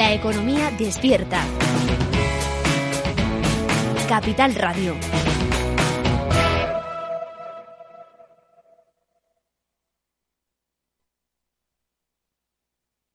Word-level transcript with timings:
La 0.00 0.14
economía 0.14 0.70
despierta. 0.78 1.44
Capital 4.08 4.54
Radio. 4.54 4.94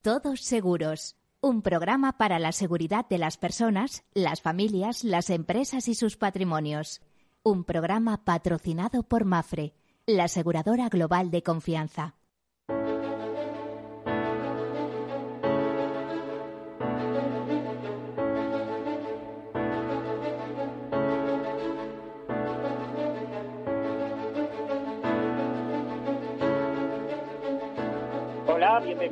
Todos 0.00 0.42
seguros. 0.42 1.16
Un 1.40 1.62
programa 1.62 2.18
para 2.18 2.38
la 2.38 2.52
seguridad 2.52 3.04
de 3.08 3.18
las 3.18 3.36
personas, 3.36 4.04
las 4.14 4.40
familias, 4.40 5.02
las 5.02 5.30
empresas 5.30 5.88
y 5.88 5.96
sus 5.96 6.16
patrimonios. 6.16 7.02
Un 7.42 7.64
programa 7.64 8.24
patrocinado 8.24 9.02
por 9.02 9.24
Mafre, 9.24 9.74
la 10.06 10.26
aseguradora 10.26 10.88
global 10.88 11.32
de 11.32 11.42
confianza. 11.42 12.14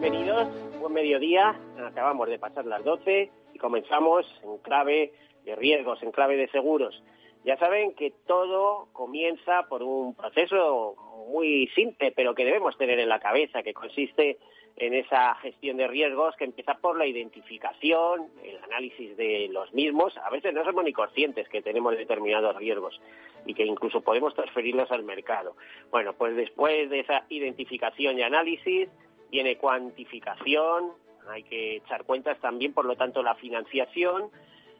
Bienvenidos. 0.04 0.48
Buen 0.80 0.92
mediodía. 0.92 1.58
Acabamos 1.82 2.28
de 2.28 2.38
pasar 2.38 2.66
las 2.66 2.84
12 2.84 3.30
y 3.54 3.58
comenzamos 3.58 4.26
en 4.42 4.58
clave 4.58 5.14
de 5.46 5.56
riesgos, 5.56 6.02
en 6.02 6.12
clave 6.12 6.36
de 6.36 6.46
seguros. 6.48 7.02
Ya 7.42 7.56
saben 7.56 7.94
que 7.94 8.12
todo 8.26 8.88
comienza 8.92 9.66
por 9.66 9.82
un 9.82 10.14
proceso 10.14 10.94
muy 11.32 11.68
simple, 11.68 12.12
pero 12.12 12.34
que 12.34 12.44
debemos 12.44 12.76
tener 12.76 13.00
en 13.00 13.08
la 13.08 13.18
cabeza, 13.18 13.62
que 13.62 13.72
consiste 13.72 14.36
en 14.76 14.92
esa 14.92 15.36
gestión 15.36 15.78
de 15.78 15.88
riesgos 15.88 16.36
que 16.36 16.44
empieza 16.44 16.74
por 16.74 16.98
la 16.98 17.06
identificación, 17.06 18.28
el 18.42 18.62
análisis 18.62 19.16
de 19.16 19.48
los 19.50 19.72
mismos. 19.72 20.14
A 20.18 20.28
veces 20.28 20.52
no 20.52 20.64
somos 20.64 20.84
ni 20.84 20.92
conscientes 20.92 21.48
que 21.48 21.62
tenemos 21.62 21.96
determinados 21.96 22.54
riesgos 22.56 23.00
y 23.46 23.54
que 23.54 23.64
incluso 23.64 24.02
podemos 24.02 24.34
transferirlos 24.34 24.90
al 24.92 25.04
mercado. 25.04 25.56
Bueno, 25.90 26.12
pues 26.12 26.36
después 26.36 26.90
de 26.90 27.00
esa 27.00 27.24
identificación 27.30 28.18
y 28.18 28.22
análisis 28.22 28.90
viene 29.34 29.56
cuantificación, 29.56 30.92
hay 31.28 31.42
que 31.42 31.76
echar 31.78 32.04
cuentas 32.04 32.38
también, 32.38 32.72
por 32.72 32.84
lo 32.84 32.94
tanto, 32.94 33.20
la 33.20 33.34
financiación 33.34 34.30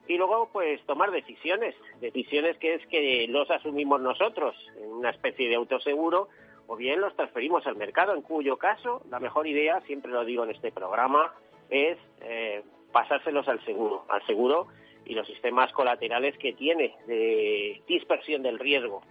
y 0.07 0.17
luego 0.17 0.49
pues 0.53 0.81
tomar 0.87 1.11
decisiones, 1.11 1.75
decisiones 2.01 2.57
que 2.59 2.75
es 2.75 2.87
que 2.87 3.27
los 3.29 3.51
asumimos 3.51 4.01
nosotros 4.01 4.55
en 4.81 4.93
una 4.93 5.11
especie 5.11 5.49
de 5.49 5.57
autoseguro 5.57 6.29
o 6.69 6.77
bien 6.77 7.01
los 7.01 7.17
transferimos 7.17 7.67
al 7.67 7.75
mercado, 7.75 8.15
en 8.15 8.23
cuyo 8.23 8.57
caso 8.57 9.03
la 9.11 9.19
mejor 9.19 9.49
idea, 9.49 9.81
siempre 9.89 10.13
lo 10.13 10.25
digo 10.25 10.45
en 10.45 10.53
este 10.53 10.71
programa, 10.71 11.35
es 11.69 11.99
eh, 12.21 12.63
pasárselos 12.93 13.49
al 13.49 13.59
seguro, 13.65 14.05
al 14.09 14.25
seguro 14.25 14.69
y 15.05 15.15
los 15.15 15.27
sistemas 15.27 15.73
colaterales 15.73 16.39
que 16.39 16.53
tiene 16.53 16.95
de 17.09 17.83
dispersión 17.89 18.45
del 18.45 18.61
riesgo. 18.61 19.03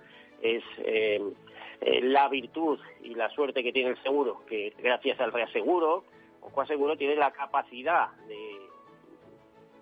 Es 0.41 0.63
eh, 0.77 1.21
eh, 1.85 2.01
la 2.01 2.27
virtud 2.29 2.79
y 3.03 3.15
la 3.15 3.29
suerte 3.29 3.63
que 3.63 3.73
tiene 3.73 3.89
el 3.89 4.01
seguro, 4.03 4.43
que 4.47 4.73
gracias 4.77 5.19
al 5.19 5.31
reaseguro 5.31 6.03
o 6.41 6.49
coaseguro 6.49 6.97
tiene 6.97 7.15
la 7.15 7.31
capacidad 7.31 8.11
de 8.27 8.63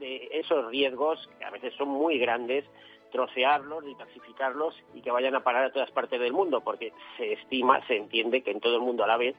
de 0.01 0.27
esos 0.33 0.67
riesgos, 0.69 1.29
que 1.37 1.45
a 1.45 1.51
veces 1.51 1.73
son 1.75 1.87
muy 1.87 2.17
grandes, 2.17 2.65
trocearlos, 3.11 3.85
detoxificarlos 3.85 4.75
y 4.93 5.01
que 5.01 5.11
vayan 5.11 5.35
a 5.35 5.43
parar 5.43 5.65
a 5.65 5.71
todas 5.71 5.91
partes 5.91 6.19
del 6.19 6.33
mundo, 6.33 6.61
porque 6.61 6.91
se 7.17 7.33
estima, 7.33 7.85
se 7.87 7.95
entiende 7.95 8.41
que 8.41 8.51
en 8.51 8.59
todo 8.59 8.75
el 8.75 8.81
mundo 8.81 9.03
a 9.03 9.07
la 9.07 9.17
vez 9.17 9.35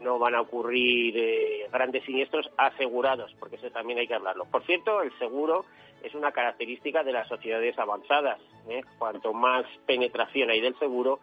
no 0.00 0.18
van 0.18 0.34
a 0.34 0.40
ocurrir 0.40 1.16
eh, 1.16 1.68
grandes 1.72 2.02
siniestros 2.04 2.50
asegurados, 2.56 3.32
porque 3.38 3.56
eso 3.56 3.70
también 3.70 4.00
hay 4.00 4.08
que 4.08 4.14
hablarlo. 4.14 4.44
Por 4.46 4.64
cierto, 4.64 5.00
el 5.02 5.16
seguro 5.18 5.64
es 6.02 6.14
una 6.14 6.32
característica 6.32 7.04
de 7.04 7.12
las 7.12 7.28
sociedades 7.28 7.78
avanzadas. 7.78 8.40
¿eh? 8.68 8.82
Cuanto 8.98 9.32
más 9.32 9.64
penetración 9.86 10.50
hay 10.50 10.60
del 10.60 10.76
seguro, 10.78 11.20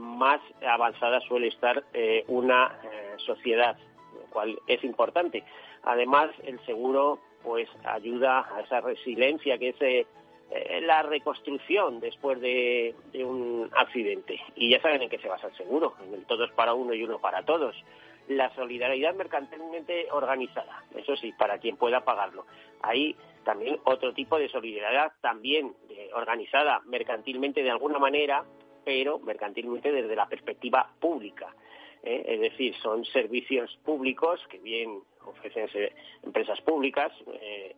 más 0.00 0.40
avanzada 0.66 1.20
suele 1.20 1.48
estar 1.48 1.84
eh, 1.92 2.24
una 2.28 2.76
sociedad, 3.18 3.76
lo 4.14 4.30
cual 4.30 4.58
es 4.66 4.82
importante. 4.82 5.44
Además, 5.82 6.30
el 6.44 6.58
seguro 6.66 7.20
pues 7.42 7.68
ayuda 7.84 8.46
a 8.54 8.60
esa 8.60 8.80
resiliencia 8.80 9.56
que 9.58 9.70
es 9.70 9.80
eh, 9.80 10.06
eh, 10.50 10.80
la 10.82 11.02
reconstrucción 11.02 12.00
después 12.00 12.40
de, 12.40 12.94
un 13.14 13.70
accidente. 13.76 14.40
Y 14.56 14.70
ya 14.70 14.80
saben 14.80 15.02
en 15.02 15.08
qué 15.08 15.18
se 15.18 15.28
basa 15.28 15.48
el 15.48 15.56
seguro, 15.56 15.94
en 16.06 16.14
el 16.14 16.26
todos 16.26 16.50
para 16.52 16.74
uno 16.74 16.92
y 16.94 17.02
uno 17.02 17.18
para 17.18 17.44
todos. 17.44 17.76
La 18.28 18.54
solidaridad 18.54 19.14
mercantilmente 19.14 20.08
organizada, 20.12 20.84
eso 20.94 21.16
sí, 21.16 21.32
para 21.32 21.58
quien 21.58 21.76
pueda 21.76 22.04
pagarlo. 22.04 22.46
Hay 22.82 23.16
también 23.44 23.78
otro 23.84 24.12
tipo 24.12 24.38
de 24.38 24.48
solidaridad 24.48 25.12
también 25.20 25.74
organizada 26.14 26.80
mercantilmente 26.84 27.62
de 27.62 27.70
alguna 27.70 27.98
manera, 27.98 28.44
pero 28.90 29.20
mercantilmente 29.20 29.92
desde 29.92 30.16
la 30.16 30.26
perspectiva 30.26 30.90
pública. 30.98 31.54
¿eh? 32.02 32.24
es 32.26 32.40
decir, 32.40 32.74
son 32.82 33.04
servicios 33.04 33.78
públicos 33.84 34.40
que 34.50 34.58
bien 34.58 35.00
ofrecen 35.24 35.68
empresas 36.24 36.60
públicas. 36.62 37.12
Eh, 37.40 37.76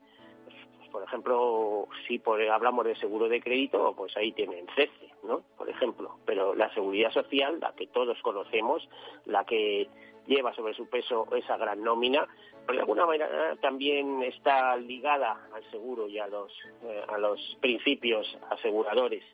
por 0.91 1.03
ejemplo, 1.03 1.87
si 2.09 2.19
hablamos 2.51 2.87
de 2.87 2.97
seguro 2.97 3.29
de 3.29 3.43
crédito, 3.43 3.93
pues 3.95 4.17
ahí 4.17 4.33
tienen 4.33 4.67
CECE, 4.75 5.11
¿no? 5.23 5.43
Por 5.59 5.69
ejemplo. 5.69 6.17
Pero 6.25 6.55
la 6.55 6.73
seguridad 6.73 7.13
social, 7.13 7.61
la 7.61 7.75
que 7.75 7.89
todos 7.89 8.19
conocemos, 8.23 8.89
la 9.27 9.45
que 9.45 9.89
lleva 10.27 10.55
sobre 10.55 10.73
su 10.73 10.89
peso 10.89 11.27
esa 11.37 11.59
gran 11.59 11.83
nómina, 11.83 12.27
pues 12.65 12.77
de 12.77 12.81
alguna 12.81 13.05
manera 13.05 13.55
también 13.61 14.23
está 14.23 14.77
ligada 14.79 15.47
al 15.53 15.71
seguro 15.71 16.09
y 16.09 16.19
a 16.19 16.27
los, 16.29 16.51
eh, 16.85 17.05
a 17.07 17.19
los 17.19 17.59
principios 17.61 18.39
aseguradores. 18.49 19.25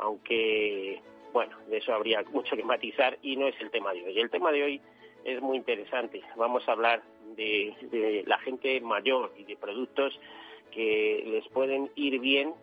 Aunque 0.00 1.00
bueno, 1.32 1.56
de 1.68 1.78
eso 1.78 1.94
habría 1.94 2.22
mucho 2.32 2.56
que 2.56 2.64
matizar 2.64 3.18
y 3.22 3.36
no 3.36 3.46
es 3.46 3.54
el 3.60 3.70
tema 3.70 3.92
de 3.92 4.04
hoy. 4.04 4.18
El 4.18 4.30
tema 4.30 4.50
de 4.52 4.62
hoy 4.62 4.80
es 5.24 5.40
muy 5.40 5.56
interesante. 5.56 6.22
Vamos 6.36 6.68
a 6.68 6.72
hablar 6.72 7.02
de, 7.36 8.24
la 8.26 8.38
gente 8.38 8.80
mayor 8.80 9.32
y 9.36 9.44
de 9.44 9.56
productos 9.56 10.18
que 10.70 11.24
les 11.26 11.46
pueden 11.48 11.90
ir 11.94 12.20
bien, 12.20 12.54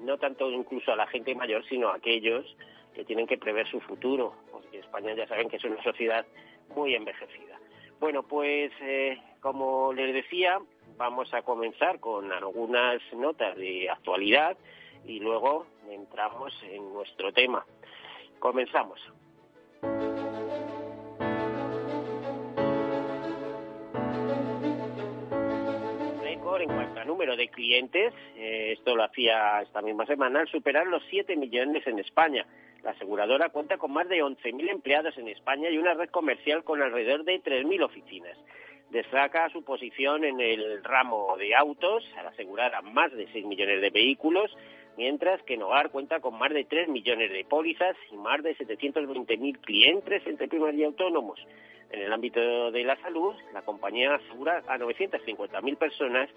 no 0.00 0.18
tanto 0.18 0.50
incluso 0.50 0.92
a 0.92 0.96
la 0.96 1.06
gente 1.06 1.34
mayor, 1.34 1.64
sino 1.68 1.88
a 1.88 1.96
aquellos 1.96 2.56
que 2.94 3.04
tienen 3.04 3.26
que 3.26 3.38
prever 3.38 3.68
su 3.68 3.80
futuro, 3.80 4.34
porque 4.50 4.78
España 4.78 5.14
ya 5.14 5.26
saben 5.26 5.48
que 5.48 5.56
es 5.56 5.64
una 5.64 5.82
sociedad 5.82 6.26
muy 6.74 6.94
envejecida. 6.94 7.60
Bueno, 8.00 8.22
pues 8.22 8.72
eh, 8.80 9.18
como 9.40 9.92
les 9.92 10.14
decía, 10.14 10.58
vamos 10.96 11.32
a 11.34 11.42
comenzar 11.42 12.00
con 12.00 12.32
algunas 12.32 13.00
notas 13.14 13.56
de 13.56 13.88
actualidad 13.90 14.56
y 15.06 15.20
luego 15.20 15.66
entramos 15.88 16.52
en 16.70 16.92
nuestro 16.92 17.32
tema. 17.32 17.64
Comenzamos. 18.38 19.00
En 26.60 26.74
cuanto 26.74 27.00
a 27.00 27.04
número 27.04 27.36
de 27.36 27.48
clientes, 27.48 28.14
eh, 28.34 28.72
esto 28.72 28.96
lo 28.96 29.04
hacía 29.04 29.60
esta 29.60 29.82
misma 29.82 30.06
semana, 30.06 30.40
al 30.40 30.48
superar 30.48 30.86
los 30.86 31.02
7 31.10 31.36
millones 31.36 31.86
en 31.86 31.98
España. 31.98 32.46
La 32.82 32.92
aseguradora 32.92 33.50
cuenta 33.50 33.76
con 33.76 33.92
más 33.92 34.08
de 34.08 34.22
11.000 34.22 34.70
empleados 34.70 35.18
en 35.18 35.28
España 35.28 35.68
y 35.68 35.76
una 35.76 35.94
red 35.94 36.08
comercial 36.08 36.64
con 36.64 36.80
alrededor 36.80 37.24
de 37.24 37.42
3.000 37.42 37.84
oficinas. 37.84 38.38
Destaca 38.90 39.50
su 39.50 39.64
posición 39.64 40.24
en 40.24 40.40
el 40.40 40.82
ramo 40.82 41.36
de 41.36 41.54
autos, 41.54 42.04
al 42.16 42.28
asegurar 42.28 42.74
a 42.74 42.80
más 42.80 43.12
de 43.12 43.28
6 43.32 43.44
millones 43.44 43.80
de 43.80 43.90
vehículos, 43.90 44.50
mientras 44.96 45.42
que 45.42 45.56
Nogar 45.56 45.90
cuenta 45.90 46.20
con 46.20 46.38
más 46.38 46.52
de 46.52 46.64
3 46.64 46.88
millones 46.88 47.30
de 47.30 47.44
pólizas 47.44 47.96
y 48.10 48.16
más 48.16 48.42
de 48.42 48.56
720.000 48.56 49.60
clientes 49.60 50.26
entre 50.26 50.48
primaria 50.48 50.80
y 50.80 50.84
autónomos. 50.84 51.38
En 51.90 52.00
el 52.00 52.12
ámbito 52.12 52.70
de 52.70 52.84
la 52.84 52.96
salud, 52.96 53.34
la 53.52 53.62
compañía 53.62 54.14
asegura 54.14 54.62
a 54.66 54.78
950.000 54.78 55.76
personas 55.76 56.28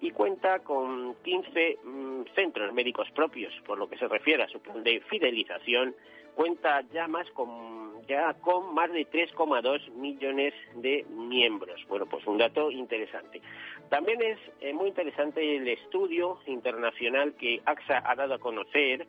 y 0.00 0.10
cuenta 0.10 0.60
con 0.60 1.14
15 1.22 1.78
mm, 1.82 2.22
centros 2.34 2.72
médicos 2.72 3.08
propios, 3.14 3.52
por 3.66 3.78
lo 3.78 3.88
que 3.88 3.98
se 3.98 4.08
refiere 4.08 4.42
a 4.42 4.48
su 4.48 4.60
plan 4.60 4.82
de 4.82 5.00
fidelización, 5.00 5.94
cuenta 6.34 6.82
ya 6.92 7.08
más 7.08 7.30
con 7.30 7.84
ya 8.06 8.34
con 8.34 8.74
más 8.74 8.92
de 8.92 9.08
3,2 9.08 9.90
millones 9.92 10.52
de 10.74 11.04
miembros. 11.10 11.80
Bueno, 11.88 12.06
pues 12.06 12.26
un 12.26 12.38
dato 12.38 12.70
interesante. 12.70 13.40
También 13.88 14.20
es 14.22 14.38
eh, 14.60 14.72
muy 14.72 14.88
interesante 14.88 15.56
el 15.56 15.66
estudio 15.68 16.38
internacional 16.46 17.34
que 17.34 17.60
AXA 17.64 18.02
ha 18.04 18.14
dado 18.14 18.34
a 18.34 18.38
conocer, 18.38 19.06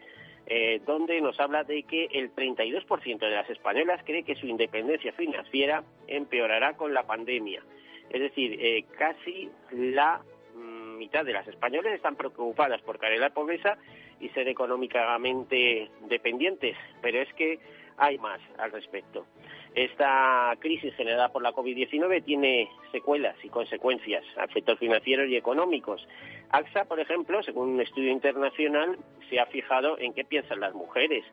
eh, 0.48 0.82
donde 0.86 1.20
nos 1.22 1.40
habla 1.40 1.64
de 1.64 1.84
que 1.84 2.06
el 2.06 2.34
32% 2.34 3.20
de 3.20 3.30
las 3.32 3.50
españolas 3.50 4.02
cree 4.06 4.24
que 4.24 4.36
su 4.36 4.48
independencia 4.48 5.12
financiera 5.14 5.84
empeorará 6.08 6.78
con 6.78 6.94
la 6.94 7.04
pandemia. 7.04 7.64
Es 8.10 8.22
decir, 8.22 8.58
eh, 8.62 8.86
casi 8.98 9.50
la 9.72 10.22
mm, 10.54 10.98
mitad 10.98 11.26
de 11.26 11.34
las 11.34 11.48
españolas 11.48 11.94
están 11.94 12.16
preocupadas 12.16 12.82
por 12.82 13.00
caer 13.00 13.14
en 13.14 13.22
la 13.22 13.32
pobreza 13.32 13.78
y 14.20 14.30
ser 14.30 14.48
económicamente 14.48 15.90
dependientes, 16.08 16.78
pero 17.02 17.22
es 17.22 17.32
que 17.34 17.60
hay 17.98 18.18
más 18.18 18.40
al 18.58 18.72
respecto. 18.72 19.26
Esta 19.74 20.56
crisis 20.60 20.94
generada 20.96 21.30
por 21.30 21.42
la 21.42 21.54
COVID-19 21.54 22.24
tiene 22.24 22.70
secuelas 22.92 23.36
y 23.44 23.50
consecuencias 23.50 24.24
a 24.38 24.46
efectos 24.46 24.80
financieros 24.80 25.30
y 25.30 25.36
económicos. 25.36 26.08
AXA, 26.50 26.86
por 26.86 27.00
ejemplo, 27.00 27.44
según 27.44 27.70
un 27.70 27.82
estudio 27.82 28.12
internacional, 28.12 28.98
se 29.30 29.40
ha 29.40 29.46
fijado 29.48 30.00
en 30.00 30.14
qué 30.14 30.24
piensan 30.24 30.62
las 30.62 30.74
mujeres. 30.74 31.26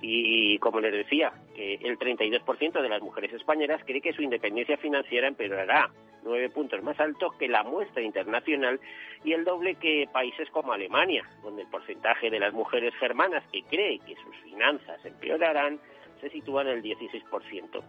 Y 0.00 0.58
como 0.60 0.80
les 0.80 0.92
decía, 0.92 1.32
que 1.54 1.74
el 1.74 1.98
32% 1.98 2.80
de 2.80 2.88
las 2.88 3.02
mujeres 3.02 3.34
españolas 3.34 3.82
cree 3.84 4.00
que 4.00 4.14
su 4.14 4.22
independencia 4.22 4.78
financiera 4.78 5.28
empeorará, 5.28 5.90
nueve 6.24 6.50
puntos 6.50 6.82
más 6.82 6.98
altos 7.00 7.34
que 7.34 7.48
la 7.48 7.62
muestra 7.62 8.02
internacional 8.02 8.80
y 9.24 9.32
el 9.32 9.44
doble 9.44 9.74
que 9.76 10.08
países 10.12 10.48
como 10.50 10.72
Alemania, 10.72 11.28
donde 11.42 11.62
el 11.62 11.68
porcentaje 11.68 12.30
de 12.30 12.40
las 12.40 12.52
mujeres 12.52 12.94
germanas 12.96 13.44
que 13.52 13.62
cree 13.62 13.98
que 14.00 14.16
sus 14.16 14.36
finanzas 14.36 15.04
empeorarán 15.04 15.80
se 16.20 16.30
sitúa 16.30 16.62
en 16.62 16.68
el 16.68 16.82
16%. 16.82 17.82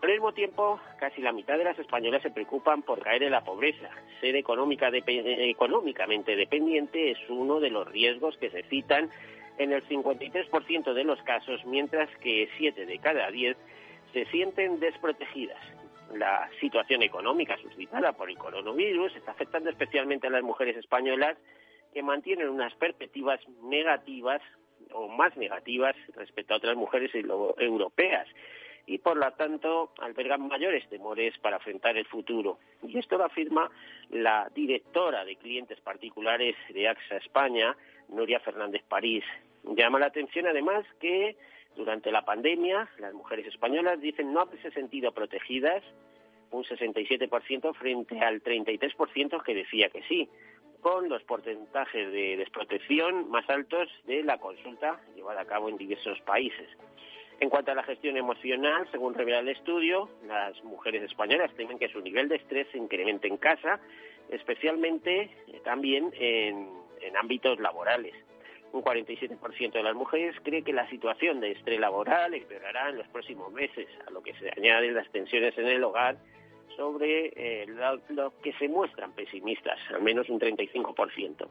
Al 0.00 0.10
mismo 0.10 0.32
tiempo, 0.32 0.78
casi 1.00 1.20
la 1.20 1.32
mitad 1.32 1.58
de 1.58 1.64
las 1.64 1.78
españolas 1.78 2.22
se 2.22 2.30
preocupan 2.30 2.82
por 2.82 3.00
caer 3.02 3.24
en 3.24 3.32
la 3.32 3.42
pobreza. 3.42 3.90
Ser 4.20 4.36
económica 4.36 4.90
económicamente 4.92 6.36
dependiente 6.36 7.10
es 7.10 7.18
uno 7.28 7.58
de 7.58 7.70
los 7.70 7.88
riesgos 7.88 8.36
que 8.38 8.50
se 8.50 8.62
citan 8.64 9.10
en 9.58 9.72
el 9.72 9.86
53% 9.88 10.92
de 10.92 11.04
los 11.04 11.20
casos, 11.22 11.64
mientras 11.66 12.08
que 12.18 12.48
7 12.58 12.86
de 12.86 12.98
cada 13.00 13.28
10 13.32 13.56
se 14.12 14.24
sienten 14.26 14.78
desprotegidas. 14.78 15.58
La 16.14 16.48
situación 16.60 17.02
económica 17.02 17.56
suscitada 17.58 18.12
por 18.12 18.30
el 18.30 18.38
coronavirus 18.38 19.14
está 19.16 19.32
afectando 19.32 19.70
especialmente 19.70 20.26
a 20.26 20.30
las 20.30 20.42
mujeres 20.42 20.76
españolas 20.76 21.36
que 21.92 22.02
mantienen 22.02 22.48
unas 22.48 22.74
perspectivas 22.74 23.40
negativas 23.62 24.40
o 24.92 25.08
más 25.08 25.36
negativas 25.36 25.94
respecto 26.14 26.54
a 26.54 26.58
otras 26.58 26.76
mujeres 26.76 27.10
europeas 27.14 28.26
y 28.86 28.98
por 28.98 29.18
lo 29.18 29.30
tanto 29.32 29.92
albergan 29.98 30.48
mayores 30.48 30.88
temores 30.88 31.36
para 31.38 31.56
afrontar 31.56 31.98
el 31.98 32.06
futuro. 32.06 32.58
Y 32.82 32.98
esto 32.98 33.18
lo 33.18 33.26
afirma 33.26 33.70
la 34.08 34.50
directora 34.54 35.26
de 35.26 35.36
clientes 35.36 35.78
particulares 35.80 36.56
de 36.70 36.88
AXA 36.88 37.18
España, 37.18 37.76
Nuria 38.08 38.40
Fernández 38.40 38.82
París. 38.88 39.24
Llama 39.62 39.98
la 39.98 40.06
atención 40.06 40.46
además 40.46 40.86
que 41.00 41.36
durante 41.78 42.12
la 42.12 42.24
pandemia 42.24 42.88
las 42.98 43.14
mujeres 43.14 43.46
españolas 43.46 44.00
dicen 44.00 44.32
no 44.34 44.40
haberse 44.40 44.70
sentido 44.72 45.12
protegidas, 45.12 45.82
un 46.50 46.64
67% 46.64 47.74
frente 47.74 48.20
al 48.20 48.42
33% 48.42 49.42
que 49.42 49.54
decía 49.54 49.88
que 49.88 50.02
sí 50.02 50.28
con 50.80 51.08
los 51.08 51.22
porcentajes 51.22 52.12
de 52.12 52.36
desprotección 52.36 53.30
más 53.30 53.48
altos 53.48 53.88
de 54.06 54.22
la 54.22 54.38
consulta 54.38 55.00
llevada 55.16 55.42
a 55.42 55.46
cabo 55.46 55.68
en 55.68 55.76
diversos 55.76 56.20
países. 56.20 56.68
En 57.40 57.50
cuanto 57.50 57.70
a 57.70 57.74
la 57.74 57.82
gestión 57.84 58.16
emocional, 58.16 58.88
según 58.90 59.14
revela 59.14 59.38
el 59.38 59.48
estudio, 59.48 60.08
las 60.26 60.62
mujeres 60.64 61.02
españolas 61.02 61.54
temen 61.56 61.78
que 61.78 61.88
su 61.88 62.00
nivel 62.00 62.28
de 62.28 62.36
estrés 62.36 62.66
se 62.72 62.78
incremente 62.78 63.28
en 63.28 63.36
casa, 63.36 63.80
especialmente 64.28 65.30
eh, 65.46 65.60
también 65.64 66.12
en, 66.18 66.68
en 67.00 67.16
ámbitos 67.16 67.58
laborales. 67.60 68.14
Un 68.72 68.82
47% 68.82 69.72
de 69.72 69.82
las 69.82 69.94
mujeres 69.94 70.36
cree 70.42 70.62
que 70.62 70.72
la 70.72 70.88
situación 70.90 71.40
de 71.40 71.52
estrés 71.52 71.80
laboral 71.80 72.34
empeorará 72.34 72.90
en 72.90 72.98
los 72.98 73.08
próximos 73.08 73.52
meses, 73.52 73.88
a 74.06 74.10
lo 74.10 74.22
que 74.22 74.34
se 74.34 74.50
añaden 74.50 74.94
las 74.94 75.10
tensiones 75.10 75.56
en 75.56 75.68
el 75.68 75.82
hogar 75.82 76.18
sobre 76.76 77.32
eh, 77.34 77.66
lo, 78.10 78.32
que 78.40 78.52
se 78.54 78.68
muestran 78.68 79.12
pesimistas, 79.12 79.78
al 79.92 80.02
menos 80.02 80.28
un 80.28 80.38
35%. 80.38 81.48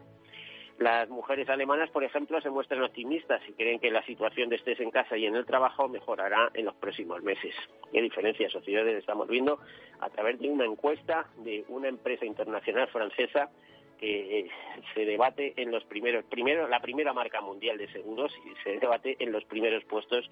Las 0.80 1.10
mujeres 1.10 1.50
alemanas, 1.50 1.90
por 1.90 2.04
ejemplo, 2.04 2.40
se 2.40 2.52
muestran 2.52 2.84
optimistas 2.84 3.42
y 3.50 3.54
creen 3.54 3.80
que 3.80 3.90
la 3.90 4.06
situación 4.06 4.50
de 4.50 4.58
estrés 4.58 4.80
en 4.80 4.92
casa 4.92 5.18
y 5.18 5.26
en 5.26 5.36
el 5.36 5.44
trabajo 5.44 5.90
mejorará 5.90 6.52
en 6.54 6.66
los 6.66 6.76
próximos 6.76 7.24
meses. 7.24 7.56
¿Qué 7.92 8.00
diferencias 8.00 8.52
sociedades 8.52 8.96
estamos 8.96 9.28
viendo 9.28 9.60
a 10.00 10.10
través 10.12 10.40
de 10.40 10.50
una 10.50 10.66
encuesta 10.66 11.28
de 11.38 11.66
una 11.68 11.88
empresa 11.88 12.26
internacional 12.26 12.88
francesa 12.90 13.50
que 13.98 14.40
eh, 14.40 14.50
se 14.94 15.06
debate 15.06 15.54
en 15.58 15.72
los 15.72 15.84
primeros, 15.86 16.24
primero 16.26 16.68
la 16.68 16.80
primera 16.80 17.14
marca 17.14 17.42
mundial 17.42 17.78
de 17.78 17.92
seguros 17.92 18.32
y 18.46 18.64
se 18.64 18.80
debate 18.80 19.16
en 19.20 19.32
los 19.32 19.44
primeros 19.46 19.84
puestos 19.86 20.30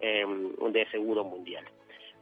eh, 0.00 0.24
de 0.70 0.86
seguro 0.90 1.24
mundial. 1.24 1.64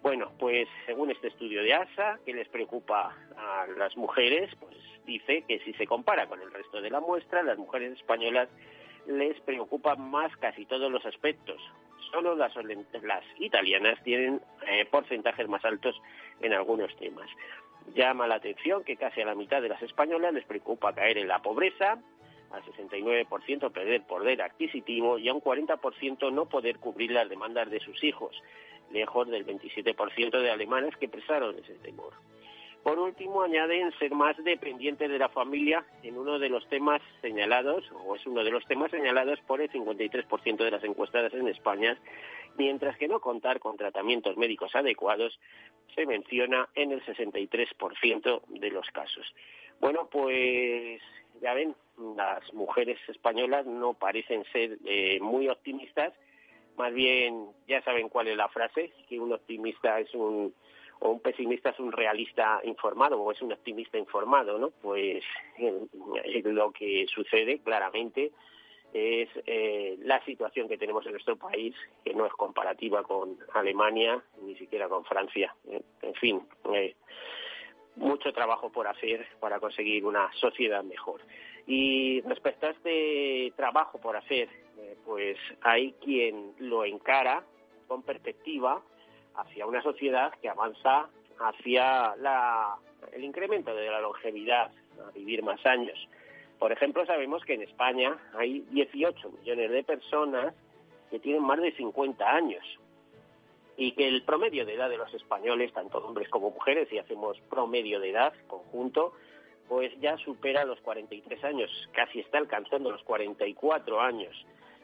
Bueno, 0.03 0.33
pues 0.39 0.69
según 0.85 1.11
este 1.11 1.29
estudio 1.29 1.63
de 1.63 1.73
ASA, 1.73 2.19
que 2.27 2.35
les 2.35 2.47
preocupa 2.49 3.17
a 3.37 3.67
las 3.79 3.97
mujeres, 3.97 4.51
pues 4.61 4.77
dice 5.07 5.45
que 5.49 5.61
si 5.61 5.73
se 5.73 5.87
compara 5.87 6.27
con 6.27 6.43
el 6.43 6.53
resto 6.53 6.83
de 6.83 6.91
la 6.91 7.01
muestra, 7.01 7.43
las 7.43 7.57
mujeres 7.57 7.93
españolas 7.93 8.51
les 9.07 9.41
preocupan 9.41 10.11
más 10.11 10.35
casi 10.37 10.67
todos 10.67 10.93
los 10.93 11.05
aspectos. 11.07 11.59
Solo 12.13 12.37
las, 12.37 12.53
italianas 13.39 13.99
tienen 14.05 14.43
eh, 14.69 14.85
porcentajes 14.85 15.49
más 15.49 15.65
altos 15.65 16.01
en 16.41 16.53
algunos 16.53 16.95
temas. 16.97 17.29
Llama 17.95 18.27
la 18.27 18.37
atención 18.37 18.83
que 18.85 18.97
casi 18.97 19.21
a 19.21 19.27
la 19.27 19.35
mitad 19.35 19.61
de 19.61 19.69
las 19.69 19.83
españolas 19.83 20.33
les 20.33 20.45
preocupa 20.45 20.95
caer 20.95 21.19
en 21.19 21.29
la 21.29 21.43
pobreza, 21.43 21.99
al 22.51 22.63
69% 22.63 23.73
perder 23.73 24.03
poder 24.03 24.43
adquisitivo 24.43 25.19
y 25.19 25.29
a 25.29 25.35
un 25.35 25.41
40% 25.41 26.33
no 26.33 26.47
poder 26.47 26.79
cubrir 26.79 27.11
las 27.11 27.29
demandas 27.29 27.71
de 27.71 27.81
sus 27.81 28.03
hijos 28.03 28.41
lejos 28.91 29.29
del 29.29 29.45
27% 29.47 30.41
de 30.41 30.51
alemanes 30.51 30.97
que 30.97 31.07
expresaron 31.07 31.57
ese 31.59 31.75
temor. 31.75 32.15
Por 32.83 32.99
último, 32.99 33.43
añaden 33.43 33.93
ser 33.99 34.13
más 34.13 34.37
dependientes 34.45 35.11
de 35.11 35.19
la 35.19 35.31
familia 35.31 35.85
en 36.03 36.19
uno 36.19 36.39
de 36.39 36.51
los 36.51 36.69
temas 36.69 37.01
señalados, 37.23 37.83
o 38.05 38.15
es 38.15 38.27
uno 38.27 38.45
de 38.45 38.51
los 38.51 38.65
temas 38.67 38.91
señalados 38.91 39.41
por 39.47 39.63
el 39.63 39.71
53% 39.71 40.57
de 40.59 40.71
las 40.71 40.85
encuestadas 40.85 41.33
en 41.33 41.49
España, 41.49 41.97
mientras 42.57 42.97
que 42.97 43.09
no 43.09 43.21
contar 43.21 43.61
con 43.61 43.77
tratamientos 43.77 44.37
médicos 44.37 44.75
adecuados 44.75 45.39
se 45.95 46.07
menciona 46.07 46.69
en 46.75 46.93
el 46.93 47.05
63% 47.05 48.43
de 48.49 48.71
los 48.71 48.89
casos. 48.91 49.35
Bueno, 49.81 50.09
pues 50.11 51.01
ya 51.41 51.55
ven, 51.55 51.75
las 52.17 52.53
mujeres 52.53 52.99
españolas 53.09 53.67
no 53.67 53.95
parecen 53.95 54.45
ser 54.53 54.79
eh, 54.85 55.19
muy 55.21 55.49
optimistas 55.49 56.13
más 56.77 56.93
bien 56.93 57.51
ya 57.69 57.83
saben 57.83 58.09
cuál 58.09 58.29
es 58.29 58.37
la 58.37 58.49
frase, 58.49 58.93
que 59.09 59.19
un 59.19 59.33
optimista 59.33 60.01
es 60.01 60.13
un 60.15 60.55
o 61.01 61.11
un 61.11 61.21
pesimista 61.21 61.71
es 61.71 61.79
un 61.81 61.93
realista 61.93 62.61
informado 62.65 63.21
o 63.21 63.33
es 63.33 63.43
un 63.43 63.53
optimista 63.53 63.99
informado, 63.99 64.59
¿no? 64.59 64.71
Pues 64.71 65.25
eh, 65.59 66.43
lo 66.45 66.73
que 66.73 67.07
sucede 67.13 67.59
claramente 67.59 68.33
es 68.95 69.29
eh, 69.47 69.97
la 70.03 70.25
situación 70.25 70.69
que 70.69 70.79
tenemos 70.79 71.05
en 71.05 71.13
nuestro 71.13 71.37
país, 71.37 71.75
que 72.05 72.15
no 72.15 72.27
es 72.27 72.33
comparativa 72.33 73.03
con 73.03 73.37
Alemania, 73.53 74.23
ni 74.41 74.55
siquiera 74.55 74.89
con 74.89 75.05
Francia. 75.05 75.53
¿eh? 75.69 75.83
En 76.03 76.15
fin, 76.15 76.41
mucho 77.97 78.33
trabajo 78.33 78.71
por 78.71 78.87
hacer 78.87 79.27
para 79.41 79.59
conseguir 79.59 80.07
una 80.07 80.33
sociedad 80.35 80.85
mejor. 80.85 81.21
Y 81.67 82.21
respecto 82.21 82.69
a 82.69 82.71
este 82.71 83.53
trabajo 83.57 84.01
por 84.01 84.17
hacer, 84.17 84.49
eh, 84.79 84.97
pues 85.05 85.39
hay 85.63 85.95
quien 85.95 86.55
lo 86.61 86.85
encara 86.85 87.43
con 87.89 88.05
perspectiva 88.05 88.81
hacia 89.35 89.67
una 89.67 89.83
sociedad 89.83 90.33
que 90.41 90.49
avanza 90.49 91.09
hacia 91.41 92.15
el 93.13 93.25
incremento 93.25 93.75
de 93.75 93.91
la 93.91 94.01
longevidad, 94.01 94.71
a 95.05 95.11
vivir 95.11 95.43
más 95.43 95.65
años. 95.67 95.99
Por 96.65 96.73
ejemplo, 96.73 97.05
sabemos 97.05 97.45
que 97.45 97.53
en 97.53 97.61
España 97.61 98.17
hay 98.33 98.61
18 98.71 99.33
millones 99.33 99.71
de 99.71 99.85
personas 99.85 100.55
que 101.11 101.19
tienen 101.19 101.43
más 101.43 101.61
de 101.61 101.73
50 101.73 102.27
años 102.27 102.65
y 103.77 103.93
que 103.93 104.09
el 104.09 104.23
promedio 104.23 104.65
de 104.65 104.73
edad 104.73 104.89
de 104.89 104.97
los 104.97 105.13
españoles, 105.13 105.75
tanto 105.75 105.99
hombres 105.99 106.27
como 106.31 106.53
mujeres, 106.53 106.89
si 106.89 106.97
hacemos 106.97 107.39
promedio 107.51 108.01
de 108.01 108.09
edad 108.09 108.33
conjunto, 108.47 109.13
pues 109.69 109.93
ya 110.01 110.17
supera 110.17 110.65
los 110.65 110.81
43 110.81 111.45
años, 111.45 111.71
casi 111.93 112.21
está 112.21 112.39
alcanzando 112.39 112.91
los 112.91 113.03
44 113.03 114.01
años. 114.01 114.35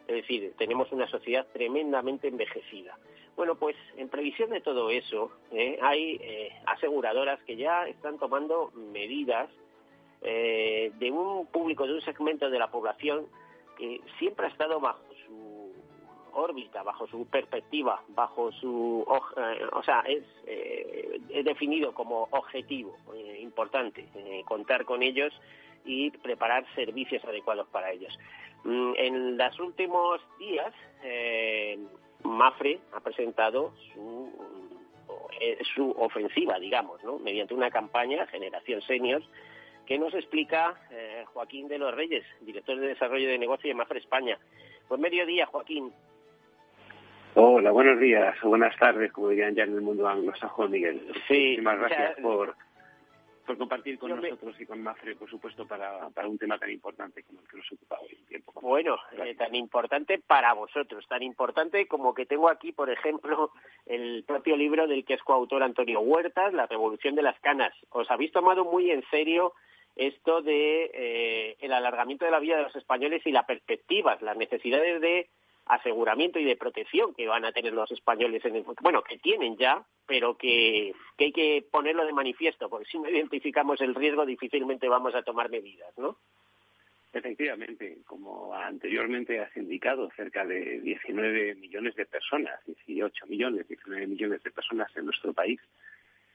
Es 0.07 0.17
decir, 0.17 0.53
tenemos 0.59 0.91
una 0.91 1.07
sociedad 1.07 1.47
tremendamente 1.51 2.27
envejecida. 2.27 2.95
Bueno, 3.35 3.55
pues 3.55 3.75
en 3.97 4.07
previsión 4.07 4.51
de 4.51 4.61
todo 4.61 4.91
eso, 4.91 5.31
eh, 5.51 5.79
hay 5.81 6.19
eh, 6.21 6.51
aseguradoras 6.67 7.41
que 7.41 7.55
ya 7.55 7.87
están 7.87 8.19
tomando 8.19 8.69
medidas 8.75 9.49
eh, 10.21 10.91
de 10.95 11.11
un 11.11 11.47
público, 11.47 11.85
de 11.87 11.93
un 11.93 12.01
segmento 12.01 12.49
de 12.49 12.59
la 12.59 12.69
población 12.69 13.25
que 13.77 14.01
siempre 14.19 14.45
ha 14.45 14.49
estado 14.49 14.79
bajo 14.79 15.03
su 15.25 15.71
órbita, 16.33 16.83
bajo 16.83 17.07
su 17.07 17.25
perspectiva, 17.25 18.01
bajo 18.09 18.51
su, 18.53 19.05
o 19.07 19.83
sea, 19.83 20.01
es, 20.07 20.23
es 20.47 21.43
definido 21.43 21.93
como 21.93 22.29
objetivo 22.31 22.95
importante 23.41 24.07
contar 24.45 24.85
con 24.85 25.03
ellos 25.03 25.33
y 25.85 26.11
preparar 26.11 26.65
servicios 26.75 27.23
adecuados 27.25 27.67
para 27.67 27.91
ellos. 27.91 28.17
Mm, 28.63 28.93
en 28.97 29.37
los 29.37 29.59
últimos 29.59 30.21
días, 30.37 30.73
eh, 31.03 31.79
Mafre 32.23 32.79
ha 32.93 32.99
presentado 32.99 33.73
su, 33.93 34.29
eh, 35.39 35.57
su 35.75 35.89
ofensiva, 35.91 36.59
digamos, 36.59 37.03
¿no? 37.03 37.17
mediante 37.17 37.53
una 37.53 37.71
campaña, 37.71 38.27
Generación 38.27 38.81
Seniors, 38.83 39.25
¿Qué 39.85 39.97
nos 39.97 40.13
explica 40.13 40.75
eh, 40.91 41.23
Joaquín 41.33 41.67
de 41.67 41.77
los 41.77 41.93
Reyes, 41.93 42.23
director 42.41 42.79
de 42.79 42.87
Desarrollo 42.87 43.27
de 43.27 43.37
Negocio 43.37 43.67
de 43.67 43.75
Mafre 43.75 43.99
España? 43.99 44.37
Pues 44.87 44.99
mediodía, 44.99 45.45
Joaquín. 45.45 45.91
Hola, 47.35 47.71
buenos 47.71 47.99
días, 47.99 48.35
o 48.43 48.49
buenas 48.49 48.77
tardes, 48.77 49.11
como 49.13 49.29
dirían 49.29 49.55
ya 49.55 49.63
en 49.63 49.73
el 49.73 49.81
mundo 49.81 50.07
anglosajón, 50.07 50.71
Miguel. 50.71 51.01
Sí, 51.27 51.57
Muchísimas 51.57 51.79
gracias 51.79 52.19
por, 52.21 52.55
por 53.45 53.57
compartir 53.57 53.97
con 53.97 54.11
nosotros 54.11 54.55
y 54.59 54.65
con 54.65 54.81
Mafre, 54.81 55.15
por 55.15 55.29
supuesto, 55.29 55.67
para, 55.67 56.09
para 56.09 56.27
un 56.27 56.37
tema 56.37 56.57
tan 56.57 56.71
importante 56.71 57.23
como 57.23 57.41
el 57.41 57.47
que 57.47 57.57
nos 57.57 57.71
ocupa 57.71 57.99
hoy. 58.01 58.15
Tiempo. 58.27 58.53
Bueno, 58.61 58.97
eh, 59.23 59.35
tan 59.35 59.55
importante 59.55 60.19
para 60.19 60.53
vosotros, 60.53 61.05
tan 61.07 61.23
importante 61.23 61.87
como 61.87 62.13
que 62.13 62.25
tengo 62.25 62.49
aquí, 62.49 62.71
por 62.71 62.89
ejemplo, 62.89 63.51
el 63.85 64.23
propio 64.25 64.55
libro 64.55 64.87
del 64.87 65.05
que 65.05 65.15
es 65.15 65.23
coautor 65.23 65.63
Antonio 65.63 65.99
Huertas, 66.01 66.53
La 66.53 66.67
Revolución 66.67 67.15
de 67.15 67.23
las 67.23 67.39
Canas. 67.39 67.73
Os 67.89 68.09
habéis 68.11 68.31
tomado 68.31 68.65
muy 68.65 68.91
en 68.91 69.03
serio 69.09 69.53
esto 69.95 70.41
de 70.41 70.89
eh, 70.93 71.57
el 71.59 71.73
alargamiento 71.73 72.25
de 72.25 72.31
la 72.31 72.39
vida 72.39 72.57
de 72.57 72.63
los 72.63 72.75
españoles 72.75 73.21
y 73.25 73.31
las 73.31 73.45
perspectivas, 73.45 74.21
las 74.21 74.37
necesidades 74.37 75.01
de 75.01 75.29
aseguramiento 75.65 76.39
y 76.39 76.45
de 76.45 76.55
protección 76.55 77.13
que 77.13 77.27
van 77.27 77.45
a 77.45 77.51
tener 77.51 77.73
los 77.73 77.91
españoles 77.91 78.43
en 78.45 78.55
el 78.55 78.65
bueno 78.81 79.03
que 79.03 79.17
tienen 79.17 79.57
ya 79.57 79.83
pero 80.05 80.37
que, 80.37 80.93
que 81.17 81.25
hay 81.25 81.31
que 81.31 81.65
ponerlo 81.71 82.05
de 82.05 82.13
manifiesto 82.13 82.69
porque 82.69 82.89
si 82.89 82.99
no 82.99 83.09
identificamos 83.09 83.79
el 83.81 83.95
riesgo 83.95 84.25
difícilmente 84.25 84.89
vamos 84.89 85.15
a 85.15 85.23
tomar 85.23 85.49
medidas 85.49 85.97
no 85.97 86.17
Efectivamente, 87.13 87.97
como 88.05 88.53
anteriormente 88.55 89.41
has 89.41 89.55
indicado, 89.57 90.09
cerca 90.15 90.45
de 90.45 90.79
19 90.79 91.55
millones 91.55 91.93
de 91.95 92.05
personas, 92.05 92.57
18 92.65 93.27
millones, 93.27 93.67
19 93.67 94.07
millones 94.07 94.41
de 94.43 94.51
personas 94.51 94.89
en 94.95 95.05
nuestro 95.05 95.33
país 95.33 95.59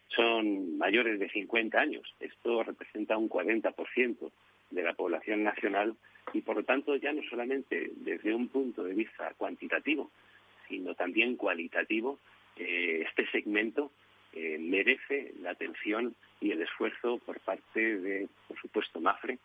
son 0.08 0.76
mayores 0.76 1.18
de 1.18 1.30
50 1.30 1.80
años. 1.80 2.14
Esto 2.20 2.62
representa 2.62 3.16
un 3.16 3.28
40% 3.28 4.30
de 4.70 4.82
la 4.82 4.92
población 4.92 5.42
nacional 5.44 5.96
y, 6.32 6.40
por 6.40 6.56
lo 6.56 6.64
tanto, 6.64 6.96
ya 6.96 7.12
no 7.12 7.22
solamente 7.28 7.92
desde 7.96 8.34
un 8.34 8.48
punto 8.48 8.82
de 8.84 8.94
vista 8.94 9.32
cuantitativo, 9.36 10.10
sino 10.68 10.94
también 10.94 11.36
cualitativo, 11.36 12.18
eh, 12.56 13.04
este 13.06 13.30
segmento 13.30 13.90
eh, 14.32 14.58
merece 14.58 15.32
la 15.40 15.50
atención 15.50 16.14
y 16.40 16.50
el 16.50 16.62
esfuerzo 16.62 17.18
por 17.24 17.40
parte 17.40 17.98
de, 17.98 18.28
por 18.48 18.58
supuesto, 18.60 19.00
MAFRE 19.00 19.38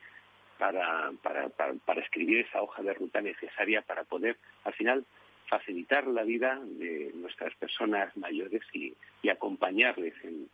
para, 0.58 1.12
para, 1.24 1.50
para, 1.50 2.02
escribir 2.02 2.46
esa 2.46 2.62
hoja 2.62 2.84
de 2.84 2.94
ruta 2.94 3.22
necesaria 3.22 3.82
para 3.82 4.04
poder, 4.04 4.38
al 4.64 4.74
final, 4.74 5.06
facilitar 5.48 6.08
la 6.08 6.24
vida 6.24 6.60
de 6.64 7.12
nuestras 7.16 7.54
personas 7.56 8.16
mayores 8.16 8.62
y, 8.74 8.94
acompañarles 9.30 10.14
en, 10.24 10.50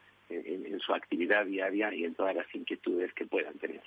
su 0.79 0.93
actividad 0.93 1.45
diaria 1.45 1.93
y 1.93 2.03
en 2.03 2.13
todas 2.13 2.35
las 2.35 2.53
inquietudes 2.53 3.11
que 3.13 3.25
puedan 3.25 3.57
tener. 3.59 3.81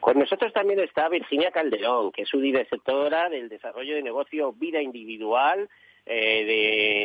Con 0.00 0.18
nosotros 0.18 0.52
también 0.52 0.80
está 0.80 1.08
Virginia 1.08 1.50
Calderón, 1.50 2.12
que 2.12 2.22
es 2.22 2.28
subdirectora 2.28 3.28
del 3.28 3.48
desarrollo 3.48 3.94
de 3.94 4.02
negocio 4.02 4.52
Vida 4.52 4.80
Individual 4.80 5.68
eh, 6.06 6.44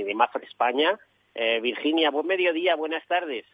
de, 0.02 0.08
de 0.08 0.16
Mafra 0.16 0.42
España. 0.44 0.98
Eh, 1.36 1.60
Virginia, 1.62 2.10
buen 2.10 2.28
mediodía, 2.28 2.76
buenas 2.76 3.06
tardes. 3.08 3.46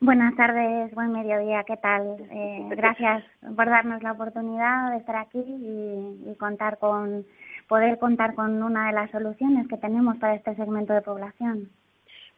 Buenas 0.00 0.34
tardes, 0.34 0.92
buen 0.94 1.12
mediodía, 1.12 1.62
¿qué 1.64 1.76
tal? 1.76 2.16
Eh, 2.32 2.62
gracias 2.70 3.24
por 3.54 3.66
darnos 3.66 4.02
la 4.02 4.12
oportunidad 4.12 4.90
de 4.90 4.96
estar 4.96 5.16
aquí 5.16 5.38
y, 5.38 6.30
y 6.30 6.34
contar 6.36 6.78
con, 6.78 7.24
poder 7.68 7.98
contar 7.98 8.34
con 8.34 8.62
una 8.62 8.88
de 8.88 8.94
las 8.94 9.10
soluciones 9.10 9.68
que 9.68 9.76
tenemos 9.76 10.16
para 10.16 10.34
este 10.34 10.54
segmento 10.56 10.92
de 10.92 11.02
población. 11.02 11.70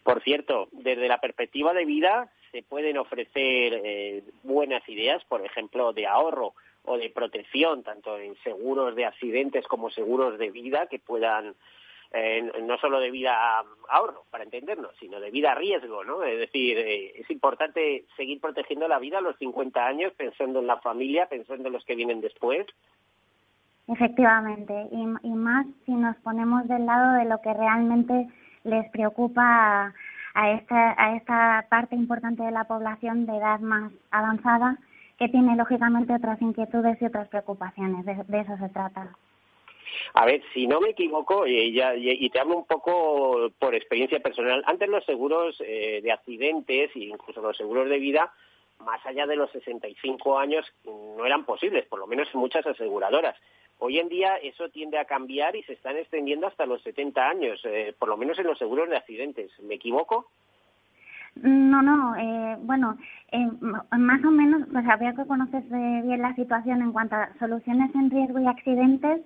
Por 0.02 0.22
cierto, 0.22 0.68
desde 0.72 1.08
la 1.08 1.18
perspectiva 1.18 1.72
de 1.72 1.86
vida 1.86 2.28
se 2.54 2.62
pueden 2.62 2.96
ofrecer 2.98 3.80
eh, 3.84 4.22
buenas 4.44 4.88
ideas, 4.88 5.24
por 5.24 5.44
ejemplo, 5.44 5.92
de 5.92 6.06
ahorro 6.06 6.54
o 6.84 6.96
de 6.96 7.10
protección, 7.10 7.82
tanto 7.82 8.16
en 8.16 8.36
seguros 8.44 8.94
de 8.94 9.06
accidentes 9.06 9.66
como 9.66 9.90
seguros 9.90 10.38
de 10.38 10.52
vida, 10.52 10.86
que 10.86 11.00
puedan, 11.00 11.56
eh, 12.12 12.48
no 12.62 12.78
solo 12.78 13.00
de 13.00 13.10
vida 13.10 13.34
ahorro, 13.88 14.22
para 14.30 14.44
entendernos, 14.44 14.92
sino 15.00 15.18
de 15.18 15.32
vida 15.32 15.50
a 15.50 15.56
riesgo, 15.56 16.04
¿no? 16.04 16.22
Es 16.22 16.38
decir, 16.38 16.78
eh, 16.78 17.14
es 17.16 17.28
importante 17.28 18.04
seguir 18.16 18.40
protegiendo 18.40 18.86
la 18.86 19.00
vida 19.00 19.18
a 19.18 19.22
los 19.22 19.36
50 19.38 19.84
años, 19.84 20.12
pensando 20.12 20.60
en 20.60 20.68
la 20.68 20.78
familia, 20.78 21.26
pensando 21.26 21.66
en 21.66 21.72
los 21.72 21.84
que 21.84 21.96
vienen 21.96 22.20
después. 22.20 22.68
Efectivamente, 23.88 24.74
y, 24.92 25.26
y 25.26 25.32
más 25.32 25.66
si 25.86 25.92
nos 25.92 26.14
ponemos 26.18 26.68
del 26.68 26.86
lado 26.86 27.14
de 27.18 27.24
lo 27.24 27.40
que 27.40 27.52
realmente 27.52 28.28
les 28.62 28.88
preocupa 28.92 29.42
a 29.42 29.94
esta, 30.34 30.94
a 30.98 31.16
esta 31.16 31.66
parte 31.68 31.94
importante 31.94 32.42
de 32.42 32.50
la 32.50 32.64
población 32.64 33.26
de 33.26 33.36
edad 33.36 33.60
más 33.60 33.92
avanzada 34.10 34.78
que 35.18 35.28
tiene 35.28 35.56
lógicamente 35.56 36.14
otras 36.14 36.40
inquietudes 36.42 37.00
y 37.00 37.06
otras 37.06 37.28
preocupaciones. 37.28 38.04
De, 38.04 38.40
eso 38.40 38.56
se 38.58 38.68
trata. 38.70 39.16
A 40.14 40.26
ver, 40.26 40.42
si 40.52 40.66
no 40.66 40.80
me 40.80 40.90
equivoco, 40.90 41.46
y, 41.46 41.72
ya, 41.72 41.94
y, 41.94 42.28
te 42.30 42.40
hablo 42.40 42.58
un 42.58 42.66
poco 42.66 43.50
por 43.58 43.74
experiencia 43.74 44.20
personal, 44.20 44.62
antes 44.66 44.88
los 44.88 45.04
seguros 45.04 45.56
eh, 45.60 46.00
de 46.02 46.12
accidentes 46.12 46.90
e 46.94 46.98
incluso 46.98 47.40
los 47.40 47.56
seguros 47.56 47.88
de 47.88 47.98
vida, 47.98 48.32
más 48.80 49.04
allá 49.06 49.26
de 49.26 49.36
los 49.36 49.50
65 49.52 50.38
años, 50.38 50.66
no 50.84 51.24
eran 51.24 51.44
posibles, 51.44 51.86
por 51.86 52.00
lo 52.00 52.06
menos 52.06 52.28
en 52.34 52.40
muchas 52.40 52.66
aseguradoras. 52.66 53.36
Hoy 53.78 53.98
en 53.98 54.08
día 54.08 54.36
eso 54.36 54.68
tiende 54.68 54.98
a 54.98 55.04
cambiar 55.04 55.56
y 55.56 55.62
se 55.64 55.72
están 55.72 55.96
extendiendo 55.96 56.46
hasta 56.46 56.66
los 56.66 56.82
70 56.82 57.28
años, 57.28 57.60
eh, 57.64 57.94
por 57.98 58.08
lo 58.08 58.16
menos 58.16 58.38
en 58.38 58.46
los 58.46 58.58
seguros 58.58 58.88
de 58.88 58.96
accidentes. 58.96 59.50
¿Me 59.60 59.74
equivoco? 59.74 60.26
No, 61.42 61.82
no, 61.82 62.14
eh, 62.16 62.56
bueno, 62.60 62.96
eh, 63.32 63.46
más 63.98 64.24
o 64.24 64.30
menos, 64.30 64.62
pues 64.72 64.86
habría 64.88 65.14
que 65.14 65.26
conocer 65.26 65.64
bien 65.64 66.22
la 66.22 66.34
situación 66.36 66.80
en 66.80 66.92
cuanto 66.92 67.16
a 67.16 67.30
soluciones 67.40 67.92
en 67.94 68.10
riesgo 68.10 68.38
y 68.38 68.46
accidentes. 68.46 69.20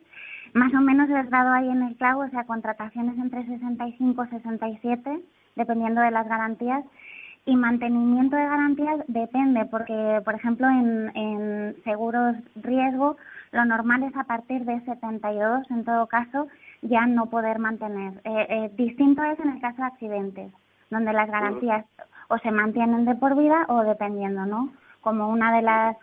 Más 0.54 0.72
o 0.72 0.80
menos 0.80 1.10
he 1.10 1.28
dado 1.28 1.52
ahí 1.52 1.68
en 1.68 1.82
el 1.82 1.96
clavo, 1.96 2.22
o 2.22 2.28
sea, 2.30 2.44
contrataciones 2.44 3.18
entre 3.18 3.44
65 3.44 4.24
y 4.24 4.28
67, 4.28 5.20
dependiendo 5.56 6.00
de 6.00 6.10
las 6.10 6.26
garantías. 6.26 6.84
Y 7.44 7.54
mantenimiento 7.56 8.36
de 8.36 8.44
garantías 8.44 9.04
depende, 9.06 9.66
porque, 9.66 10.22
por 10.24 10.34
ejemplo, 10.34 10.66
en, 10.68 11.14
en 11.14 11.76
seguros 11.84 12.36
riesgo 12.56 13.18
lo 13.52 13.64
normal 13.64 14.02
es 14.02 14.16
a 14.16 14.24
partir 14.24 14.64
de 14.64 14.80
72, 14.80 15.70
en 15.70 15.84
todo 15.84 16.06
caso, 16.06 16.48
ya 16.82 17.06
no 17.06 17.26
poder 17.26 17.58
mantener. 17.58 18.14
Eh, 18.24 18.46
eh, 18.48 18.70
distinto 18.74 19.22
es 19.24 19.38
en 19.40 19.50
el 19.50 19.60
caso 19.60 19.78
de 19.78 19.88
accidentes, 19.88 20.52
donde 20.90 21.12
las 21.12 21.30
garantías 21.30 21.84
o 22.28 22.38
se 22.38 22.50
mantienen 22.50 23.04
de 23.04 23.14
por 23.14 23.36
vida 23.36 23.64
o 23.68 23.82
dependiendo, 23.82 24.44
¿no? 24.46 24.72
Como 25.00 25.28
una 25.28 25.54
de 25.56 25.62
las 25.62 25.96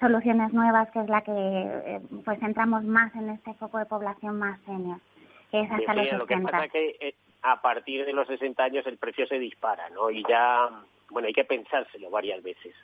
soluciones 0.00 0.52
nuevas, 0.52 0.90
que 0.90 1.00
es 1.00 1.08
la 1.08 1.22
que 1.22 1.32
eh, 1.32 2.00
pues 2.24 2.42
entramos 2.42 2.84
más 2.84 3.14
en 3.14 3.30
este 3.30 3.54
foco 3.54 3.78
de 3.78 3.86
población 3.86 4.38
más 4.38 4.60
senior, 4.62 4.98
que 5.50 5.60
es 5.60 5.70
hasta 5.70 5.94
los 5.94 6.04
60. 6.04 6.18
Lo 6.18 6.26
que 6.26 6.38
pasa 6.38 6.64
es 6.64 6.72
que 6.72 7.14
a 7.42 7.60
partir 7.60 8.04
de 8.04 8.12
los 8.12 8.26
60 8.26 8.62
años 8.62 8.86
el 8.86 8.98
precio 8.98 9.26
se 9.26 9.38
dispara, 9.38 9.88
¿no? 9.90 10.10
Y 10.10 10.24
ya, 10.28 10.68
bueno, 11.10 11.28
hay 11.28 11.34
que 11.34 11.44
pensárselo 11.44 12.10
varias 12.10 12.42
veces. 12.42 12.74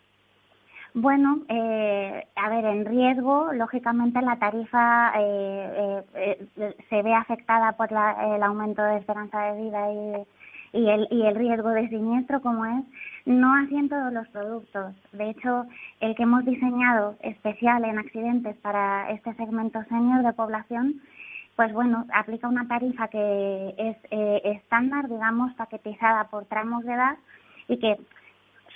Bueno, 0.95 1.41
eh, 1.49 2.27
a 2.37 2.51
ver, 2.51 2.67
en 2.67 2.85
riesgo, 2.85 3.51
lógicamente 3.55 4.21
la 4.21 4.37
tarifa 4.37 5.13
eh, 5.19 6.05
eh, 6.15 6.47
eh 6.57 6.77
se 6.91 7.03
ve 7.03 7.15
afectada 7.15 7.73
por 7.73 7.91
la, 7.91 8.37
el 8.37 8.43
aumento 8.43 8.83
de 8.83 8.99
esperanza 8.99 9.41
de 9.41 9.63
vida 9.63 9.91
y, 9.91 10.79
y, 10.79 10.89
el, 10.91 11.09
y 11.11 11.23
el 11.23 11.35
riesgo 11.35 11.71
de 11.71 11.89
siniestro, 11.89 12.43
como 12.43 12.67
es, 12.67 12.85
no 13.25 13.55
así 13.55 13.75
en 13.75 13.89
todos 13.89 14.13
los 14.13 14.29
productos. 14.29 14.95
De 15.13 15.31
hecho, 15.31 15.65
el 16.01 16.15
que 16.15 16.25
hemos 16.25 16.45
diseñado 16.45 17.17
especial 17.23 17.85
en 17.85 17.99
accidentes 17.99 18.57
para 18.59 19.11
este 19.13 19.33
segmento 19.35 19.83
senior 19.85 20.23
de 20.23 20.33
población, 20.35 21.01
pues 21.57 21.73
bueno, 21.73 22.07
aplica 22.13 22.49
una 22.49 22.69
tarifa 22.69 23.09
que 23.09 23.75
es 23.79 23.97
eh, 24.11 24.43
estándar, 24.45 25.09
digamos, 25.09 25.55
paquetizada 25.55 26.25
por 26.25 26.45
tramos 26.47 26.85
de 26.85 26.93
edad 26.93 27.17
y 27.69 27.79
que 27.79 27.97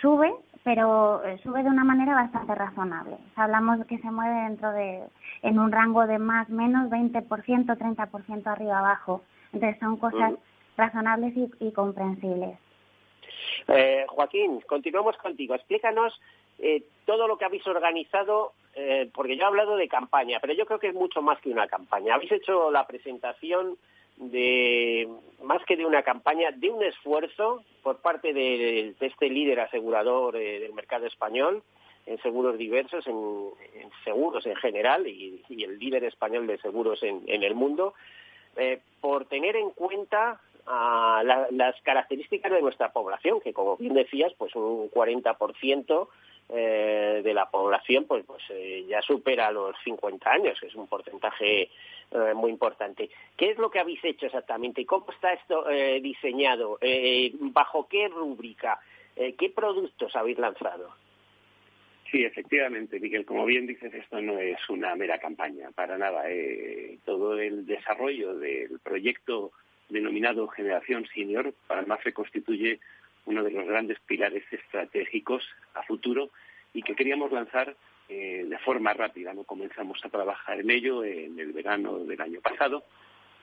sube 0.01 0.33
pero 0.67 1.23
eh, 1.23 1.39
sube 1.45 1.63
de 1.63 1.69
una 1.69 1.85
manera 1.85 2.13
bastante 2.13 2.53
razonable. 2.53 3.17
Hablamos 3.37 3.79
de 3.79 3.85
que 3.85 3.99
se 3.99 4.11
mueve 4.11 4.35
dentro 4.49 4.73
de, 4.73 5.05
en 5.43 5.61
un 5.61 5.71
rango 5.71 6.09
de 6.09 6.19
más, 6.19 6.49
menos 6.49 6.91
20%, 6.91 7.23
30% 7.25 8.47
arriba 8.49 8.81
abajo. 8.81 9.23
Entonces 9.53 9.79
son 9.79 9.97
cosas 9.97 10.33
razonables 10.77 11.35
y, 11.61 11.71
comprensibles. 11.71 12.59
Eh, 13.69 14.07
Joaquín, 14.09 14.61
continuamos 14.67 15.17
contigo. 15.19 15.55
Explícanos 15.55 16.21
eh, 16.59 16.83
todo 17.05 17.29
lo 17.29 17.39
que 17.39 17.45
habéis 17.45 17.65
organizado, 17.69 18.51
eh, 18.75 19.09
porque 19.15 19.37
yo 19.37 19.45
he 19.45 19.47
hablado 19.47 19.77
de 19.77 19.87
campaña, 19.87 20.39
pero 20.41 20.53
yo 20.53 20.67
creo 20.67 20.81
que 20.81 20.89
es 20.89 20.95
mucho 20.95 21.23
más 21.23 21.41
que 21.43 21.51
una 21.51 21.69
campaña. 21.69 22.17
Habéis 22.17 22.33
hecho 22.33 22.73
la 22.73 22.89
presentación 22.89 23.79
de 24.17 25.09
más 25.43 25.65
que 25.65 25.77
de 25.77 25.87
una 25.87 26.03
campaña, 26.03 26.51
de 26.51 26.71
un 26.71 26.83
esfuerzo 26.83 27.63
por 27.83 27.99
parte 27.99 28.33
de, 28.33 28.95
este 29.01 29.29
líder 29.29 29.61
asegurador 29.61 30.37
eh, 30.37 30.61
del 30.61 30.73
mercado 30.73 31.07
español 31.07 31.63
en 32.07 32.21
seguros 32.23 32.57
diversos, 32.57 33.07
en, 33.07 33.51
seguros 34.05 34.47
en 34.47 34.57
general 34.57 35.07
y, 35.07 35.43
el 35.49 35.79
líder 35.79 36.05
español 36.05 36.47
de 36.47 36.59
seguros 36.59 37.03
en, 37.03 37.25
el 37.27 37.55
mundo, 37.55 37.95
eh, 38.57 38.81
por 39.01 39.27
tener 39.27 39.57
en 39.57 39.71
cuenta 39.71 40.41
las 40.67 41.81
características 41.83 42.51
de 42.51 42.61
nuestra 42.61 42.93
población, 42.93 43.41
que 43.41 43.53
como 43.53 43.77
bien 43.77 43.95
decías, 43.95 44.33
pues 44.37 44.55
un 44.57 44.91
40% 44.91 46.09
eh, 46.49 47.23
de 47.25 47.35
la 47.35 47.51
población 47.51 48.05
pues, 48.05 48.25
pues 48.25 48.43
eh, 48.51 48.85
ya 48.89 49.03
supera 49.03 49.51
los 49.51 49.75
50 49.83 50.31
años, 50.31 50.59
que 50.61 50.69
es 50.69 50.75
un 50.77 50.87
porcentaje 50.87 51.71
eh, 52.11 52.35
muy 52.35 52.51
importante. 52.51 53.11
¿Qué 53.37 53.51
es 53.51 53.59
lo 53.59 53.71
que 53.71 53.81
habéis 53.81 54.05
hecho 54.05 54.27
exactamente? 54.27 54.85
¿Cómo 54.87 55.11
está 55.11 55.33
esto 55.33 55.65
diseñado? 56.01 56.79
¿Bajo 57.41 57.89
qué 57.89 58.09
rúbrica? 58.09 58.81
¿Qué 59.15 59.53
productos 59.55 60.15
habéis 60.15 60.39
lanzado? 60.39 60.91
Sí, 62.11 62.25
efectivamente, 62.25 63.01
Miguel. 63.01 63.25
Como 63.25 63.45
bien 63.45 63.67
dices, 63.67 63.93
esto 63.93 64.21
no 64.21 64.39
es 64.39 64.59
una 64.69 64.95
mera 64.95 65.19
campaña, 65.19 65.71
para 65.73 65.99
nada. 65.99 66.23
todo 67.05 67.39
el 67.39 67.67
desarrollo 67.67 68.39
del 68.39 68.79
proyecto 68.81 69.53
denominado 69.89 70.49
Generación 70.49 71.07
Senior 71.15 71.55
para 71.67 71.81
el 71.81 71.87
MAFRE 71.87 72.13
constituye 72.13 72.81
uno 73.25 73.43
de 73.43 73.51
los 73.51 73.67
grandes 73.67 73.99
pilares 74.01 74.45
estratégicos 74.51 75.45
a 75.75 75.83
futuro 75.83 76.31
y 76.73 76.83
que 76.83 76.95
queríamos 76.95 77.33
lanzar 77.33 77.77
eh, 78.09 78.45
de 78.49 78.59
forma 78.59 78.93
rápida. 78.93 79.35
No 79.35 79.45
comenzamos 79.45 79.99
a 80.05 80.09
trabajar 80.09 80.61
en 80.61 80.71
ello 80.71 81.05
en 81.05 81.39
el 81.39 81.53
verano 81.53 81.99
del 81.99 82.21
año 82.21 82.41
pasado, 82.41 82.85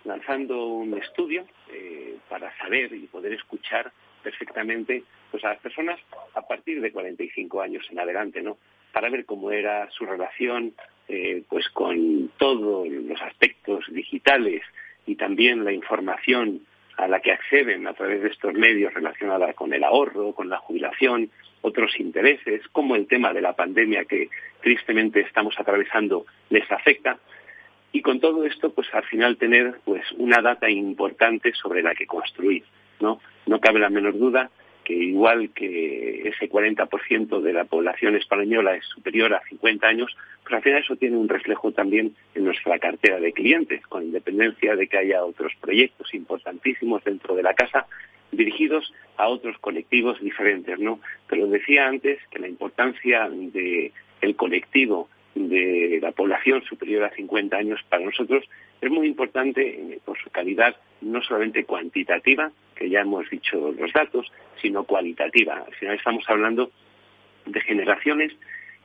lanzando 0.06 0.68
un 0.68 0.98
estudio 0.98 1.46
eh, 1.72 2.18
para 2.30 2.56
saber 2.58 2.94
y 2.94 3.08
poder 3.08 3.34
escuchar 3.34 3.92
perfectamente 4.24 5.04
pues, 5.32 5.44
a 5.44 5.50
las 5.50 5.60
personas 5.60 6.00
a 6.34 6.42
partir 6.48 6.82
de 6.82 6.92
45 6.92 7.62
años 7.62 7.86
en 7.92 8.00
adelante, 8.00 8.42
¿no? 8.42 8.58
Para 8.92 9.10
ver 9.10 9.26
cómo 9.26 9.52
era 9.52 9.90
su 9.92 10.06
relación 10.06 10.74
eh, 11.08 11.44
pues 11.50 11.68
con 11.70 12.32
todos 12.38 12.88
los 12.88 13.22
aspectos 13.22 13.86
digitales 13.90 14.62
y 15.06 15.16
también 15.16 15.66
la 15.66 15.74
información 15.74 16.66
a 16.98 17.08
la 17.08 17.20
que 17.20 17.32
acceden 17.32 17.88
a 17.88 17.94
través 17.94 18.22
de 18.22 18.30
estos 18.30 18.54
medios 18.54 18.94
relacionada 18.94 19.54
con 19.54 19.74
el 19.74 19.84
ahorro, 19.84 20.34
con 20.34 20.50
la 20.50 20.58
jubilación, 20.58 21.30
otros 21.64 22.00
intereses, 22.00 22.62
como 22.72 22.96
el 22.96 23.08
tema 23.08 23.34
de 23.34 23.42
la 23.42 23.56
pandemia 23.56 24.06
que 24.06 24.30
tristemente 24.62 25.22
estamos 25.22 25.56
atravesando 25.58 26.26
les 26.50 26.70
afecta. 26.72 27.18
Y 27.92 28.02
con 28.02 28.20
todo 28.20 28.46
esto, 28.46 28.72
pues 28.74 28.88
al 28.94 29.04
final 29.06 29.38
tener 29.38 29.80
pues 29.86 30.04
una 30.18 30.42
data 30.42 30.70
importante 30.70 31.54
sobre 31.54 31.82
la 31.82 31.96
que 31.96 32.06
construir, 32.06 32.64
¿no? 33.00 33.20
No 33.46 33.60
cabe 33.60 33.80
la 33.80 33.90
menor 33.90 34.18
duda 34.18 34.50
que 34.84 34.94
igual 34.94 35.52
que 35.52 36.28
ese 36.28 36.50
40% 36.50 37.40
de 37.40 37.54
la 37.54 37.64
población 37.64 38.16
española 38.16 38.76
es 38.76 38.86
superior 38.86 39.34
a 39.34 39.42
50 39.48 39.88
años, 39.88 40.16
pues 40.42 40.56
al 40.56 40.62
final 40.62 40.82
eso 40.82 40.98
tiene 40.98 41.16
un 41.16 41.30
reflejo 41.30 41.72
también 41.72 42.14
en 42.36 42.44
nuestra 42.44 42.78
cartera 42.80 43.20
de 43.20 43.32
clientes, 43.32 43.82
con 43.88 44.04
independencia 44.04 44.76
de 44.76 44.88
que 44.88 44.98
haya 44.98 45.24
otros 45.24 45.54
proyectos 45.62 46.14
importantísimos 46.14 47.04
dentro 47.06 47.36
de 47.36 47.44
la 47.44 47.54
casa 47.54 47.88
dirigidos 48.34 48.94
a 49.18 49.28
otros 49.28 49.58
colectivos 49.60 50.20
diferentes, 50.22 50.80
¿no? 50.80 51.00
Pero 51.28 51.48
decía 51.48 51.88
antes 51.88 52.20
que 52.30 52.40
la 52.40 52.48
importancia 52.48 53.30
del 53.30 54.36
colectivo 54.36 55.10
de 55.36 56.00
la 56.02 56.12
población 56.12 56.64
superior 56.64 57.04
a 57.04 57.16
50 57.16 57.58
años 57.58 57.80
para 57.90 58.06
nosotros 58.06 58.44
es 58.82 58.92
muy 58.92 59.08
importante 59.08 59.62
eh, 59.68 60.00
por 60.04 60.18
su 60.18 60.30
calidad 60.30 60.76
no 61.02 61.22
solamente 61.22 61.64
cuantitativa, 61.64 62.52
que 62.76 62.90
ya 62.90 63.02
hemos 63.02 63.30
dicho 63.30 63.74
los 63.78 63.92
datos, 63.94 64.32
sino 64.62 64.84
cualitativa. 64.84 65.64
Al 65.66 65.74
final 65.76 65.96
estamos 65.96 66.24
hablando 66.28 66.72
de 67.46 67.62
generaciones 67.62 68.34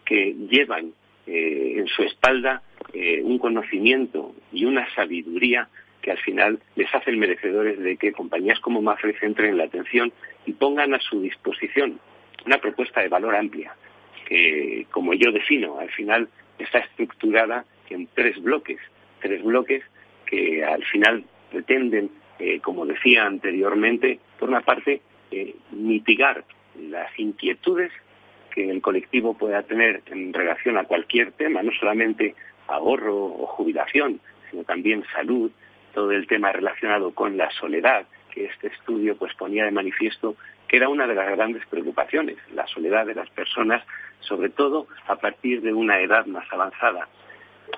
que 0.05 0.35
llevan 0.49 0.93
eh, 1.27 1.75
en 1.77 1.87
su 1.89 2.03
espalda 2.03 2.63
eh, 2.93 3.21
un 3.23 3.39
conocimiento 3.39 4.35
y 4.53 4.65
una 4.65 4.89
sabiduría 4.95 5.69
que 6.09 6.13
al 6.13 6.19
final 6.19 6.59
les 6.75 6.95
hacen 6.95 7.19
merecedores 7.19 7.79
de 7.79 7.99
que 7.99 8.13
compañías 8.13 8.59
como 8.61 8.81
Mafre 8.81 9.13
centren 9.21 9.59
la 9.59 9.65
atención 9.65 10.11
y 10.47 10.55
pongan 10.55 10.95
a 10.95 11.01
su 11.01 11.21
disposición 11.21 12.01
una 12.47 12.57
propuesta 12.57 13.03
de 13.03 13.09
valor 13.09 13.37
amplia, 13.37 13.75
que 14.27 14.87
como 14.91 15.13
yo 15.13 15.31
defino, 15.33 15.79
al 15.79 15.91
final 15.91 16.27
está 16.59 16.79
estructurada 16.79 17.67
en 17.91 18.09
tres 18.15 18.41
bloques, 18.43 18.79
tres 19.21 19.43
bloques 19.43 19.83
que 20.25 20.65
al 20.65 20.83
final 20.85 21.25
pretenden, 21.51 22.11
eh, 22.39 22.59
como 22.61 22.87
decía 22.87 23.27
anteriormente, 23.27 24.19
por 24.39 24.49
una 24.49 24.63
parte, 24.63 25.03
eh, 25.31 25.57
mitigar 25.73 26.43
las 26.89 27.11
inquietudes 27.19 27.93
que 28.55 28.71
el 28.71 28.81
colectivo 28.81 29.35
pueda 29.35 29.63
tener 29.63 30.01
en 30.07 30.33
relación 30.33 30.79
a 30.79 30.85
cualquier 30.85 31.33
tema, 31.33 31.63
no 31.63 31.73
solamente 31.79 32.35
ahorro 32.67 33.27
o 33.27 33.47
jubilación, 33.47 34.21
sino 34.51 34.65
también 34.65 35.05
salud, 35.13 35.51
todo 35.95 36.13
el 36.13 36.27
tema 36.27 36.53
relacionado 36.53 37.13
con 37.15 37.37
la 37.37 37.51
soledad, 37.51 38.07
que 38.31 38.47
este 38.47 38.69
estudio 38.69 39.17
pues 39.17 39.35
ponía 39.35 39.65
de 39.65 39.71
manifiesto 39.71 40.37
que 40.69 40.77
era 40.77 40.89
una 40.89 41.07
de 41.07 41.15
las 41.15 41.31
grandes 41.31 41.65
preocupaciones, 41.67 42.37
la 42.53 42.67
soledad 42.67 43.07
de 43.07 43.15
las 43.15 43.31
personas, 43.31 43.83
sobre 44.21 44.51
todo 44.51 44.87
a 45.07 45.17
partir 45.17 45.63
de 45.63 45.73
una 45.73 45.99
edad 46.01 46.27
más 46.27 46.47
avanzada, 46.53 47.09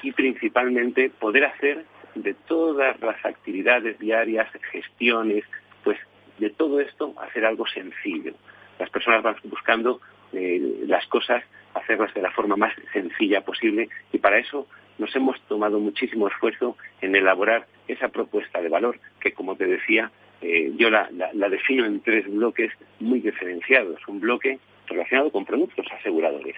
y 0.03 0.13
principalmente 0.13 1.11
poder 1.11 1.45
hacer 1.45 1.85
de 2.17 2.35
todas 2.35 3.01
las 3.01 3.25
actividades 3.25 3.99
diarias, 3.99 4.49
gestiones, 4.73 5.45
pues 5.85 5.99
de 6.39 6.51
todo 6.51 6.81
esto 6.81 7.15
hacer 7.21 7.47
algo 7.47 7.67
sencillo. 7.69 8.35
Las 8.79 8.91
personas 8.91 9.23
van 9.23 9.37
buscando 9.45 10.01
eh, 10.33 10.85
las 10.87 11.07
cosas, 11.07 11.45
hacerlas 11.75 12.13
de 12.15 12.23
la 12.23 12.33
forma 12.33 12.57
más 12.57 12.75
sencilla 12.93 13.43
posible 13.43 13.89
y 14.13 14.19
para 14.19 14.39
eso 14.39 14.67
nos 14.99 15.15
hemos 15.15 15.41
tomado 15.43 15.79
muchísimo 15.79 16.29
esfuerzo 16.29 16.77
en 17.01 17.15
elaborar 17.15 17.67
esa 17.93 18.09
propuesta 18.09 18.61
de 18.61 18.69
valor 18.69 18.99
que, 19.21 19.33
como 19.33 19.57
te 19.57 19.67
decía, 19.67 20.11
eh, 20.41 20.73
yo 20.77 20.91
la, 20.91 21.09
defino 21.51 21.85
en 21.85 22.01
tres 22.01 22.27
bloques 22.27 22.73
muy 22.99 23.21
diferenciados. 23.21 24.01
Un 24.09 24.21
bloque 24.21 24.59
relacionado 24.87 25.31
con 25.31 25.45
productos 25.45 25.87
aseguradores. 25.93 26.57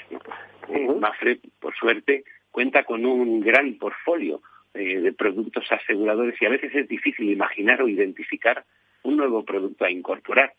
Eh, 0.69 0.89
Mafre, 0.99 1.39
por 1.61 1.75
suerte, 1.75 2.25
cuenta 2.51 2.85
con 2.85 3.05
un 3.05 3.41
gran 3.41 3.75
portfolio 3.75 4.41
eh, 4.75 5.01
de 5.01 5.13
productos 5.13 5.71
aseguradores 5.71 6.41
y 6.41 6.47
a 6.47 6.51
veces 6.51 6.75
es 6.75 6.89
difícil 6.89 7.31
imaginar 7.31 7.83
o 7.83 7.89
identificar 7.89 8.65
un 9.03 9.17
nuevo 9.17 9.45
producto 9.45 9.85
a 9.85 9.91
incorporar. 9.91 10.55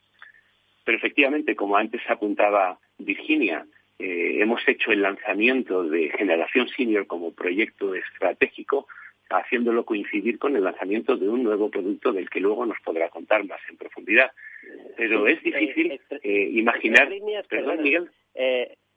Pero 0.83 0.97
efectivamente, 0.97 1.55
como 1.55 1.77
antes 1.77 2.01
apuntaba 2.09 2.77
Virginia, 2.97 3.65
eh, 3.99 4.41
hemos 4.41 4.61
hecho 4.67 4.91
el 4.91 5.01
lanzamiento 5.01 5.83
de 5.83 6.09
Generación 6.09 6.67
Senior 6.67 7.07
como 7.07 7.31
proyecto 7.31 7.95
estratégico, 7.95 8.87
haciéndolo 9.29 9.85
coincidir 9.85 10.37
con 10.39 10.55
el 10.55 10.63
lanzamiento 10.63 11.17
de 11.17 11.29
un 11.29 11.43
nuevo 11.43 11.69
producto 11.69 12.11
del 12.11 12.29
que 12.29 12.39
luego 12.39 12.65
nos 12.65 12.79
podrá 12.81 13.09
contar 13.09 13.45
más 13.45 13.59
en 13.69 13.77
profundidad. 13.77 14.31
Pero 14.95 15.27
es 15.27 15.41
difícil 15.43 15.99
eh, 16.21 16.49
imaginar. 16.51 17.09
Perdón, 17.49 17.81
Miguel. 17.81 18.09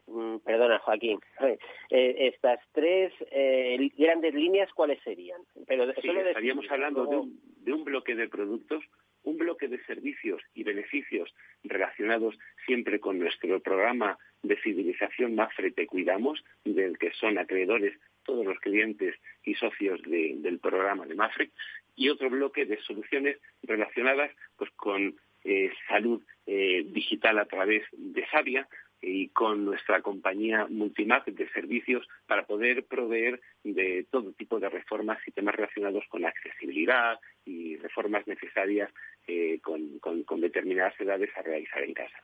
Mm, 0.07 0.39
perdona, 0.39 0.79
Joaquín. 0.79 1.19
Eh, 1.89 2.33
estas 2.35 2.59
tres 2.73 3.13
eh, 3.31 3.91
grandes 3.97 4.35
líneas, 4.35 4.69
¿cuáles 4.73 5.01
serían? 5.05 5.41
Pero 5.69 5.89
estaríamos 5.89 6.69
hablando 6.69 7.07
de, 7.07 7.17
un, 7.17 7.41
de 7.63 7.73
un 7.73 7.85
bloque 7.85 8.17
de 8.17 8.29
productos, 8.29 8.83
un 9.23 9.39
bloque 9.39 9.69
de 9.69 9.79
servicios 9.85 10.43
y 10.53 10.65
beneficios 10.65 11.33
relacionados 11.63 12.37
siempre 12.67 12.99
con 12.99 13.21
nuestro 13.21 13.61
programa 13.61 14.19
de 14.43 14.61
civilización 14.63 15.37
Mafre 15.37 15.71
Te 15.71 15.87
Cuidamos, 15.87 16.43
del 16.65 16.99
que 16.99 17.13
son 17.13 17.39
acreedores 17.39 17.97
todos 18.27 18.45
los 18.45 18.59
clientes 18.59 19.15
y 19.45 19.55
socios 19.55 20.01
del 20.03 20.59
programa 20.59 21.07
de 21.07 21.15
Mafre, 21.15 21.51
y 21.95 22.11
otro 22.11 22.29
bloque 22.29 22.67
de 22.67 22.79
soluciones 22.83 23.39
relacionadas 23.63 24.31
pues, 24.57 24.71
con 24.73 25.17
eh, 25.45 25.73
salud 25.89 26.23
digital 26.47 27.41
a 27.41 27.47
través 27.47 27.83
de 27.93 28.25
Sabia, 28.29 28.69
y 29.03 29.29
con 29.29 29.65
nuestra 29.65 30.01
compañía 30.03 30.67
Multimap 30.69 31.27
de 31.27 31.49
servicios 31.51 32.07
para 32.27 32.47
poder 32.47 32.85
proveer 32.85 33.41
de 33.63 34.07
todo 34.11 34.33
tipo 34.33 34.59
de 34.59 34.69
reformas 34.69 35.19
y 35.27 35.33
temas 35.33 35.55
relacionados 35.55 36.05
con 36.09 36.25
accesibilidad 36.25 37.19
y 37.45 37.77
reformas 37.77 38.27
necesarias 38.27 38.91
eh, 39.27 39.61
con, 39.61 40.41
determinadas 40.41 40.99
edades 41.01 41.31
a 41.37 41.43
realizar 41.43 41.83
en 41.83 41.95
casa. 41.95 42.19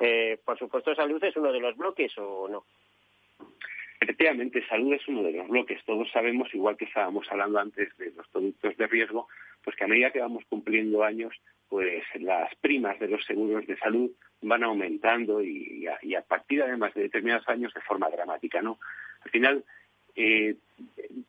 Eh, 0.00 0.38
por 0.44 0.58
supuesto, 0.58 0.94
salud 0.94 1.22
es 1.22 1.36
uno 1.36 1.52
de 1.52 1.60
los 1.60 1.76
bloques 1.76 2.12
o 2.18 2.48
no. 2.48 2.64
Efectivamente, 4.00 4.66
salud 4.66 4.94
es 4.94 5.06
uno 5.08 5.22
de 5.22 5.32
los 5.32 5.48
bloques. 5.48 5.84
Todos 5.84 6.10
sabemos, 6.10 6.52
igual 6.54 6.76
que 6.78 6.86
estábamos 6.86 7.30
hablando 7.30 7.58
antes 7.58 7.94
de 7.98 8.10
los 8.12 8.26
productos 8.28 8.74
de 8.78 8.86
riesgo, 8.86 9.28
pues 9.62 9.76
que 9.76 9.84
a 9.84 9.88
medida 9.88 10.10
que 10.10 10.20
vamos 10.20 10.44
cumpliendo 10.48 11.04
años, 11.04 11.34
pues 11.68 12.02
las 12.14 12.54
primas 12.56 12.98
de 12.98 13.08
los 13.08 13.24
seguros 13.26 13.66
de 13.66 13.76
salud 13.76 14.10
van 14.40 14.64
aumentando 14.64 15.42
y, 15.42 15.86
a, 15.86 16.22
partir 16.22 16.62
además 16.62 16.94
de 16.94 17.02
determinados 17.02 17.46
años 17.48 17.74
de 17.74 17.82
forma 17.82 18.08
dramática, 18.08 18.62
¿no? 18.62 18.78
Al 19.22 19.30
final, 19.30 19.64
eh, 20.16 20.56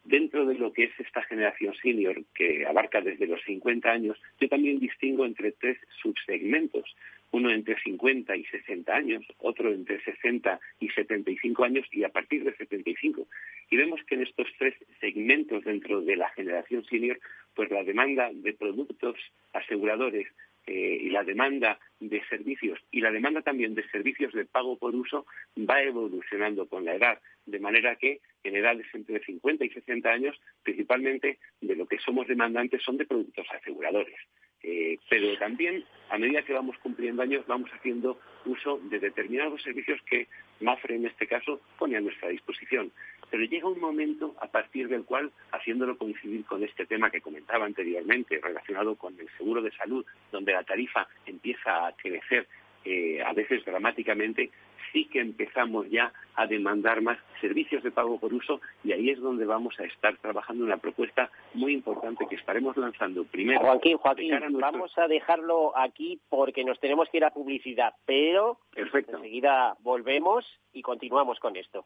dentro 0.06 0.46
de 0.46 0.56
lo 0.56 0.72
que 0.72 0.86
es 0.86 1.00
esta 1.00 1.24
generación 1.24 1.74
senior, 1.76 2.24
que 2.34 2.66
abarca 2.66 3.02
desde 3.02 3.28
los 3.28 3.42
50 3.44 3.92
años, 3.92 4.18
yo 4.40 4.48
también 4.48 4.80
distingo 4.80 5.26
entre 5.26 5.52
tres 5.52 5.78
subsegmentos. 6.02 6.96
Uno 7.32 7.50
entre 7.50 7.80
50 7.82 8.36
y 8.36 8.46
60 8.46 8.94
años, 8.94 9.26
otro 9.38 9.72
entre 9.72 10.02
60 10.04 10.60
y 10.80 10.90
75 10.90 11.64
años 11.64 11.88
y 11.92 12.04
a 12.04 12.10
partir 12.10 12.44
de 12.44 12.56
75. 12.56 13.28
Y 13.70 13.78
vemos 13.78 14.02
que 14.06 14.16
en 14.16 14.24
estos 14.24 14.48
tres 14.58 14.76
segmentos 15.00 15.64
dentro 15.64 16.02
de 16.02 16.18
la 16.18 16.30
generación 16.30 16.84
senior, 16.86 17.20
pues 17.56 17.72
la 17.72 17.84
demanda 17.84 18.30
de 18.34 18.54
productos 18.54 19.16
aseguradores 19.54 20.28
eh, 20.68 21.00
y 21.02 21.10
la 21.10 21.24
demanda 21.24 21.80
de 22.00 22.24
servicios 22.30 22.80
y 22.92 23.02
la 23.02 23.12
demanda 23.12 23.42
también 23.42 23.74
de 23.74 23.88
servicios 23.90 24.32
de 24.34 24.46
pago 24.46 24.78
por 24.78 24.96
uso 24.96 25.26
va 25.58 25.82
evolucionando 25.82 26.68
con 26.68 26.86
la 26.86 26.96
edad, 26.96 27.20
de 27.48 27.60
manera 27.60 27.96
que 27.96 28.22
en 28.44 28.56
edades 28.56 28.86
entre 28.94 29.24
50 29.24 29.66
y 29.66 29.70
60 29.70 30.10
años, 30.10 30.40
principalmente 30.62 31.40
de 31.62 31.76
lo 31.76 31.88
que 31.88 31.98
somos 31.98 32.28
demandantes 32.28 32.84
son 32.84 32.98
de 32.98 33.08
productos 33.08 33.48
aseguradores. 33.52 34.16
Eh, 34.64 35.00
pero 35.10 35.38
también, 35.38 35.84
a 36.10 36.18
medida 36.18 36.44
que 36.44 36.54
vamos 36.54 36.78
cumpliendo 36.78 37.22
años, 37.22 37.46
vamos 37.48 37.70
haciendo 37.72 38.20
uso 38.46 38.80
de 38.84 39.00
determinados 39.00 39.62
servicios 39.62 40.00
que 40.10 40.28
MAFRE, 40.60 40.96
en 40.96 41.06
este 41.06 41.28
caso, 41.28 41.62
pone 41.78 41.98
a 41.98 42.02
nuestra 42.02 42.30
disposición. 42.30 42.92
Pero 43.30 43.44
llega 43.46 43.68
un 43.68 43.80
momento 43.80 44.36
a 44.40 44.48
partir 44.48 44.88
del 44.88 45.04
cual, 45.06 45.32
haciéndolo 45.52 45.98
coincidir 45.98 46.46
con 46.46 46.64
este 46.64 46.86
tema 46.86 47.10
que 47.10 47.22
comentaba 47.22 47.66
anteriormente, 47.66 48.40
relacionado 48.42 48.96
con 48.96 49.20
el 49.20 49.30
seguro 49.38 49.62
de 49.62 49.72
salud, 49.72 50.06
donde 50.32 50.54
la 50.54 50.64
tarifa 50.64 51.08
empieza 51.26 51.88
a 51.88 51.94
crecer 51.94 52.48
eh, 52.84 53.22
a 53.24 53.34
veces 53.34 53.64
dramáticamente, 53.64 54.50
sí 54.92 55.06
que 55.06 55.20
empezamos 55.20 55.90
ya 55.90 56.12
a 56.36 56.48
demandar 56.48 57.02
más 57.02 57.18
servicios 57.40 57.84
de 57.84 57.92
pago 57.92 58.20
por 58.20 58.34
uso 58.34 58.62
y 58.84 58.92
ahí 58.92 59.10
es 59.10 59.20
donde 59.20 59.46
vamos 59.46 59.80
a 59.80 59.84
estar 59.84 60.18
trabajando 60.18 60.64
una 60.64 60.78
propuesta 60.78 61.30
muy 61.54 61.74
importante 61.74 62.26
que 62.30 62.36
estaremos 62.36 62.78
lanzando 62.78 63.24
primero. 63.26 63.60
Joaquín, 63.62 63.98
Joaquín, 63.98 64.34
vamos 64.60 64.98
a 64.98 65.08
dejarlo 65.08 65.78
aquí 65.78 66.20
porque 66.30 66.64
nos 66.64 66.80
tenemos 66.80 67.10
que 67.10 67.18
ir 67.18 67.26
a 67.26 67.32
publicidad, 67.32 67.94
pero 68.06 68.60
Perfecto. 68.74 69.18
enseguida 69.18 69.76
volvemos 69.80 70.46
y 70.74 70.82
continuamos 70.82 71.40
con 71.40 71.56
esto. 71.56 71.86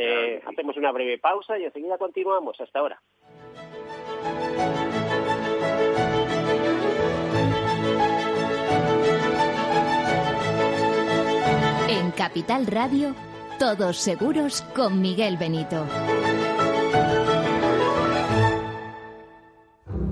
Eh, 0.00 0.40
hacemos 0.46 0.76
una 0.76 0.92
breve 0.92 1.18
pausa 1.18 1.58
y 1.58 1.64
enseguida 1.64 1.98
continuamos. 1.98 2.60
Hasta 2.60 2.78
ahora. 2.78 3.00
Capital 12.18 12.66
Radio, 12.66 13.14
todos 13.60 13.98
seguros 13.98 14.64
con 14.74 15.00
Miguel 15.00 15.36
Benito. 15.36 15.86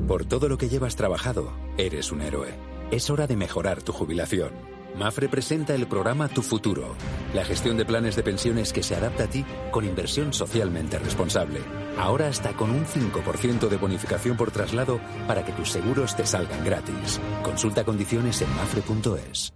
Por 0.06 0.24
todo 0.24 0.48
lo 0.48 0.56
que 0.56 0.68
llevas 0.68 0.94
trabajado, 0.94 1.52
eres 1.76 2.12
un 2.12 2.22
héroe. 2.22 2.54
Es 2.92 3.10
hora 3.10 3.26
de 3.26 3.34
mejorar 3.34 3.82
tu 3.82 3.92
jubilación. 3.92 4.52
Mafre 4.96 5.28
presenta 5.28 5.74
el 5.74 5.88
programa 5.88 6.28
Tu 6.28 6.42
Futuro, 6.42 6.94
la 7.34 7.44
gestión 7.44 7.76
de 7.76 7.84
planes 7.84 8.14
de 8.14 8.22
pensiones 8.22 8.72
que 8.72 8.84
se 8.84 8.94
adapta 8.94 9.24
a 9.24 9.26
ti 9.26 9.44
con 9.72 9.84
inversión 9.84 10.32
socialmente 10.32 11.00
responsable. 11.00 11.58
Ahora 11.98 12.28
hasta 12.28 12.52
con 12.52 12.70
un 12.70 12.86
5% 12.86 13.68
de 13.68 13.76
bonificación 13.78 14.36
por 14.36 14.52
traslado 14.52 15.00
para 15.26 15.44
que 15.44 15.50
tus 15.50 15.70
seguros 15.70 16.14
te 16.14 16.24
salgan 16.24 16.64
gratis. 16.64 17.20
Consulta 17.42 17.82
condiciones 17.84 18.40
en 18.42 18.54
mafre.es. 18.54 19.55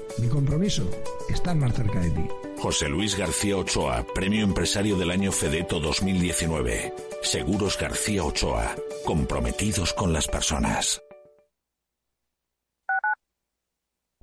Mi 0.17 0.27
compromiso, 0.27 0.89
estar 1.29 1.55
más 1.55 1.73
cerca 1.73 1.99
de 1.99 2.11
ti. 2.11 2.27
José 2.57 2.89
Luis 2.89 3.17
García 3.17 3.57
Ochoa, 3.57 4.05
Premio 4.13 4.43
Empresario 4.43 4.97
del 4.97 5.11
Año 5.11 5.31
Fedeto 5.31 5.79
2019. 5.79 6.93
Seguros 7.21 7.77
García 7.77 8.23
Ochoa, 8.23 8.75
comprometidos 9.05 9.93
con 9.93 10.13
las 10.13 10.27
personas. 10.27 11.01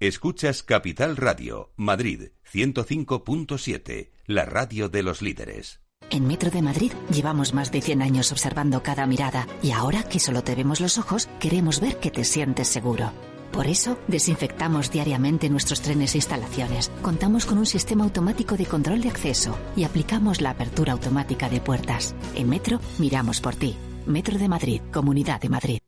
Escuchas 0.01 0.62
Capital 0.62 1.16
Radio, 1.16 1.72
Madrid 1.74 2.31
105.7, 2.53 4.12
la 4.27 4.44
radio 4.44 4.88
de 4.88 5.03
los 5.03 5.22
líderes. 5.22 5.81
En 6.11 6.27
Metro 6.27 6.51
de 6.51 6.62
Madrid 6.62 6.92
llevamos 7.11 7.53
más 7.53 7.72
de 7.72 7.83
100 7.83 8.03
años 8.03 8.31
observando 8.31 8.83
cada 8.83 9.07
mirada 9.07 9.48
y 9.62 9.72
ahora 9.72 10.05
que 10.05 10.20
solo 10.20 10.44
te 10.44 10.55
vemos 10.55 10.81
los 10.81 10.98
ojos, 10.98 11.29
queremos 11.40 11.81
ver 11.81 11.96
que 11.96 12.12
te 12.12 12.22
sientes 12.22 12.68
seguro. 12.68 13.11
Por 13.52 13.66
eso, 13.66 13.98
desinfectamos 14.08 14.90
diariamente 14.90 15.48
nuestros 15.48 15.80
trenes 15.80 16.14
e 16.14 16.18
instalaciones. 16.18 16.90
Contamos 17.02 17.46
con 17.46 17.58
un 17.58 17.66
sistema 17.66 18.04
automático 18.04 18.56
de 18.56 18.66
control 18.66 19.00
de 19.00 19.08
acceso 19.08 19.56
y 19.76 19.84
aplicamos 19.84 20.40
la 20.40 20.50
apertura 20.50 20.92
automática 20.92 21.48
de 21.48 21.61
puertas. 21.61 22.14
En 22.34 22.48
Metro, 22.48 22.80
miramos 22.98 23.40
por 23.40 23.56
ti. 23.56 23.76
Metro 24.06 24.38
de 24.38 24.48
Madrid, 24.48 24.80
Comunidad 24.92 25.40
de 25.40 25.48
Madrid. 25.48 25.88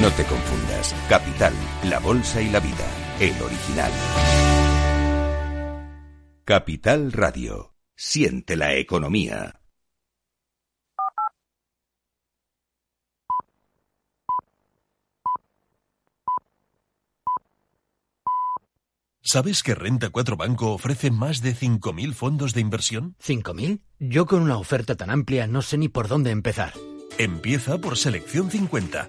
No 0.00 0.10
te 0.10 0.24
confundas. 0.24 0.94
Capital, 1.08 1.52
la 1.84 2.00
bolsa 2.00 2.42
y 2.42 2.50
la 2.50 2.58
vida. 2.58 2.86
El 3.20 3.40
original. 3.40 3.92
Capital 6.44 7.12
Radio. 7.12 7.74
Siente 7.94 8.56
la 8.56 8.74
economía. 8.74 9.60
¿Sabes 19.22 19.62
que 19.62 19.74
Renta 19.74 20.10
4 20.10 20.36
Banco 20.36 20.72
ofrece 20.72 21.10
más 21.10 21.40
de 21.40 21.54
5.000 21.54 22.12
fondos 22.12 22.52
de 22.52 22.60
inversión? 22.60 23.16
¿5.000? 23.24 23.80
Yo 23.98 24.26
con 24.26 24.42
una 24.42 24.58
oferta 24.58 24.96
tan 24.96 25.08
amplia 25.08 25.46
no 25.46 25.62
sé 25.62 25.78
ni 25.78 25.88
por 25.88 26.08
dónde 26.08 26.30
empezar. 26.30 26.74
Empieza 27.16 27.78
por 27.78 27.96
Selección 27.96 28.50
50. 28.50 29.08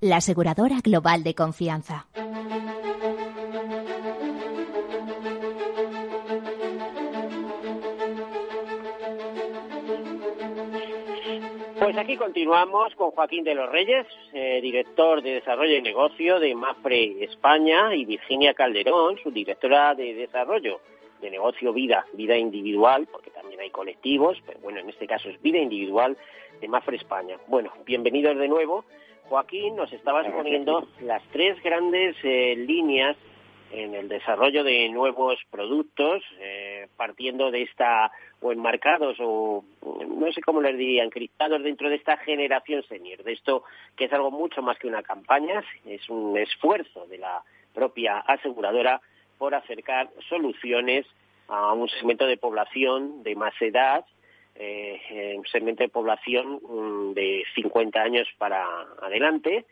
la 0.00 0.16
aseguradora 0.16 0.80
global 0.84 1.24
de 1.24 1.34
confianza. 1.34 2.06
Pues 11.78 11.96
aquí 11.96 12.16
continuamos 12.16 12.94
con 12.96 13.12
Joaquín 13.12 13.44
de 13.44 13.54
los 13.54 13.70
Reyes, 13.70 14.06
eh, 14.34 14.60
director 14.60 15.22
de 15.22 15.34
Desarrollo 15.34 15.76
y 15.76 15.82
Negocio 15.82 16.40
de 16.40 16.54
Mafre 16.54 17.24
España, 17.24 17.94
y 17.94 18.04
Virginia 18.04 18.52
Calderón, 18.52 19.18
su 19.22 19.30
directora 19.30 19.94
de 19.94 20.12
Desarrollo 20.12 20.80
de 21.22 21.30
Negocio 21.30 21.72
Vida, 21.72 22.04
Vida 22.12 22.36
Individual, 22.36 23.08
porque 23.10 23.30
también 23.30 23.60
hay 23.60 23.70
colectivos, 23.70 24.36
pero 24.44 24.58
bueno, 24.60 24.80
en 24.80 24.90
este 24.90 25.06
caso 25.06 25.30
es 25.30 25.40
Vida 25.40 25.58
Individual 25.58 26.18
de 26.60 26.68
Mafre 26.68 26.96
España. 26.96 27.38
Bueno, 27.46 27.72
bienvenidos 27.86 28.36
de 28.36 28.48
nuevo. 28.48 28.84
Joaquín, 29.28 29.76
nos 29.76 29.92
estabas 29.92 30.26
poniendo 30.32 30.88
las 31.00 31.22
tres 31.32 31.60
grandes 31.62 32.16
eh, 32.22 32.54
líneas 32.56 33.16
en 33.72 33.94
el 33.94 34.08
desarrollo 34.08 34.62
de 34.62 34.88
nuevos 34.88 35.38
productos, 35.50 36.22
eh, 36.38 36.86
partiendo 36.96 37.50
de 37.50 37.62
esta, 37.62 38.12
o 38.40 38.52
enmarcados, 38.52 39.16
o 39.20 39.64
no 39.82 40.32
sé 40.32 40.40
cómo 40.40 40.60
les 40.60 40.78
diría, 40.78 41.02
encriptados 41.02 41.62
dentro 41.62 41.88
de 41.88 41.96
esta 41.96 42.16
generación 42.18 42.82
senior, 42.84 43.22
de 43.24 43.32
esto 43.32 43.64
que 43.96 44.04
es 44.04 44.12
algo 44.12 44.30
mucho 44.30 44.62
más 44.62 44.78
que 44.78 44.86
una 44.86 45.02
campaña, 45.02 45.64
es 45.84 46.08
un 46.08 46.36
esfuerzo 46.38 47.06
de 47.06 47.18
la 47.18 47.42
propia 47.74 48.18
aseguradora 48.18 49.00
por 49.38 49.54
acercar 49.54 50.08
soluciones 50.28 51.06
a 51.48 51.72
un 51.72 51.88
segmento 51.88 52.26
de 52.26 52.36
población 52.36 53.22
de 53.22 53.34
más 53.34 53.54
edad 53.60 54.04
eh, 54.58 55.34
un 55.36 55.46
segmento 55.46 55.82
de 55.82 55.88
población 55.88 56.60
mm, 56.62 57.12
de 57.14 57.44
50 57.54 58.00
años 58.00 58.28
para 58.38 58.64
adelante, 59.02 59.64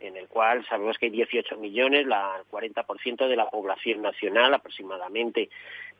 en 0.00 0.16
el 0.16 0.28
cual 0.28 0.64
sabemos 0.66 0.96
que 0.96 1.06
hay 1.06 1.12
18 1.12 1.56
millones, 1.56 2.06
la, 2.06 2.36
el 2.38 2.46
40% 2.48 3.28
de 3.28 3.36
la 3.36 3.50
población 3.50 4.02
nacional 4.02 4.54
aproximadamente. 4.54 5.50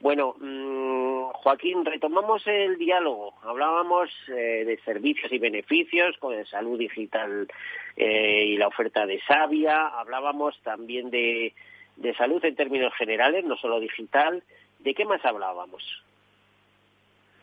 Bueno, 0.00 0.36
mm, 0.38 1.30
Joaquín, 1.32 1.84
retomamos 1.84 2.46
el 2.46 2.78
diálogo. 2.78 3.34
Hablábamos 3.42 4.10
eh, 4.28 4.64
de 4.64 4.78
servicios 4.84 5.32
y 5.32 5.38
beneficios, 5.38 6.16
con 6.18 6.34
el 6.34 6.46
salud 6.46 6.78
digital 6.78 7.48
eh, 7.96 8.44
y 8.46 8.56
la 8.56 8.68
oferta 8.68 9.06
de 9.06 9.20
Sabia. 9.26 9.88
Hablábamos 9.88 10.56
también 10.62 11.10
de, 11.10 11.52
de 11.96 12.14
salud 12.14 12.44
en 12.44 12.54
términos 12.54 12.94
generales, 12.94 13.44
no 13.44 13.56
solo 13.56 13.80
digital. 13.80 14.44
¿De 14.78 14.94
qué 14.94 15.04
más 15.04 15.24
hablábamos? 15.24 15.82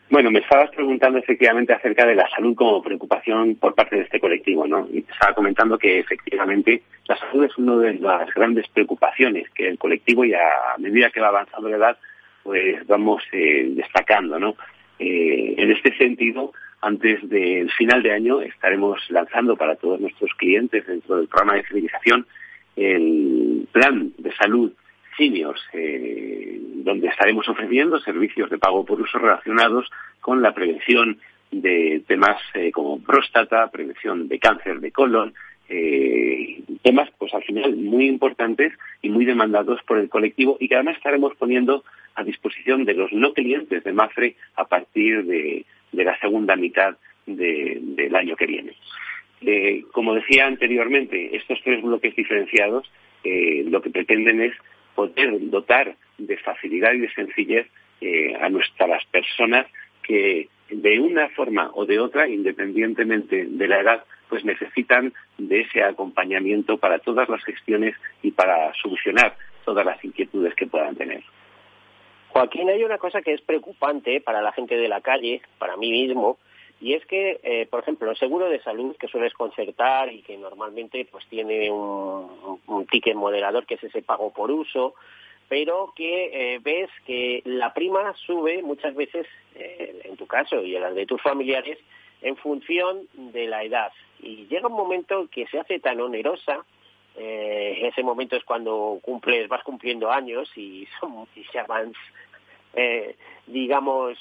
Bueno, 0.10 0.30
me 0.30 0.40
estabas 0.40 0.70
preguntando 0.70 1.18
efectivamente 1.18 1.74
acerca 1.74 2.06
de 2.06 2.16
la 2.16 2.30
salud 2.30 2.56
como 2.56 2.82
preocupación 2.82 3.56
por 3.56 3.74
parte 3.74 3.96
de 3.96 4.04
este 4.04 4.20
colectivo, 4.20 4.68
¿no? 4.68 4.88
Y 4.92 5.02
te 5.02 5.12
estaba 5.12 5.34
comentando 5.34 5.80
que 5.80 6.00
efectivamente 6.00 6.84
la 7.08 7.18
salud 7.18 7.46
es 7.46 7.58
una 7.58 7.78
de 7.78 7.96
las 7.96 8.32
grandes 8.34 8.68
preocupaciones 8.68 9.50
que 9.50 9.68
el 9.68 9.80
colectivo 9.80 10.24
y 10.24 10.34
a 10.34 10.78
medida 10.78 11.10
que 11.10 11.22
va 11.22 11.30
avanzando 11.30 11.70
la 11.70 11.78
edad, 11.78 11.98
pues 12.44 12.86
vamos 12.86 13.24
eh, 13.32 13.72
destacando, 13.72 14.40
¿no? 14.40 14.56
Eh, 15.00 15.56
en 15.58 15.72
este 15.72 15.98
sentido, 15.98 16.54
antes 16.82 17.28
del 17.28 17.72
final 17.72 18.04
de 18.04 18.12
año 18.12 18.42
estaremos 18.42 19.00
lanzando 19.10 19.58
para 19.58 19.76
todos 19.76 20.00
nuestros 20.00 20.32
clientes 20.36 20.86
dentro 20.86 21.18
del 21.18 21.28
programa 21.28 21.56
de 21.56 21.64
civilización 21.64 22.28
el 22.76 23.68
plan 23.72 24.12
de 24.18 24.32
salud 24.34 24.72
eh, 25.18 26.60
donde 26.84 27.08
estaremos 27.08 27.48
ofreciendo 27.48 28.00
servicios 28.00 28.50
de 28.50 28.58
pago 28.58 28.86
por 28.86 29.00
uso 29.00 29.18
relacionados 29.18 29.90
con 30.20 30.42
la 30.42 30.54
prevención 30.54 31.20
de 31.52 32.04
temas 32.06 32.42
eh, 32.54 32.72
como 32.72 33.02
próstata, 33.02 33.72
prevención 33.72 34.28
de 34.28 34.40
cáncer 34.40 34.82
de 34.82 34.92
colon, 34.92 35.34
eh, 35.70 36.62
temas 36.84 37.10
pues 37.18 37.34
al 37.34 37.44
final 37.44 37.76
muy 37.76 38.08
importantes 38.08 38.74
y 39.02 39.10
muy 39.10 39.26
demandados 39.26 39.82
por 39.88 39.98
el 40.00 40.10
colectivo 40.10 40.58
y 40.60 40.68
que 40.68 40.76
además 40.76 40.98
estaremos 40.98 41.34
poniendo 41.38 41.84
a 42.16 42.24
disposición 42.24 42.84
de 42.84 42.94
los 42.94 43.12
no 43.14 43.34
clientes 43.34 43.84
de 43.84 43.94
Mafre 43.94 44.36
a 44.56 44.66
partir 44.66 45.26
de, 45.26 45.66
la 45.92 46.20
segunda 46.20 46.58
mitad 46.58 46.98
del 47.26 48.16
año 48.16 48.36
que 48.36 48.46
viene. 48.46 48.74
como 49.92 50.14
decía 50.14 50.46
anteriormente, 50.46 51.36
estos 51.36 51.60
tres 51.64 51.82
bloques 51.82 52.16
diferenciados 52.16 52.92
lo 53.24 53.82
que 53.82 53.90
pretenden 53.90 54.42
es 54.42 54.54
poder 54.96 55.50
dotar 55.50 55.96
de 56.18 56.38
facilidad 56.38 56.94
y 56.94 57.00
de 57.00 57.14
sencillez 57.14 57.68
eh, 58.02 58.36
a 58.40 58.50
nuestras 58.50 59.06
personas 59.06 59.68
que 60.02 60.50
de 60.70 61.00
una 61.00 61.30
forma 61.30 61.70
o 61.74 61.86
de 61.86 62.00
otra, 62.00 62.28
independientemente 62.28 63.46
de 63.46 63.68
la 63.68 63.80
edad, 63.80 64.04
pues 64.30 64.44
necesitan 64.44 65.14
de 65.38 65.62
ese 65.62 65.84
acompañamiento 65.84 66.78
para 66.78 67.00
todas 67.00 67.30
las 67.30 67.44
gestiones 67.44 67.96
y 68.24 68.32
para 68.32 68.74
solucionar 68.82 69.36
todas 69.64 69.86
las 69.86 70.04
inquietudes 70.04 70.56
que 70.56 70.68
puedan 70.68 70.96
tener. 70.96 71.24
Joaquín, 72.30 72.70
hay 72.70 72.84
una 72.84 72.98
cosa 72.98 73.22
que 73.22 73.34
es 73.34 73.42
preocupante 73.42 74.20
para 74.22 74.42
la 74.42 74.52
gente 74.52 74.76
de 74.76 74.90
la 74.90 75.02
calle, 75.02 75.42
para 75.58 75.78
mí 75.78 75.92
mismo, 75.92 76.38
y 76.86 76.94
es 76.94 77.04
que, 77.08 77.40
eh, 77.42 77.66
por 77.66 77.80
ejemplo, 77.80 78.12
el 78.12 78.16
seguro 78.16 78.48
de 78.48 78.62
salud 78.62 78.96
que 78.98 79.08
sueles 79.08 79.34
concertar 79.34 80.14
y 80.14 80.22
que 80.22 80.38
normalmente 80.38 81.08
pues 81.12 81.26
tiene 81.26 81.72
un, 81.72 82.86
ticket 82.92 83.16
moderador 83.16 83.66
que 83.66 83.74
es 83.74 83.84
ese 83.84 84.04
pago 84.04 84.32
por 84.32 84.52
uso, 84.52 84.94
pero 85.50 85.94
que 85.96 86.30
eh, 86.32 86.60
ves 86.60 86.92
que 87.08 87.42
la 87.44 87.74
prima 87.74 88.14
sube 88.28 88.62
muchas 88.62 88.94
veces, 88.94 89.26
eh, 89.56 90.00
en 90.04 90.16
tu 90.16 90.28
caso 90.28 90.62
y 90.62 90.76
en 90.76 90.84
las 90.84 90.94
de 90.94 91.08
tus 91.08 91.20
familiares, 91.24 91.80
en 92.22 92.38
función 92.38 93.08
de 93.14 93.48
la 93.48 93.64
edad. 93.64 93.92
Y 94.20 94.46
llega 94.46 94.68
un 94.68 94.74
momento 94.74 95.28
que 95.32 95.48
se 95.48 95.58
hace 95.58 95.80
tan 95.80 96.00
onerosa, 96.00 96.64
ese 97.18 98.04
momento 98.04 98.36
es 98.36 98.44
cuando 98.44 99.00
cumples, 99.02 99.48
vas 99.48 99.64
cumpliendo 99.64 100.12
años 100.12 100.56
y, 100.56 100.88
son, 101.00 101.26
y 101.36 101.46
se 101.46 101.64
van, 101.64 101.94
digamos, 103.48 104.20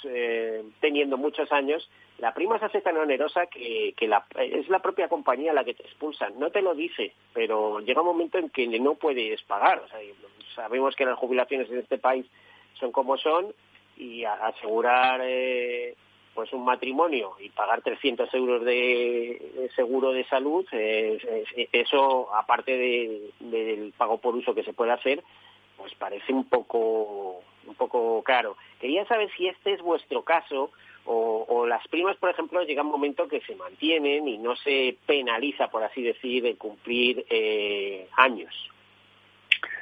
teniendo 0.81 1.18
muchos 1.18 1.53
años, 1.53 1.90
la 2.18 2.33
prima 2.33 2.59
se 2.59 2.66
hace 2.66 2.81
tan 2.81 2.96
onerosa 2.96 3.46
que, 3.46 3.94
es 3.98 4.68
la 4.68 4.79
propia 4.79 5.09
compañía 5.09 5.53
la 5.53 5.64
que 5.64 5.74
te 5.74 5.83
expulsa. 5.83 6.31
No 6.31 6.50
te 6.50 6.62
lo 6.62 6.74
dice, 6.74 7.12
pero 7.33 7.81
llega 7.81 8.03
un 8.03 8.07
momento 8.07 8.38
en 8.38 8.50
que 8.50 8.66
no 8.66 8.94
puedes 8.94 9.42
pagar. 9.42 9.83
sabemos 10.55 10.94
que 10.94 11.05
las 11.05 11.18
jubilaciones 11.18 11.68
en 11.70 11.79
este 11.79 11.98
país 11.98 12.27
son 12.74 12.92
como 12.92 13.16
son 13.16 13.53
y 13.96 14.24
asegurar 14.24 15.20
eh, 15.24 15.94
pues 16.35 16.53
un 16.53 16.64
matrimonio 16.64 17.35
y 17.40 17.48
pagar 17.50 17.83
300 17.83 18.33
euros 18.35 18.64
de, 18.64 19.70
seguro 19.74 20.12
de 20.12 20.24
salud, 20.24 20.66
eso 20.72 22.35
aparte 22.35 22.77
del 23.40 23.92
pago 23.96 24.18
por 24.18 24.35
uso 24.35 24.55
que 24.55 24.64
se 24.64 24.72
puede 24.72 24.92
hacer, 24.92 25.22
pues 25.77 25.94
parece 25.94 26.33
un 26.33 26.48
poco 26.48 27.42
un 27.66 27.74
poco 27.77 28.22
caro. 28.22 28.57
Quería 28.81 29.07
saber 29.07 29.31
si 29.37 29.46
este 29.46 29.72
es 29.72 29.81
vuestro 29.81 30.22
caso 30.22 30.70
o, 31.06 31.66
las 31.66 31.86
primas, 31.88 32.16
por 32.16 32.30
ejemplo, 32.30 32.62
llega 32.62 32.82
un 32.82 32.90
momento 32.90 33.28
que 33.28 33.40
se 33.40 33.54
mantienen 33.56 34.28
y 34.28 34.38
no 34.38 34.54
se 34.56 34.96
penaliza, 35.06 35.68
por 35.68 35.82
así 35.82 36.02
decir, 36.02 36.42
de 36.42 36.56
cumplir 36.56 37.24
eh, 37.30 38.06
años. 38.16 38.54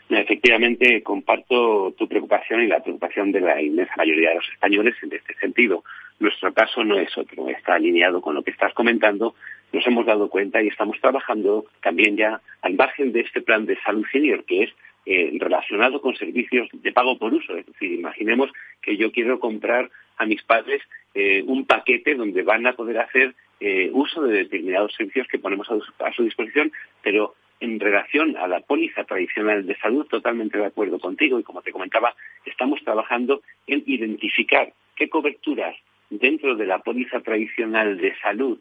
Efectivamente, 0.09 1.03
comparto 1.03 1.93
tu 1.97 2.07
preocupación 2.07 2.63
y 2.63 2.67
la 2.67 2.83
preocupación 2.83 3.33
de 3.33 3.41
la 3.41 3.61
inmensa 3.61 3.95
mayoría 3.97 4.31
de 4.31 4.35
los 4.37 4.49
españoles 4.49 4.95
en 5.03 5.13
este 5.13 5.35
sentido. 5.35 5.85
Nuestro 6.19 6.53
caso 6.53 6.85
no 6.85 6.99
es 6.99 7.17
otro, 7.17 7.49
está 7.49 7.75
alineado 7.75 8.21
con 8.21 8.35
lo 8.35 8.43
que 8.43 8.51
estás 8.51 8.75
comentando. 8.75 9.35
Nos 9.73 9.87
hemos 9.87 10.05
dado 10.05 10.29
cuenta 10.29 10.63
y 10.63 10.69
estamos 10.69 11.01
trabajando 11.01 11.65
también 11.83 12.17
ya 12.17 12.41
al 12.61 12.75
margen 12.75 13.13
de 13.13 13.21
este 13.21 13.41
plan 13.41 13.65
de 13.65 13.79
salud 13.81 14.05
senior, 14.13 14.45
que 14.45 14.65
es 14.65 14.71
eh, 15.07 15.33
relacionado 15.41 16.01
con 16.01 16.15
servicios 16.15 16.69
de 16.73 16.93
pago 16.93 17.19
por 17.19 17.33
uso. 17.33 17.57
Es 17.57 17.67
decir, 17.67 17.93
imaginemos 17.93 18.51
que 18.83 18.97
yo 18.97 19.11
quiero 19.13 19.41
comprar 19.41 19.91
a 20.17 20.27
mis 20.27 20.43
padres 20.43 20.83
eh, 21.15 21.43
un 21.47 21.67
paquete 21.67 22.15
donde 22.15 22.43
van 22.43 22.67
a 22.67 22.73
poder 22.73 22.99
hacer 22.99 23.35
eh, 23.61 23.91
uso 23.93 24.23
de 24.23 24.39
determinados 24.39 24.95
servicios 24.95 25.29
que 25.29 25.39
ponemos 25.39 25.69
a 25.71 26.13
su, 26.13 26.25
disposición, 26.25 26.73
pero 27.03 27.35
en 27.61 27.79
relación 27.79 28.37
a 28.37 28.49
la 28.49 28.61
póliza 28.61 29.05
tradicional 29.05 29.67
de 29.67 29.77
salud, 29.77 30.07
totalmente 30.07 30.59
de 30.59 30.67
acuerdo 30.67 30.99
contigo. 30.99 31.39
Y 31.39 31.45
como 31.45 31.63
te 31.63 31.71
comentaba, 31.71 32.15
estamos 32.45 32.83
trabajando 32.83 33.43
en 33.67 33.85
identificar 33.87 34.73
qué 34.97 35.09
coberturas 35.09 35.77
dentro 36.11 36.57
de 36.57 36.67
la 36.67 36.81
póliza 36.81 37.21
tradicional 37.21 37.99
de 37.99 38.17
salud 38.17 38.59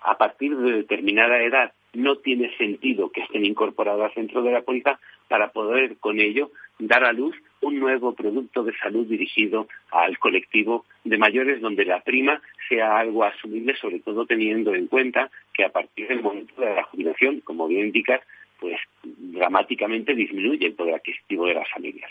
a 0.00 0.16
partir 0.16 0.56
de 0.56 0.72
determinada 0.72 1.42
edad 1.42 1.72
no 1.94 2.16
tiene 2.16 2.54
sentido 2.56 3.10
que 3.10 3.22
estén 3.22 3.44
incorporadas 3.44 4.14
dentro 4.14 4.42
de 4.42 4.52
la 4.52 4.62
póliza 4.62 5.00
para 5.28 5.52
poder 5.52 5.98
con 5.98 6.20
ello 6.20 6.50
dar 6.78 7.04
a 7.04 7.12
luz 7.12 7.36
un 7.60 7.78
nuevo 7.80 8.14
producto 8.14 8.62
de 8.62 8.76
salud 8.76 9.06
dirigido 9.06 9.68
al 9.90 10.18
colectivo 10.18 10.84
de 11.04 11.18
mayores 11.18 11.60
donde 11.60 11.84
la 11.84 12.00
prima 12.00 12.40
sea 12.68 12.98
algo 12.98 13.24
asumible, 13.24 13.74
sobre 13.76 14.00
todo 14.00 14.26
teniendo 14.26 14.74
en 14.74 14.86
cuenta 14.86 15.30
que 15.52 15.64
a 15.64 15.70
partir 15.70 16.08
del 16.08 16.22
momento 16.22 16.60
de 16.60 16.74
la 16.74 16.84
jubilación, 16.84 17.40
como 17.40 17.66
bien 17.66 17.86
indicas, 17.86 18.20
pues 18.60 18.78
dramáticamente 19.02 20.14
disminuye 20.14 20.66
el 20.66 20.74
poder 20.74 20.96
adquisitivo 20.96 21.46
de 21.46 21.54
las 21.54 21.70
familias. 21.70 22.10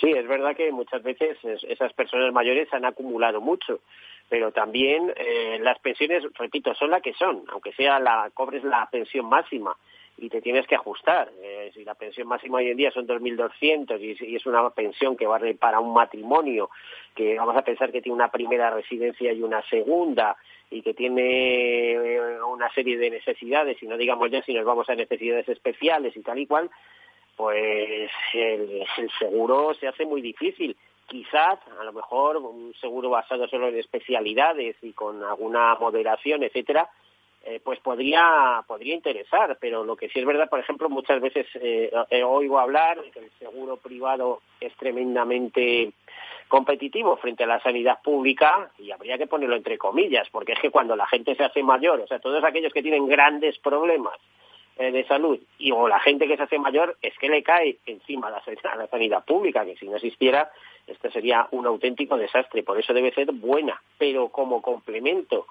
Sí, 0.00 0.10
es 0.10 0.26
verdad 0.28 0.54
que 0.54 0.70
muchas 0.72 1.02
veces 1.02 1.38
esas 1.68 1.92
personas 1.94 2.32
mayores 2.32 2.72
han 2.74 2.84
acumulado 2.84 3.40
mucho, 3.40 3.80
pero 4.28 4.52
también 4.52 5.10
eh, 5.16 5.58
las 5.62 5.78
pensiones, 5.78 6.22
repito, 6.38 6.74
son 6.74 6.90
las 6.90 7.00
que 7.00 7.14
son, 7.14 7.44
aunque 7.48 7.72
sea 7.72 7.98
la 7.98 8.30
cobres 8.34 8.62
la 8.62 8.88
pensión 8.90 9.26
máxima 9.26 9.74
y 10.18 10.28
te 10.28 10.40
tienes 10.40 10.66
que 10.66 10.74
ajustar. 10.74 11.30
Eh, 11.42 11.70
si 11.74 11.84
la 11.84 11.94
pensión 11.94 12.28
máxima 12.28 12.58
hoy 12.58 12.70
en 12.70 12.76
día 12.76 12.90
son 12.90 13.06
2.200 13.06 14.00
y, 14.00 14.32
y 14.32 14.36
es 14.36 14.46
una 14.46 14.70
pensión 14.70 15.16
que 15.16 15.26
vale 15.26 15.54
para 15.54 15.80
un 15.80 15.92
matrimonio, 15.92 16.70
que 17.14 17.36
vamos 17.36 17.56
a 17.56 17.62
pensar 17.62 17.92
que 17.92 18.02
tiene 18.02 18.16
una 18.16 18.30
primera 18.30 18.70
residencia 18.70 19.32
y 19.32 19.42
una 19.42 19.62
segunda, 19.68 20.36
y 20.70 20.82
que 20.82 20.94
tiene 20.94 21.92
eh, 21.92 22.42
una 22.42 22.72
serie 22.72 22.98
de 22.98 23.10
necesidades, 23.10 23.80
y 23.82 23.86
no 23.86 23.96
digamos 23.96 24.30
ya 24.30 24.42
si 24.42 24.52
nos 24.54 24.64
vamos 24.64 24.88
a 24.88 24.94
necesidades 24.94 25.48
especiales 25.48 26.16
y 26.16 26.22
tal 26.22 26.38
y 26.38 26.46
cual, 26.46 26.70
pues 27.36 28.10
el, 28.32 28.86
seguro 29.18 29.74
se 29.74 29.86
hace 29.86 30.06
muy 30.06 30.22
difícil. 30.22 30.76
Quizás, 31.06 31.60
a 31.78 31.84
lo 31.84 31.92
mejor, 31.92 32.38
un 32.38 32.74
seguro 32.80 33.10
basado 33.10 33.46
solo 33.46 33.68
en 33.68 33.78
especialidades 33.78 34.76
y 34.82 34.92
con 34.92 35.22
alguna 35.22 35.76
moderación, 35.76 36.42
etcétera, 36.42 36.90
eh, 37.48 37.60
pues 37.62 37.78
podría 37.78 38.64
podría 38.66 38.92
interesar, 38.92 39.56
pero 39.60 39.84
lo 39.84 39.94
que 39.94 40.08
sí 40.08 40.18
es 40.18 40.26
verdad, 40.26 40.50
por 40.50 40.58
ejemplo, 40.58 40.88
muchas 40.88 41.20
veces 41.20 41.46
eh, 41.54 41.92
oigo 42.24 42.58
hablar 42.58 43.00
de 43.00 43.12
que 43.12 43.20
el 43.20 43.30
seguro 43.38 43.76
privado 43.76 44.40
es 44.60 44.74
tremendamente 44.74 45.92
competitivo 46.48 47.16
frente 47.18 47.44
a 47.44 47.46
la 47.46 47.62
sanidad 47.62 48.02
pública 48.02 48.70
y 48.80 48.90
habría 48.90 49.16
que 49.16 49.28
ponerlo 49.28 49.54
entre 49.54 49.78
comillas, 49.78 50.28
porque 50.30 50.54
es 50.54 50.58
que 50.58 50.70
cuando 50.70 50.96
la 50.96 51.06
gente 51.06 51.36
se 51.36 51.44
hace 51.44 51.62
mayor, 51.62 52.00
o 52.00 52.06
sea, 52.08 52.18
todos 52.18 52.42
aquellos 52.42 52.72
que 52.72 52.82
tienen 52.82 53.06
grandes 53.06 53.56
problemas 53.58 54.18
eh, 54.76 54.90
de 54.90 55.06
salud 55.06 55.38
y 55.56 55.70
o 55.70 55.86
la 55.86 56.00
gente 56.00 56.26
que 56.26 56.36
se 56.36 56.42
hace 56.42 56.58
mayor 56.58 56.96
es 57.00 57.16
que 57.18 57.28
le 57.28 57.44
cae 57.44 57.78
encima 57.86 58.28
la, 58.28 58.42
a 58.72 58.76
la 58.76 58.88
sanidad 58.88 59.24
pública, 59.24 59.64
que 59.64 59.76
si 59.76 59.86
no 59.86 59.94
existiera 59.94 60.50
esto 60.86 61.10
sería 61.10 61.48
un 61.50 61.66
auténtico 61.66 62.16
desastre. 62.16 62.62
Por 62.62 62.78
eso 62.78 62.92
debe 62.92 63.12
ser 63.12 63.30
buena, 63.32 63.80
pero 63.98 64.28
como 64.28 64.62
complemento 64.62 65.46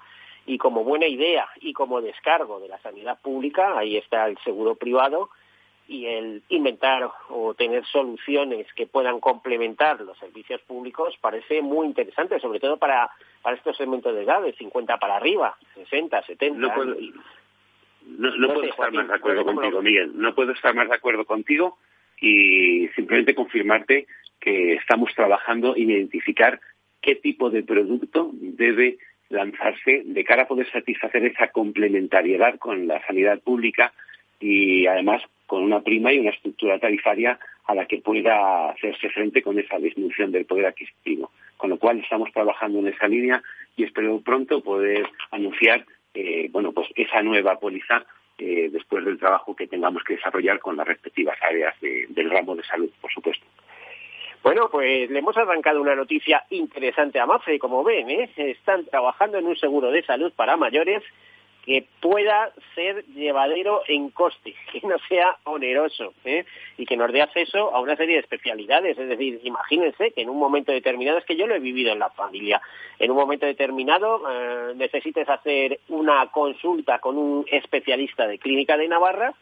y 0.45 0.58
como 0.58 0.84
buena 0.84 1.08
idea 1.08 1.47
y 1.60 1.73
como 1.73 2.01
descargo 2.01 2.60
de 2.60 2.67
la 2.67 2.79
sanidad 2.79 3.19
pública, 3.21 3.77
ahí 3.77 3.97
está 3.97 4.27
el 4.27 4.38
seguro 4.39 4.75
privado 4.75 5.29
y 5.88 6.08
el 6.08 6.41
inventar 6.49 7.10
o 7.29 7.53
tener 7.53 7.86
soluciones 7.86 8.65
que 8.73 8.88
puedan 8.88 9.19
complementar 9.19 10.01
los 10.01 10.17
servicios 10.17 10.62
públicos 10.62 11.15
parece 11.21 11.62
muy 11.62 11.86
interesante, 11.86 12.39
sobre 12.39 12.60
todo 12.60 12.77
para, 12.77 13.10
para 13.41 13.55
estos 13.55 13.77
segmentos 13.77 14.13
de 14.15 14.23
edad, 14.23 14.41
de 14.41 14.53
50 14.53 14.97
para 14.97 15.17
arriba, 15.17 15.55
60, 15.75 16.23
70. 16.23 16.60
No, 18.08 18.53
puedo 18.53 18.63
estar 18.63 18.91
más 18.91 19.08
de 19.08 19.13
acuerdo 19.15 19.45
contigo, 19.45 19.81
Miguel. 19.81 20.12
No 20.15 20.34
puedo 20.34 20.51
estar 20.51 20.73
más 20.75 20.89
de 20.89 20.95
acuerdo 20.95 21.25
contigo 21.25 21.77
y 22.19 22.88
simplemente 22.89 23.36
confirmarte 23.36 24.08
que 24.39 24.73
estamos 24.73 25.13
trabajando 25.15 25.75
en 25.75 25.89
identificar 25.89 26.60
qué 27.01 27.15
tipo 27.15 27.49
de 27.49 27.63
producto 27.63 28.31
debe 28.34 28.97
lanzarse 29.36 30.04
de 30.06 30.24
cara 30.24 30.43
a 30.43 30.48
poder 30.48 30.69
satisfacer 30.71 31.24
esa 31.26 31.50
complementariedad 31.50 32.58
con 32.58 32.88
la 32.88 33.06
sanidad 33.06 33.39
pública 33.39 33.93
y 34.39 34.88
además 34.88 35.21
con 35.45 35.63
una 35.63 35.82
prima 35.82 36.12
y 36.12 36.19
una 36.19 36.32
estructura 36.32 36.80
tarifaria 36.80 37.39
a 37.65 37.76
la 37.76 37.86
que 37.86 38.00
pueda 38.02 38.69
hacerse 38.69 39.10
frente 39.10 39.41
con 39.41 39.60
esa 39.60 39.78
disminución 39.78 40.32
del 40.32 40.45
poder 40.45 40.67
adquisitivo. 40.67 41.32
Con 41.58 41.69
lo 41.69 41.78
cual 41.78 42.00
estamos 42.00 42.32
trabajando 42.32 42.80
en 42.80 42.88
esa 42.88 43.08
línea 43.08 43.41
y 43.76 43.84
espero 43.84 44.19
pronto 44.21 44.62
poder 44.62 45.08
anunciar 45.32 45.86
eh, 46.15 46.48
bueno, 46.52 46.71
pues 46.71 46.88
esa 46.95 47.21
nueva 47.21 47.60
póliza 47.60 48.06
eh, 48.38 48.69
después 48.71 49.04
del 49.04 49.19
trabajo 49.19 49.56
que 49.56 49.67
tengamos 49.67 50.04
que 50.04 50.15
desarrollar 50.15 50.60
con 50.60 50.78
las 50.78 50.88
respectivas 50.88 51.38
áreas 51.41 51.76
del 51.82 52.30
ramo 52.30 52.56
de 52.56 52.63
salud, 52.63 52.89
por 53.02 53.12
supuesto. 53.12 53.45
Bueno, 54.45 54.69
pues 54.69 55.10
le 55.10 55.17
hemos 55.17 55.36
arrancado 55.38 55.81
una 55.81 55.95
noticia 55.95 56.45
interesante 56.51 57.19
a 57.19 57.25
Mafre, 57.25 57.58
como 57.58 57.84
ven, 57.84 58.12
¿eh? 58.12 58.29
están 58.38 58.86
trabajando 58.86 59.39
en 59.39 59.47
un 59.47 59.55
seguro 59.55 59.89
de 59.89 60.03
salud 60.03 60.31
para 60.34 60.55
mayores 60.55 61.01
que 61.65 61.88
pueda 61.99 62.53
ser 62.75 63.03
llevadero 63.08 63.81
en 63.88 64.12
coste, 64.12 64.53
que 64.71 64.86
no 64.86 64.97
sea 65.10 65.38
oneroso 65.45 66.13
¿eh? 66.25 66.45
y 66.77 66.86
que 66.86 66.95
nos 66.95 67.12
dé 67.12 67.23
acceso 67.23 67.73
a 67.73 67.81
una 67.81 67.95
serie 67.95 68.17
de 68.17 68.21
especialidades. 68.21 68.99
Es 68.99 69.10
decir, 69.10 69.39
imagínense 69.43 70.12
que 70.12 70.21
en 70.21 70.29
un 70.29 70.38
momento 70.38 70.71
determinado, 70.71 71.17
es 71.17 71.25
que 71.25 71.38
yo 71.38 71.47
lo 71.47 71.55
he 71.55 71.60
vivido 71.60 71.91
en 71.91 71.97
la 71.97 72.12
familia, 72.12 72.62
en 72.99 73.10
un 73.10 73.17
momento 73.17 73.47
determinado 73.47 74.21
eh, 74.29 74.73
necesites 74.75 75.27
hacer 75.27 75.79
una 75.89 76.27
consulta 76.27 76.99
con 76.99 77.17
un 77.17 77.47
especialista 77.51 78.27
de 78.27 78.38
clínica 78.38 78.77
de 78.77 78.89
Navarra 78.89 79.34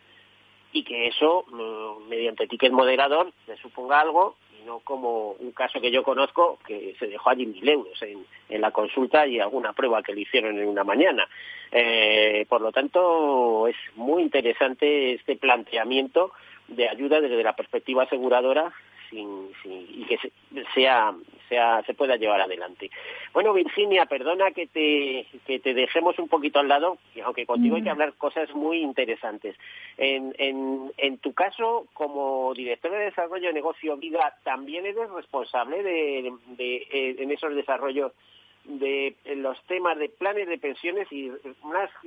y 0.71 0.85
que 0.85 1.07
eso, 1.07 1.43
mm, 1.51 2.07
mediante 2.07 2.47
ticket 2.47 2.71
moderador, 2.71 3.33
le 3.47 3.57
suponga 3.57 3.99
algo 3.99 4.37
no 4.65 4.79
como 4.79 5.31
un 5.39 5.51
caso 5.51 5.79
que 5.81 5.91
yo 5.91 6.03
conozco 6.03 6.59
que 6.65 6.95
se 6.99 7.07
dejó 7.07 7.29
allí 7.29 7.45
mil 7.45 7.67
euros 7.67 8.01
en, 8.01 8.25
la 8.61 8.71
consulta 8.71 9.25
y 9.25 9.39
alguna 9.39 9.73
prueba 9.73 10.03
que 10.03 10.13
le 10.13 10.21
hicieron 10.21 10.59
en 10.59 10.67
una 10.67 10.83
mañana. 10.83 11.27
Eh, 11.71 12.45
por 12.47 12.61
lo 12.61 12.71
tanto, 12.71 13.67
es 13.67 13.75
muy 13.95 14.21
interesante 14.21 15.13
este 15.13 15.35
planteamiento 15.37 16.31
de 16.67 16.87
ayuda 16.87 17.19
desde 17.19 17.43
la 17.43 17.55
perspectiva 17.55 18.03
aseguradora 18.03 18.71
y 19.13 20.05
que 20.05 20.17
sea, 20.73 21.13
sea, 21.49 21.83
se 21.83 21.93
pueda 21.93 22.15
llevar 22.15 22.41
adelante. 22.41 22.89
Bueno, 23.33 23.53
Virginia, 23.53 24.05
perdona 24.05 24.51
que 24.51 24.67
te, 24.67 25.27
que 25.45 25.59
te 25.59 25.73
dejemos 25.73 26.17
un 26.19 26.27
poquito 26.27 26.59
al 26.59 26.67
lado, 26.67 26.97
aunque 27.23 27.45
contigo 27.45 27.75
hay 27.75 27.83
que 27.83 27.89
mm. 27.89 27.91
hablar 27.91 28.13
cosas 28.13 28.53
muy 28.53 28.79
interesantes. 28.81 29.55
En, 29.97 30.33
en, 30.37 30.91
en 30.97 31.17
tu 31.19 31.33
caso, 31.33 31.85
como 31.93 32.53
director 32.53 32.91
de 32.91 33.05
desarrollo 33.05 33.47
de 33.47 33.53
negocio 33.53 33.97
Vida, 33.97 34.35
¿también 34.43 34.85
eres 34.85 35.09
responsable 35.09 35.83
de, 35.83 36.33
de 36.57 37.15
en 37.19 37.31
esos 37.31 37.55
desarrollos 37.55 38.11
de 38.65 39.15
los 39.35 39.61
temas 39.65 39.97
de 39.97 40.09
planes 40.09 40.47
de 40.47 40.57
pensiones 40.57 41.07
y 41.11 41.29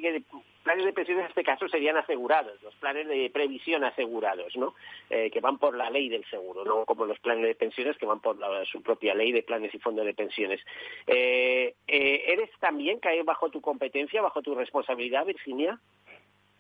que 0.01 0.23
planes 0.62 0.85
de 0.85 0.92
pensiones 0.92 1.25
en 1.25 1.29
este 1.29 1.45
caso 1.45 1.69
serían 1.69 1.97
asegurados, 1.97 2.61
los 2.62 2.75
planes 2.77 3.07
de 3.07 3.31
previsión 3.31 3.85
asegurados, 3.85 4.57
¿no? 4.57 4.75
Eh, 5.11 5.31
que 5.31 5.40
van 5.40 5.59
por 5.59 5.77
la 5.77 5.90
ley 5.90 6.09
del 6.09 6.25
seguro, 6.25 6.64
no 6.64 6.85
como 6.87 7.05
los 7.05 7.19
planes 7.21 7.45
de 7.45 7.55
pensiones 7.55 7.97
que 7.99 8.07
van 8.07 8.21
por 8.21 8.37
su 8.66 8.83
propia 8.83 9.14
ley 9.14 9.33
de 9.33 9.42
planes 9.42 9.75
y 9.75 9.79
fondos 9.79 10.07
de 10.07 10.14
pensiones. 10.14 10.61
Eh, 11.07 11.75
eh, 11.87 12.25
¿Eres 12.27 12.51
también 12.59 13.01
cae 13.01 13.23
bajo 13.23 13.51
tu 13.51 13.61
competencia, 13.61 14.23
bajo 14.23 14.42
tu 14.42 14.55
responsabilidad, 14.55 15.27
Virginia? 15.27 15.79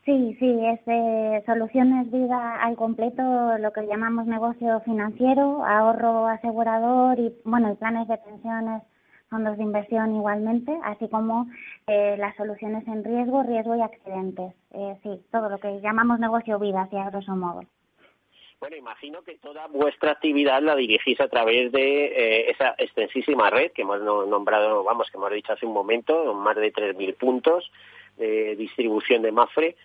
Sí, 0.04 0.36
sí, 0.38 0.56
es 0.64 0.84
de 0.84 1.42
soluciones 1.46 2.08
vida 2.12 2.62
al 2.62 2.76
completo, 2.76 3.58
lo 3.58 3.72
que 3.72 3.86
llamamos 3.88 4.26
negocio 4.26 4.78
financiero, 4.82 5.64
ahorro 5.64 6.28
asegurador 6.28 7.18
y, 7.18 7.34
bueno, 7.42 7.72
y 7.72 7.74
planes 7.74 8.06
de 8.06 8.16
pensiones 8.18 8.82
fondos 9.28 9.56
de 9.56 9.64
inversión 9.64 10.14
igualmente, 10.14 10.76
así 10.84 11.08
como 11.08 11.46
eh, 11.86 12.16
las 12.18 12.36
soluciones 12.36 12.86
en 12.86 13.04
riesgo, 13.04 13.42
riesgo 13.42 13.76
y 13.76 13.82
accidentes. 13.82 14.52
Eh, 14.72 14.96
sí, 15.02 15.10
todo 15.32 15.48
lo 15.48 15.58
que 15.58 15.80
llamamos 15.80 16.20
negocio 16.20 16.58
vida, 16.58 16.82
así 16.82 16.96
a 16.96 17.10
grosso 17.10 17.34
modo. 17.34 17.62
Bueno, 18.58 18.76
imagino 18.76 19.22
que 19.22 19.36
toda 19.36 19.66
vuestra 19.66 20.12
actividad 20.12 20.62
la 20.62 20.74
dirigís 20.74 21.20
a 21.20 21.28
través 21.28 21.70
de 21.72 22.06
eh, 22.06 22.50
esa 22.50 22.74
extensísima 22.78 23.50
red 23.50 23.72
que 23.72 23.82
hemos 23.82 24.00
nombrado, 24.00 24.82
vamos, 24.82 25.10
que 25.10 25.18
hemos 25.18 25.32
dicho 25.32 25.52
hace 25.52 25.66
un 25.66 25.74
momento, 25.74 26.32
más 26.32 26.56
de 26.56 26.72
3.000 26.72 27.16
puntos 27.16 27.70
de 28.16 28.56
distribución 28.56 29.20
de 29.20 29.32
MAFRE. 29.32 29.76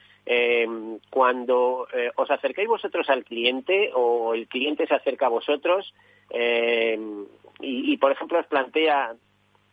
cuando 1.09 1.85
os 2.15 2.31
acercáis 2.31 2.69
vosotros 2.69 3.09
al 3.09 3.25
cliente 3.25 3.91
o 3.93 4.33
el 4.33 4.47
cliente 4.47 4.87
se 4.87 4.93
acerca 4.93 5.25
a 5.25 5.29
vosotros 5.29 5.93
y, 6.29 7.93
y, 7.93 7.97
por 7.97 8.13
ejemplo, 8.13 8.39
os 8.39 8.47
plantea 8.47 9.15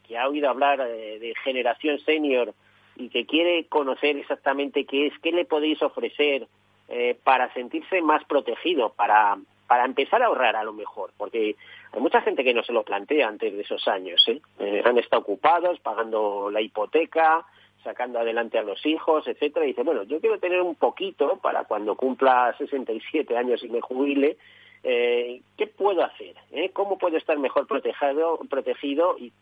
que 0.09 0.19
ha 0.19 0.29
oído 0.29 0.49
hablar 0.49 0.81
eh, 0.81 1.19
de, 1.19 1.35
generación 1.45 1.99
senior 2.01 2.55
y 2.97 3.11
que 3.11 3.27
quiere 3.27 3.67
conocer 3.67 4.17
exactamente 4.17 4.85
qué 4.85 5.07
es, 5.07 5.13
qué 5.23 5.31
le 5.31 5.45
podéis 5.45 5.81
ofrecer 5.83 6.49
eh, 6.89 7.17
para 7.23 7.53
sentirse 7.53 8.01
más 8.01 8.25
protegido, 8.25 8.91
para, 8.95 9.37
para 9.69 9.85
empezar 9.85 10.23
a 10.23 10.27
ahorrar 10.27 10.57
a 10.57 10.65
lo 10.65 10.73
mejor, 10.73 11.13
porque 11.17 11.55
hay 11.93 12.01
mucha 12.01 12.23
gente 12.23 12.43
que 12.43 12.55
no 12.55 12.65
se 12.65 12.73
lo 12.73 12.83
plantea 12.83 13.29
antes 13.29 13.53
de 13.55 13.63
esos 13.63 13.87
años. 13.87 14.27
¿eh? 14.27 14.41
eh 14.59 14.83
han 14.85 14.99
estado 14.99 15.23
ocupados, 15.23 15.79
pagando 15.81 16.51
la 16.51 16.61
hipoteca, 16.61 17.45
sacando 17.85 18.19
adelante 18.19 18.59
a 18.59 18.63
los 18.63 18.85
hijos, 18.85 19.27
etcétera, 19.29 19.65
y 19.65 19.69
dice, 19.69 19.83
bueno, 19.83 20.03
yo 20.03 20.21
quiero 20.21 20.39
tener 20.39 20.61
un 20.63 20.75
poquito 20.75 21.39
para 21.41 21.65
cuando 21.65 21.95
cumpla 21.95 22.55
67 22.59 23.37
años 23.37 23.63
y 23.63 23.69
me 23.69 23.81
jubile, 23.81 24.37
eh, 24.83 25.41
¿qué 25.57 25.67
puedo 25.67 26.05
hacer? 26.05 26.37
Eh? 26.53 26.71
¿Cómo 26.73 26.99
puedo 26.99 27.17
estar 27.17 27.39
mejor 27.39 27.67
protegido, 27.67 28.39
protegido 28.49 29.17
y, 29.19 29.33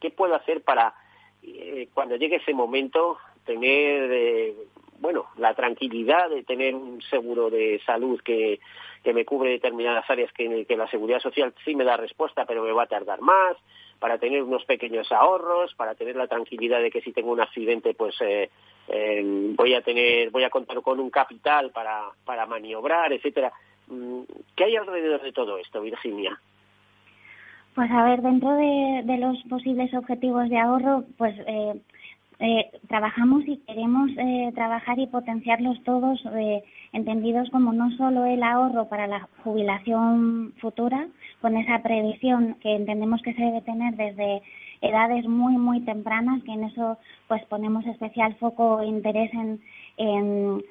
qué 0.00 0.10
puedo 0.10 0.34
hacer 0.34 0.62
para 0.62 0.94
eh, 1.42 1.88
cuando 1.94 2.16
llegue 2.16 2.36
ese 2.36 2.52
momento 2.52 3.18
tener, 3.44 4.10
eh, 4.12 4.54
bueno, 4.98 5.26
la 5.38 5.54
tranquilidad 5.54 6.28
de 6.28 6.42
tener 6.42 6.74
un 6.74 7.00
seguro 7.02 7.48
de 7.48 7.80
salud 7.86 8.20
que, 8.20 8.60
que 9.02 9.14
me 9.14 9.24
cubre 9.24 9.50
determinadas 9.50 10.08
áreas 10.10 10.32
que, 10.32 10.66
que 10.66 10.76
la 10.76 10.90
seguridad 10.90 11.20
social 11.20 11.54
sí 11.64 11.74
me 11.74 11.84
da 11.84 11.96
respuesta, 11.96 12.44
pero 12.44 12.62
me 12.62 12.72
va 12.72 12.82
a 12.82 12.88
tardar 12.88 13.20
más? 13.20 13.56
para 13.98 14.18
tener 14.18 14.42
unos 14.42 14.64
pequeños 14.64 15.10
ahorros, 15.10 15.74
para 15.74 15.94
tener 15.94 16.16
la 16.16 16.26
tranquilidad 16.26 16.80
de 16.80 16.90
que 16.90 17.00
si 17.00 17.12
tengo 17.12 17.32
un 17.32 17.40
accidente, 17.40 17.94
pues 17.94 18.14
eh, 18.20 18.50
voy 19.56 19.74
a 19.74 19.82
tener, 19.82 20.30
voy 20.30 20.44
a 20.44 20.50
contar 20.50 20.80
con 20.82 21.00
un 21.00 21.10
capital 21.10 21.70
para, 21.70 22.04
para 22.24 22.46
maniobrar, 22.46 23.12
etcétera. 23.12 23.52
¿Qué 24.56 24.64
hay 24.64 24.76
alrededor 24.76 25.22
de 25.22 25.32
todo 25.32 25.58
esto, 25.58 25.80
Virginia? 25.80 26.38
Pues 27.74 27.90
a 27.90 28.04
ver, 28.04 28.22
dentro 28.22 28.54
de, 28.56 29.02
de 29.04 29.18
los 29.18 29.42
posibles 29.44 29.92
objetivos 29.94 30.48
de 30.48 30.58
ahorro, 30.58 31.04
pues 31.18 31.34
eh, 31.46 31.80
eh, 32.38 32.70
trabajamos 32.88 33.44
y 33.46 33.56
queremos 33.66 34.10
eh, 34.18 34.52
trabajar 34.54 34.98
y 34.98 35.06
potenciarlos 35.06 35.82
todos, 35.84 36.22
eh, 36.34 36.62
entendidos 36.92 37.48
como 37.50 37.72
no 37.72 37.90
solo 37.96 38.26
el 38.26 38.42
ahorro 38.42 38.88
para 38.88 39.06
la 39.06 39.26
jubilación 39.42 40.52
futura, 40.58 41.06
con 41.40 41.56
esa 41.56 41.82
previsión 41.82 42.56
que 42.60 42.76
entendemos 42.76 43.22
que 43.22 43.32
se 43.32 43.42
debe 43.42 43.62
tener 43.62 43.96
desde 43.96 44.42
edades 44.82 45.26
muy, 45.26 45.56
muy 45.56 45.80
tempranas, 45.80 46.42
que 46.44 46.52
en 46.52 46.64
eso 46.64 46.98
pues 47.26 47.42
ponemos 47.46 47.86
especial 47.86 48.34
foco 48.34 48.82
e 48.82 48.86
interés 48.86 49.32
en, 49.32 49.60
en 49.96 50.62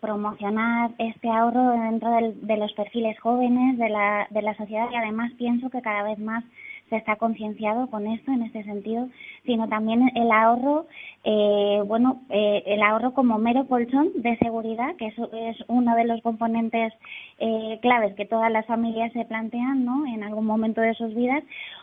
promocionar 0.00 0.90
este 0.98 1.28
ahorro 1.28 1.70
dentro 1.70 2.10
de 2.10 2.56
los 2.56 2.72
perfiles 2.74 3.18
jóvenes 3.20 3.78
de 3.78 3.88
la, 3.88 4.26
de 4.30 4.42
la 4.42 4.54
sociedad 4.56 4.88
y 4.90 4.96
además 4.96 5.32
pienso 5.36 5.70
que 5.70 5.82
cada 5.82 6.02
vez 6.02 6.18
más 6.18 6.44
se 6.88 6.96
está 6.96 7.16
concienciado 7.16 7.88
con 7.88 8.06
esto 8.06 8.32
en 8.32 8.42
este 8.42 8.64
sentido, 8.64 9.08
sino 9.44 9.68
también 9.68 10.10
el 10.14 10.30
ahorro, 10.30 10.86
eh, 11.24 11.82
bueno, 11.86 12.22
eh, 12.30 12.62
el 12.66 12.82
ahorro 12.82 13.12
como 13.12 13.38
mero 13.38 13.66
colchón 13.66 14.10
de 14.16 14.36
seguridad, 14.38 14.96
que 14.96 15.08
eso 15.08 15.30
es 15.32 15.56
uno 15.68 15.94
de 15.96 16.04
los 16.04 16.22
componentes 16.22 16.92
eh, 17.38 17.78
claves 17.82 18.14
que 18.14 18.26
todas 18.26 18.50
las 18.50 18.66
familias 18.66 19.12
se 19.12 19.24
plantean, 19.24 19.84
¿no? 19.84 20.06
En 20.06 20.22
algún 20.22 20.46
momento 20.46 20.80
de 20.80 20.94
sus 20.94 21.14
vidas, 21.14 21.42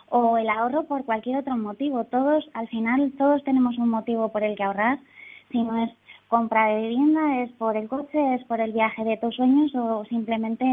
o 0.10 0.38
el 0.38 0.50
ahorro 0.50 0.84
por 0.84 1.06
cualquier 1.06 1.38
otro 1.38 1.56
motivo. 1.58 2.06
Todos, 2.06 2.50
al 2.54 2.68
final, 2.68 3.12
todos 3.18 3.44
tenemos 3.44 3.78
un 3.78 3.90
motivo 3.90 4.30
por 4.32 4.44
el 4.44 4.56
que 4.56 4.64
ahorrar, 4.64 5.00
si 5.52 5.62
no 5.62 5.84
es 5.84 5.92
compra 6.28 6.68
de 6.68 6.82
vivienda, 6.82 7.42
es 7.44 7.52
por 7.54 7.78
el 7.78 7.88
coche, 7.88 8.36
es 8.36 8.44
por 8.46 8.60
el 8.60 8.72
viaje 8.74 9.04
de 9.04 9.18
tus 9.18 9.36
sueños 9.36 9.74
o 9.76 10.06
simplemente 10.06 10.66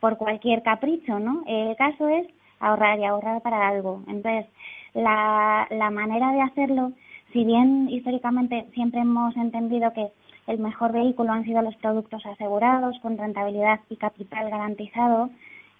por 0.00 0.16
cualquier 0.16 0.62
capricho, 0.62 1.18
¿no? 1.18 1.42
El 1.46 1.76
caso 1.76 2.08
es 2.08 2.26
ahorrar 2.58 2.98
y 2.98 3.04
ahorrar 3.04 3.42
para 3.42 3.68
algo. 3.68 4.02
Entonces, 4.08 4.46
la, 4.94 5.66
la 5.70 5.90
manera 5.90 6.32
de 6.32 6.42
hacerlo, 6.42 6.92
si 7.32 7.44
bien 7.44 7.88
históricamente 7.88 8.66
siempre 8.74 9.00
hemos 9.00 9.36
entendido 9.36 9.92
que 9.92 10.08
el 10.46 10.58
mejor 10.58 10.92
vehículo 10.92 11.32
han 11.32 11.44
sido 11.44 11.62
los 11.62 11.76
productos 11.76 12.24
asegurados 12.26 12.98
con 13.00 13.16
rentabilidad 13.16 13.80
y 13.88 13.96
capital 13.96 14.50
garantizado, 14.50 15.30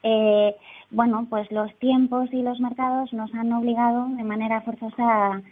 eh, 0.02 0.54
bueno, 0.90 1.26
pues 1.28 1.50
los 1.50 1.74
tiempos 1.78 2.32
y 2.32 2.42
los 2.42 2.60
mercados 2.60 3.12
nos 3.12 3.32
han 3.34 3.52
obligado 3.52 4.08
de 4.08 4.22
manera 4.22 4.60
forzosa 4.62 5.42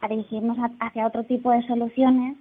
a 0.00 0.08
dirigirnos 0.08 0.56
hacia 0.80 1.06
otro 1.06 1.24
tipo 1.24 1.50
de 1.50 1.66
soluciones 1.66 2.36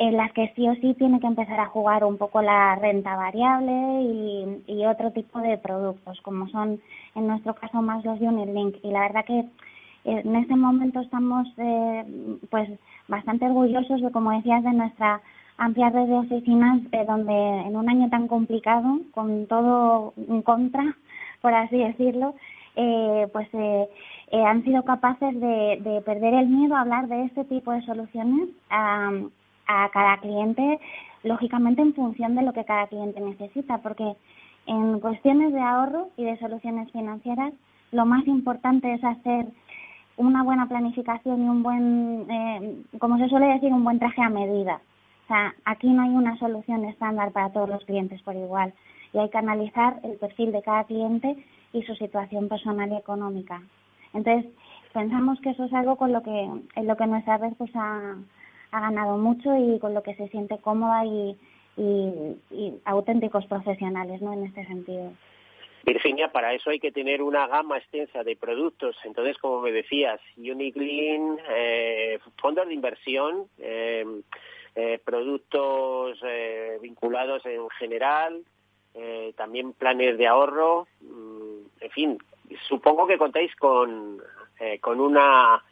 en 0.00 0.16
las 0.16 0.32
que 0.32 0.50
sí 0.56 0.66
o 0.66 0.74
sí 0.76 0.94
tiene 0.94 1.20
que 1.20 1.26
empezar 1.26 1.60
a 1.60 1.66
jugar 1.66 2.04
un 2.04 2.16
poco 2.16 2.40
la 2.40 2.74
renta 2.76 3.16
variable 3.16 4.62
y, 4.66 4.86
otro 4.86 5.12
tipo 5.12 5.38
de 5.40 5.58
productos, 5.58 6.18
como 6.22 6.48
son 6.48 6.80
en 7.14 7.26
nuestro 7.26 7.54
caso 7.54 7.82
más 7.82 8.02
los 8.04 8.18
unit 8.18 8.48
link. 8.48 8.76
Y 8.82 8.90
la 8.90 9.00
verdad 9.00 9.24
que 9.26 9.40
eh, 9.40 9.46
en 10.24 10.36
este 10.36 10.56
momento 10.56 11.00
estamos 11.00 11.46
eh, 11.58 12.04
pues 12.48 12.70
bastante 13.08 13.44
orgullosos 13.44 14.00
de, 14.00 14.10
como 14.10 14.32
decías, 14.32 14.64
de 14.64 14.72
nuestra 14.72 15.20
amplia 15.58 15.90
red 15.90 16.06
de 16.06 16.14
oficinas, 16.14 16.80
eh, 16.92 17.04
donde 17.06 17.32
en 17.66 17.76
un 17.76 17.88
año 17.90 18.08
tan 18.08 18.26
complicado, 18.26 19.00
con 19.12 19.46
todo 19.48 20.14
en 20.16 20.40
contra, 20.40 20.96
por 21.42 21.52
así 21.52 21.76
decirlo, 21.76 22.34
pues 23.32 23.48
han 24.32 24.64
sido 24.64 24.82
capaces 24.84 25.38
de, 25.38 26.02
perder 26.06 26.32
el 26.34 26.48
miedo 26.48 26.74
a 26.74 26.80
hablar 26.80 27.06
de 27.08 27.24
este 27.24 27.44
tipo 27.44 27.70
de 27.72 27.82
soluciones 27.82 28.48
a 28.70 29.10
cada 29.92 30.18
cliente, 30.18 30.78
lógicamente 31.22 31.82
en 31.82 31.94
función 31.94 32.34
de 32.34 32.42
lo 32.42 32.52
que 32.52 32.64
cada 32.64 32.86
cliente 32.86 33.20
necesita, 33.20 33.78
porque 33.78 34.16
en 34.66 35.00
cuestiones 35.00 35.52
de 35.52 35.60
ahorro 35.60 36.08
y 36.16 36.24
de 36.24 36.38
soluciones 36.38 36.90
financieras, 36.92 37.52
lo 37.92 38.06
más 38.06 38.26
importante 38.26 38.92
es 38.92 39.02
hacer 39.02 39.46
una 40.16 40.42
buena 40.42 40.68
planificación 40.68 41.42
y 41.42 41.48
un 41.48 41.62
buen, 41.62 42.26
eh, 42.30 42.82
como 42.98 43.18
se 43.18 43.28
suele 43.28 43.46
decir, 43.46 43.72
un 43.72 43.84
buen 43.84 43.98
traje 43.98 44.22
a 44.22 44.28
medida. 44.28 44.80
O 45.24 45.28
sea, 45.28 45.54
aquí 45.64 45.88
no 45.88 46.02
hay 46.02 46.10
una 46.10 46.36
solución 46.38 46.84
estándar 46.84 47.32
para 47.32 47.50
todos 47.50 47.68
los 47.68 47.84
clientes 47.84 48.20
por 48.22 48.36
igual 48.36 48.72
y 49.12 49.18
hay 49.18 49.30
que 49.30 49.38
analizar 49.38 49.98
el 50.02 50.16
perfil 50.18 50.52
de 50.52 50.62
cada 50.62 50.84
cliente 50.84 51.36
y 51.72 51.82
su 51.82 51.94
situación 51.94 52.48
personal 52.48 52.90
y 52.92 52.96
económica. 52.96 53.62
Entonces, 54.12 54.50
pensamos 54.92 55.40
que 55.40 55.50
eso 55.50 55.64
es 55.64 55.72
algo 55.72 55.96
con 55.96 56.12
lo 56.12 56.22
que, 56.22 56.50
en 56.74 56.86
lo 56.86 56.96
que 56.96 57.06
nuestra 57.06 57.38
red 57.38 57.52
pues 57.56 57.70
ha, 57.74 58.16
ha 58.72 58.80
ganado 58.80 59.16
mucho 59.16 59.56
y 59.56 59.78
con 59.78 59.94
lo 59.94 60.02
que 60.02 60.14
se 60.14 60.28
siente 60.28 60.58
cómoda 60.58 61.04
y, 61.04 61.36
auténticos 62.84 63.46
profesionales 63.46 64.20
¿no? 64.20 64.34
en 64.34 64.44
este 64.44 64.66
sentido. 64.66 65.12
Virginia, 65.84 66.30
para 66.30 66.52
eso 66.52 66.70
hay 66.70 66.78
que 66.78 66.92
tener 66.92 67.22
una 67.22 67.46
gama 67.46 67.78
extensa 67.78 68.22
de 68.22 68.36
productos. 68.36 68.96
Entonces, 69.04 69.38
como 69.38 69.62
me 69.62 69.72
decías, 69.72 70.20
Uniclean, 70.36 71.38
eh, 71.48 72.18
fondos 72.40 72.68
de 72.68 72.74
inversión, 72.74 73.46
eh, 73.58 74.04
eh, 74.74 75.00
productos 75.04 76.18
eh, 76.22 76.78
vinculados 76.82 77.44
en 77.46 77.68
general, 77.70 78.42
también 79.36 79.72
planes 79.72 80.18
de 80.18 80.26
ahorro, 80.26 80.86
mm, 81.00 81.80
en 81.80 81.90
fin, 81.90 82.18
supongo 82.68 83.06
que 83.06 83.16
contáis 83.16 83.54
con, 83.56 84.20
con 84.80 85.00
una 85.00 85.62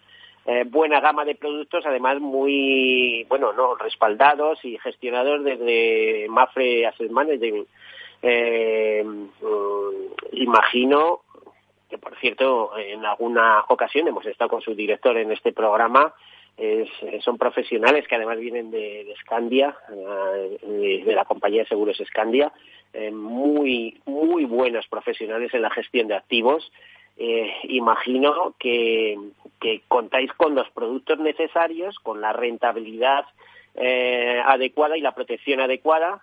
eh, 0.51 0.65
buena 0.65 0.99
gama 1.01 1.27
de 1.27 1.35
productos, 1.35 1.85
además 1.85 2.21
muy, 2.21 3.27
bueno, 3.29 3.53
no 3.53 3.75
respaldados 3.75 4.65
y 4.65 4.79
gestionados 4.79 5.45
desde 5.45 6.27
Mafre 6.31 6.87
Asset 6.87 7.11
Management. 7.11 7.69
Eh, 8.23 9.05
mm, 9.05 9.27
imagino 10.33 11.21
que, 11.91 11.99
por 11.99 12.17
cierto, 12.17 12.71
en 12.79 13.05
alguna 13.05 13.63
ocasión 13.69 14.09
hemos 14.09 14.25
estado 14.25 14.49
con 14.49 14.63
su 14.63 14.75
director 14.75 15.19
en 15.19 15.33
este 15.33 15.53
programa. 15.53 16.15
son 17.21 17.37
profesionales 17.37 18.09
que 18.09 18.15
además 18.15 18.39
vienen 18.39 18.71
de, 18.71 19.05
de 19.05 19.15
Scandia, 19.21 19.77
eh, 19.93 21.03
de, 21.05 21.15
la 21.15 21.27
compañía 21.27 21.65
de 21.65 21.69
seguros 21.69 22.03
Scandia, 22.07 22.51
muy, 23.13 24.01
muy 24.07 24.47
buenos 24.47 24.87
profesionales 24.89 25.53
en 25.53 25.61
la 25.61 25.71
gestión 25.71 26.09
de 26.09 26.17
activos 26.17 26.73
eh, 27.21 27.53
imagino 27.65 28.55
que, 28.61 29.19
contáis 29.89 30.33
con 30.35 30.55
los 30.55 30.71
productos 30.71 31.19
necesarios, 31.19 31.99
con 31.99 32.21
la 32.21 32.33
rentabilidad 32.33 33.27
eh, 33.75 34.41
adecuada 34.45 34.97
y 34.97 35.01
la 35.01 35.17
protección 35.17 35.61
adecuada 35.61 36.23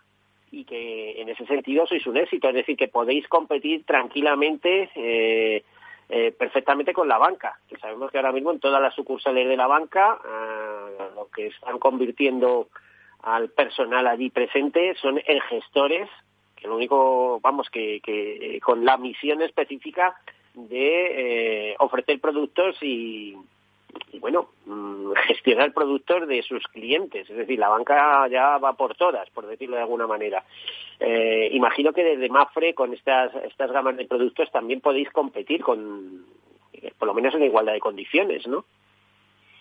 y 0.52 0.64
que 0.64 1.22
en 1.22 1.28
ese 1.28 1.46
sentido 1.48 1.86
sois 1.86 2.08
un 2.08 2.16
éxito, 2.16 2.48
es 2.48 2.56
decir, 2.56 2.78
que 2.78 2.88
podéis 2.88 3.28
competir 3.28 3.84
tranquilamente, 3.84 4.90
eh, 4.96 5.64
perfectamente 6.38 6.94
con 6.94 7.10
la 7.10 7.18
banca, 7.18 7.60
que 7.68 7.78
sabemos 7.78 8.10
que 8.10 8.18
ahora 8.18 8.32
mismo 8.32 8.52
en 8.52 8.62
todas 8.62 8.82
las 8.82 8.96
sucursales 8.96 9.50
de 9.50 9.58
la 9.58 9.68
banca 9.68 10.18
lo 11.16 11.28
que 11.30 11.48
están 11.48 11.78
convirtiendo 11.78 12.70
al 13.24 13.50
personal 13.50 14.08
allí 14.08 14.30
presente 14.30 14.96
son 15.02 15.20
en 15.26 15.42
gestores, 15.42 16.08
que 16.56 16.68
lo 16.70 16.78
único, 16.78 17.40
vamos, 17.42 17.70
que 17.70 18.60
con 18.64 18.86
la 18.86 18.96
misión 18.96 19.42
específica 19.42 20.16
de 20.56 21.70
eh, 21.72 21.76
ofrecer 21.80 22.20
productos 22.20 22.76
y, 22.82 23.36
bueno, 24.20 24.50
mm, 24.66 25.12
gestionar 25.28 25.74
productos 25.74 26.28
de 26.28 26.42
sus 26.44 26.64
clientes. 26.68 27.30
Es 27.30 27.36
decir, 27.36 27.60
la 27.60 27.70
banca 27.70 28.28
ya 28.28 28.58
va 28.58 28.74
por 28.74 28.96
todas, 28.96 29.30
por 29.32 29.46
decirlo 29.48 29.76
de 29.76 29.84
alguna 29.84 30.08
manera. 30.08 30.44
Eh, 31.00 31.50
imagino 31.52 31.94
que 31.94 32.04
desde 32.04 32.30
Mafre, 32.30 32.74
con 32.74 32.94
estas, 32.94 33.34
estas 33.44 33.72
gamas 33.72 33.98
de 33.98 34.06
productos, 34.06 34.52
también 34.52 34.82
podéis 34.82 35.10
competir 35.12 35.62
con, 35.62 36.26
eh, 36.74 36.92
por 36.98 37.08
lo 37.08 37.14
menos 37.14 37.34
en 37.36 37.44
igualdad 37.44 37.74
de 37.74 37.80
condiciones, 37.80 38.48
¿no? 38.48 38.66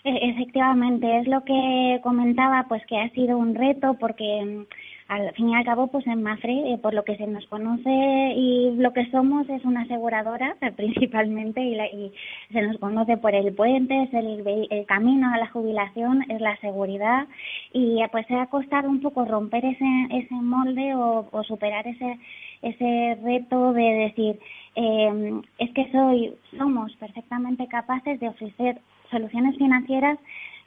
E, 0.05 0.29
efectivamente, 0.29 1.19
es 1.19 1.27
lo 1.27 1.43
que 1.43 1.99
comentaba, 2.03 2.65
pues 2.69 2.85
que 2.85 2.97
ha 2.97 3.09
sido 3.09 3.37
un 3.37 3.55
reto 3.55 3.97
porque 3.99 4.65
al 5.07 5.31
fin 5.33 5.49
y 5.49 5.55
al 5.55 5.65
cabo, 5.65 5.87
pues 5.87 6.05
en 6.07 6.23
Mafre, 6.23 6.73
eh, 6.73 6.77
por 6.79 6.93
lo 6.93 7.03
que 7.03 7.15
se 7.15 7.27
nos 7.27 7.45
conoce 7.47 7.89
y 8.35 8.75
lo 8.75 8.91
que 8.91 9.05
somos, 9.11 9.47
es 9.49 9.63
una 9.63 9.81
aseguradora 9.81 10.57
principalmente 10.75 11.61
y, 11.61 11.75
y 11.75 12.11
se 12.51 12.61
nos 12.63 12.77
conoce 12.79 13.17
por 13.17 13.35
el 13.35 13.53
puente, 13.53 14.03
es 14.03 14.13
el, 14.13 14.67
el, 14.71 14.85
camino 14.87 15.31
a 15.31 15.37
la 15.37 15.47
jubilación, 15.47 16.23
es 16.29 16.41
la 16.41 16.57
seguridad 16.57 17.27
y 17.71 18.01
pues 18.11 18.25
se 18.27 18.35
ha 18.35 18.47
costado 18.47 18.89
un 18.89 19.01
poco 19.01 19.25
romper 19.25 19.63
ese, 19.65 19.85
ese 20.11 20.33
molde 20.33 20.95
o, 20.95 21.27
o 21.31 21.43
superar 21.43 21.87
ese, 21.87 22.17
ese 22.63 23.17
reto 23.23 23.73
de 23.73 23.83
decir, 23.83 24.39
eh, 24.75 25.41
es 25.59 25.71
que 25.71 25.91
soy, 25.91 26.33
somos 26.57 26.95
perfectamente 26.95 27.67
capaces 27.67 28.19
de 28.19 28.29
ofrecer 28.29 28.79
soluciones 29.11 29.55
financieras 29.57 30.17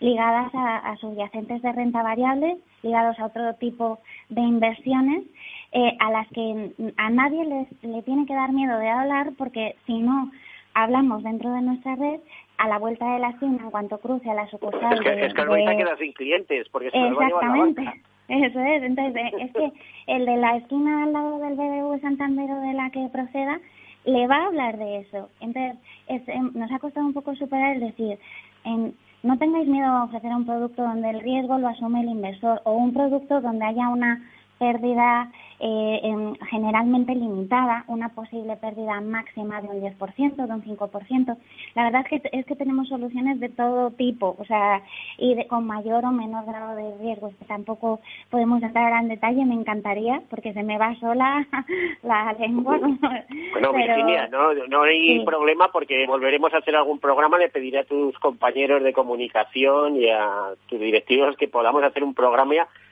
ligadas 0.01 0.51
a, 0.55 0.97
subyacentes 0.97 1.61
de 1.63 1.73
renta 1.73 2.03
variable, 2.03 2.59
ligados 2.83 3.19
a 3.19 3.27
otro 3.27 3.55
tipo 3.55 3.99
de 4.29 4.41
inversiones, 4.41 5.25
eh, 5.73 5.97
a 5.99 6.11
las 6.11 6.29
que 6.29 6.73
a 6.97 7.11
nadie 7.11 7.45
les, 7.45 7.83
le 7.83 8.03
tiene 8.03 8.27
que 8.27 8.35
dar 8.35 8.53
miedo 8.53 8.79
de 8.79 8.89
hablar, 8.89 9.33
porque 9.37 9.75
si 9.87 9.99
no 9.99 10.31
hablamos 10.75 11.23
dentro 11.23 11.53
de 11.53 11.63
nuestra 11.63 11.97
red, 11.97 12.21
a 12.59 12.69
la 12.69 12.79
vuelta 12.79 13.13
de 13.13 13.21
la 13.21 13.31
esquina, 13.31 13.59
en 13.63 13.71
cuanto 13.71 13.99
cruce 13.99 14.31
a 14.31 14.35
la 14.35 14.49
sucursal. 14.49 14.95
Es 14.95 15.01
que, 15.01 15.11
de, 15.11 15.27
es 15.27 15.35
que 15.35 15.43
ahorita 15.43 15.77
queda 15.77 15.97
sin 15.97 16.13
clientes, 16.13 16.69
porque 16.71 16.91
se 16.91 16.99
nos 16.99 17.19
va 17.19 17.27
a 17.27 17.29
llevar 17.29 17.45
la 17.45 17.95
Eso 18.29 18.61
es, 18.61 18.83
entonces 18.83 19.17
eh, 19.17 19.31
es 19.41 19.53
que 19.53 19.73
el 20.07 20.27
de 20.27 20.37
la 20.37 20.57
esquina 20.57 21.05
al 21.05 21.15
lado 21.15 21.39
del 21.39 21.55
BBV 21.55 21.99
Santander 22.03 22.51
o 22.51 22.61
de 22.61 22.75
la 22.75 22.91
que 22.91 23.09
proceda 23.11 23.59
le 24.05 24.27
va 24.27 24.37
a 24.37 24.47
hablar 24.47 24.77
de 24.77 24.99
eso. 24.99 25.31
Entonces 25.41 25.79
em, 26.09 26.51
nos 26.55 26.71
ha 26.71 26.79
costado 26.79 27.07
un 27.07 27.15
poco 27.15 27.35
superar 27.37 27.77
el 27.77 27.81
decir, 27.81 28.19
en, 28.65 28.95
no 29.23 29.37
tengáis 29.39 29.69
miedo 29.69 29.89
a 29.89 30.05
ofrecer 30.05 30.31
un 30.35 30.47
producto 30.47 30.83
donde 30.83 31.11
el 31.11 31.21
riesgo 31.21 31.59
lo 31.59 31.69
asume 31.69 32.03
el 32.03 32.11
inversor 32.11 32.61
o 32.65 32.73
un 32.73 32.93
producto 32.93 33.41
donde 33.41 33.65
haya 33.65 33.89
una 33.89 34.23
pérdida 34.59 35.31
eh, 35.61 36.35
generalmente 36.51 37.15
limitada, 37.15 37.85
una 37.89 38.11
posible 38.11 38.57
pérdida 38.57 39.01
máxima 39.01 39.61
de 39.61 39.69
un 39.69 39.83
10%, 39.83 40.37
de 40.37 40.53
un 40.53 40.63
5%. 40.63 41.37
La 41.75 41.85
verdad 41.85 42.05
es 42.09 42.23
que, 42.23 42.29
es 42.33 42.47
que 42.47 42.57
tenemos 42.57 42.89
soluciones 42.89 43.41
de 43.41 43.49
todo 43.49 43.91
tipo, 43.91 44.37
o 44.39 44.45
sea, 44.45 44.83
y 45.17 45.35
de, 45.35 45.47
con 45.47 45.67
mayor 45.67 46.05
o 46.05 46.11
menor 46.11 46.47
grado 46.47 46.77
de 46.77 46.97
riesgo. 46.99 47.31
que 47.39 47.45
tampoco 47.47 48.01
podemos 48.31 48.63
entrar 48.63 49.03
en 49.03 49.09
detalle, 49.09 49.45
me 49.45 49.55
encantaría, 49.55 50.23
porque 50.31 50.53
se 50.53 50.63
me 50.63 50.79
va 50.79 50.95
sola 50.97 51.47
la 52.03 52.33
lengua. 52.39 52.79
Bueno, 52.79 53.73
Virginia, 53.73 54.29
no, 54.29 54.55
no 54.69 54.83
hay 54.83 55.25
problema 55.25 55.69
porque 55.73 56.07
volveremos 56.07 56.53
a 56.55 56.59
hacer 56.59 56.77
algún 56.77 56.99
programa. 56.99 57.39
Le 57.39 57.49
pediré 57.49 57.81
a 57.81 57.85
tus 57.85 58.19
compañeros 58.19 58.83
de 58.83 58.93
comunicación 58.93 59.97
y 59.97 60.09
a 60.09 60.55
tus 60.69 60.79
directivos 60.79 61.37
que 61.37 61.49
podamos 61.49 61.83
hacer 61.83 62.05
un 62.05 62.15
programa 62.15 62.39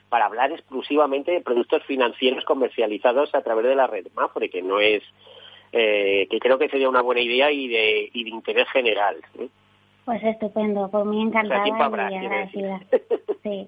para 0.09 0.25
hablar 0.25 0.51
exclusivamente 0.51 1.31
de 1.31 1.41
productos 1.41 1.83
financieros 1.83 2.45
comercializados 2.45 3.33
a 3.35 3.41
través 3.41 3.65
de 3.65 3.75
la 3.75 3.87
red 3.87 4.07
Mafre, 4.15 4.49
que 4.49 4.61
no 4.61 4.79
es, 4.79 5.03
eh, 5.71 6.27
que 6.29 6.39
creo 6.39 6.57
que 6.57 6.69
sería 6.69 6.89
una 6.89 7.01
buena 7.01 7.21
idea 7.21 7.51
y 7.51 7.67
de, 7.67 8.09
y 8.13 8.23
de 8.23 8.29
interés 8.29 8.67
general. 8.69 9.17
Pues 10.05 10.23
estupendo, 10.23 10.89
por 10.89 11.05
mí 11.05 11.21
encantada 11.21 11.67
y 11.67 11.71
agradecida. 11.71 12.81
Sí. 13.43 13.65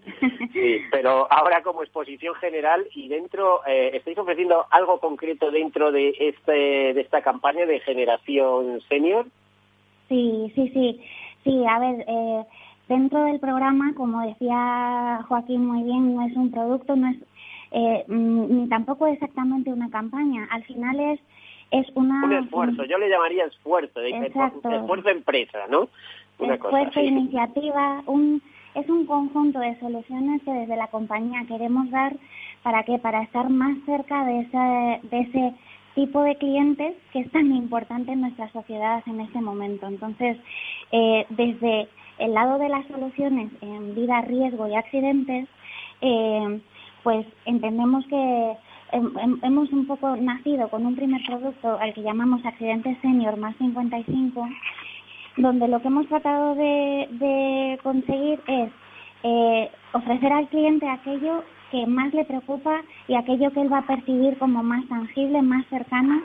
sí. 0.51 0.77
pero 0.91 1.25
ahora 1.31 1.61
como 1.61 1.83
exposición 1.83 2.35
general 2.35 2.85
y 2.93 3.07
dentro, 3.07 3.61
eh, 3.65 3.91
¿estáis 3.93 4.17
ofreciendo 4.17 4.65
algo 4.71 4.99
concreto 4.99 5.51
dentro 5.51 5.93
de, 5.93 6.13
este, 6.19 6.93
de 6.93 6.99
esta 6.99 7.21
campaña 7.21 7.65
de 7.65 7.79
generación 7.79 8.81
senior? 8.89 9.27
Sí, 10.09 10.51
sí, 10.55 10.69
sí. 10.73 11.01
Sí, 11.45 11.63
a 11.65 11.79
ver, 11.79 12.03
eh, 12.07 12.43
Dentro 12.89 13.23
del 13.23 13.39
programa, 13.39 13.93
como 13.95 14.21
decía 14.21 15.23
Joaquín 15.27 15.65
muy 15.65 15.83
bien, 15.83 16.15
no 16.15 16.23
es 16.23 16.35
un 16.35 16.49
producto, 16.49 16.95
no 16.95 17.07
es 17.07 17.17
eh, 17.71 18.03
mm, 18.07 18.45
ni 18.49 18.67
tampoco 18.67 19.05
exactamente 19.05 19.71
una 19.71 19.91
campaña. 19.91 20.47
Al 20.51 20.63
final 20.63 20.99
es 20.99 21.19
es 21.71 21.87
una 21.93 22.25
un 22.25 22.33
esfuerzo. 22.33 22.83
Yo 22.85 22.97
le 22.97 23.09
llamaría 23.09 23.45
esfuerzo, 23.45 23.99
de 23.99 24.09
Exacto. 24.09 24.71
esfuerzo 24.71 25.09
empresa, 25.09 25.59
¿no? 25.69 25.87
Una 26.39 26.55
esfuerzo, 26.55 26.99
iniciativa, 26.99 28.01
un 28.07 28.41
es 28.73 28.89
un 28.89 29.05
conjunto 29.05 29.59
de 29.59 29.79
soluciones 29.79 30.41
que 30.41 30.51
desde 30.51 30.75
la 30.75 30.87
compañía 30.87 31.45
queremos 31.47 31.91
dar 31.91 32.15
para 32.63 32.83
qué, 32.83 32.97
para 32.97 33.21
estar 33.21 33.49
más 33.49 33.77
cerca 33.85 34.25
de 34.25 34.39
ese 34.39 35.07
de 35.11 35.19
ese 35.19 35.53
tipo 35.93 36.23
de 36.23 36.37
clientes 36.37 36.95
que 37.13 37.19
es 37.19 37.31
tan 37.31 37.53
importante 37.55 38.13
en 38.13 38.21
nuestra 38.21 38.51
sociedad 38.51 39.03
en 39.05 39.19
este 39.19 39.41
momento. 39.41 39.85
Entonces, 39.85 40.37
eh, 40.91 41.27
desde 41.29 41.87
el 42.19 42.33
lado 42.33 42.59
de 42.59 42.69
las 42.69 42.85
soluciones 42.87 43.51
en 43.61 43.95
vida, 43.95 44.21
riesgo 44.21 44.67
y 44.67 44.75
accidentes, 44.75 45.47
eh, 46.01 46.59
pues 47.03 47.25
entendemos 47.45 48.05
que 48.07 48.57
hemos 48.91 49.71
un 49.71 49.85
poco 49.85 50.15
nacido 50.15 50.67
con 50.69 50.85
un 50.85 50.95
primer 50.95 51.21
producto 51.25 51.77
al 51.79 51.93
que 51.93 52.01
llamamos 52.01 52.45
accidentes 52.45 52.97
senior 53.01 53.37
más 53.37 53.55
55, 53.57 54.47
donde 55.37 55.67
lo 55.67 55.81
que 55.81 55.87
hemos 55.87 56.07
tratado 56.07 56.55
de, 56.55 57.79
conseguir 57.83 58.39
es 58.47 58.69
eh, 59.23 59.71
ofrecer 59.93 60.33
al 60.33 60.47
cliente 60.47 60.87
aquello 60.87 61.43
que 61.71 61.85
más 61.85 62.13
le 62.13 62.25
preocupa 62.25 62.81
y 63.07 63.15
aquello 63.15 63.51
que 63.51 63.61
él 63.61 63.71
va 63.71 63.79
a 63.79 63.87
percibir 63.87 64.37
como 64.39 64.63
más 64.63 64.85
tangible, 64.87 65.41
más 65.41 65.65
cercano 65.67 66.21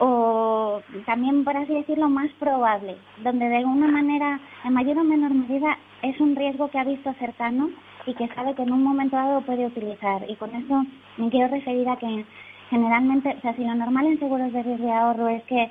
o 0.00 0.80
también, 1.04 1.44
por 1.44 1.56
así 1.56 1.74
decirlo, 1.74 2.08
más 2.08 2.30
probable, 2.38 2.96
donde 3.22 3.48
de 3.48 3.58
alguna 3.58 3.86
manera, 3.86 4.40
en 4.64 4.72
mayor 4.72 4.98
o 4.98 5.04
menor 5.04 5.32
medida, 5.32 5.76
es 6.02 6.18
un 6.20 6.34
riesgo 6.34 6.68
que 6.68 6.78
ha 6.78 6.84
visto 6.84 7.12
cercano 7.14 7.70
y 8.06 8.14
que 8.14 8.28
sabe 8.28 8.54
que 8.54 8.62
en 8.62 8.72
un 8.72 8.82
momento 8.82 9.16
dado 9.16 9.42
puede 9.42 9.66
utilizar. 9.66 10.22
Y 10.28 10.36
con 10.36 10.54
eso 10.54 10.84
me 11.18 11.28
quiero 11.28 11.48
referir 11.48 11.88
a 11.88 11.96
que 11.96 12.24
generalmente, 12.70 13.36
o 13.36 13.40
sea, 13.42 13.54
si 13.54 13.64
lo 13.64 13.74
normal 13.74 14.06
en 14.06 14.18
seguros 14.18 14.52
de 14.52 14.62
riesgo 14.62 14.86
de 14.86 14.92
ahorro 14.92 15.28
es 15.28 15.42
que 15.44 15.70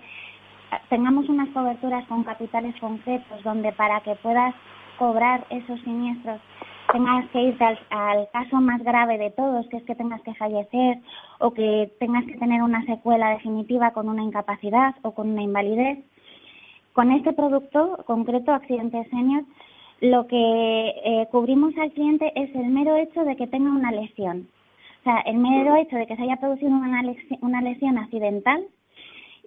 tengamos 0.89 1.27
unas 1.27 1.49
coberturas 1.49 2.05
con 2.05 2.23
capitales 2.23 2.75
concretos, 2.79 3.43
donde 3.43 3.71
para 3.71 4.01
que 4.01 4.13
puedas 4.15 4.53
cobrar 4.99 5.43
esos 5.49 5.79
siniestros 5.81 6.39
tengas 6.91 7.29
que 7.29 7.41
irte 7.41 7.63
al, 7.89 8.29
caso 8.31 8.57
más 8.61 8.81
grave 8.83 9.17
de 9.17 9.31
todos, 9.31 9.67
que 9.67 9.77
es 9.77 9.83
que 9.83 9.95
tengas 9.95 10.21
que 10.21 10.33
fallecer 10.35 10.99
o 11.39 11.51
que 11.51 11.91
tengas 11.99 12.25
que 12.25 12.37
tener 12.37 12.61
una 12.61 12.83
secuela 12.85 13.31
definitiva 13.31 13.91
con 13.91 14.09
una 14.09 14.23
incapacidad 14.23 14.95
o 15.03 15.11
con 15.11 15.29
una 15.29 15.43
invalidez. 15.43 15.99
Con 16.93 17.11
este 17.11 17.33
producto 17.33 18.03
concreto, 18.05 18.51
Accidente 18.51 19.07
Senior, 19.09 19.43
lo 20.01 20.27
que 20.27 20.93
eh, 21.03 21.27
cubrimos 21.31 21.77
al 21.77 21.91
cliente 21.91 22.31
es 22.35 22.53
el 22.55 22.67
mero 22.67 22.95
hecho 22.95 23.23
de 23.23 23.35
que 23.35 23.47
tenga 23.47 23.71
una 23.71 23.91
lesión. 23.91 24.47
O 25.01 25.03
sea, 25.03 25.19
el 25.21 25.37
mero 25.37 25.75
hecho 25.75 25.95
de 25.95 26.07
que 26.07 26.15
se 26.15 26.23
haya 26.23 26.37
producido 26.37 26.71
una, 26.71 27.01
una 27.41 27.61
lesión 27.61 27.97
accidental 27.97 28.65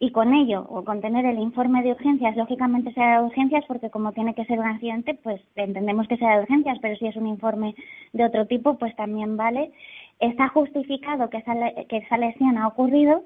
y 0.03 0.11
con 0.11 0.35
ello, 0.35 0.67
o 0.69 0.83
con 0.83 1.01
tener 1.01 1.25
el 1.27 1.39
informe 1.39 1.81
de 1.81 1.93
urgencias, 1.93 2.37
lógicamente 2.37 2.93
sea 2.93 3.21
de 3.21 3.27
urgencias, 3.27 3.65
porque 3.69 3.89
como 3.89 4.11
tiene 4.11 4.35
que 4.35 4.45
ser 4.47 4.59
un 4.59 4.67
accidente, 4.67 5.15
pues 5.15 5.41
entendemos 5.55 6.09
que 6.09 6.17
sea 6.17 6.35
de 6.35 6.43
urgencias, 6.43 6.77
pero 6.83 6.97
si 6.97 7.07
es 7.07 7.15
un 7.15 7.29
informe 7.29 7.77
de 8.13 8.25
otro 8.25 8.49
tipo, 8.49 8.77
pues 8.79 8.97
también 8.97 9.37
vale. 9.37 9.71
Está 10.19 10.49
justificado 10.49 11.31
que 11.31 11.37
esa, 11.37 11.55
que 11.89 11.99
esa 11.99 12.19
lesión 12.19 12.59
ha 12.59 12.67
ocurrido 12.67 13.23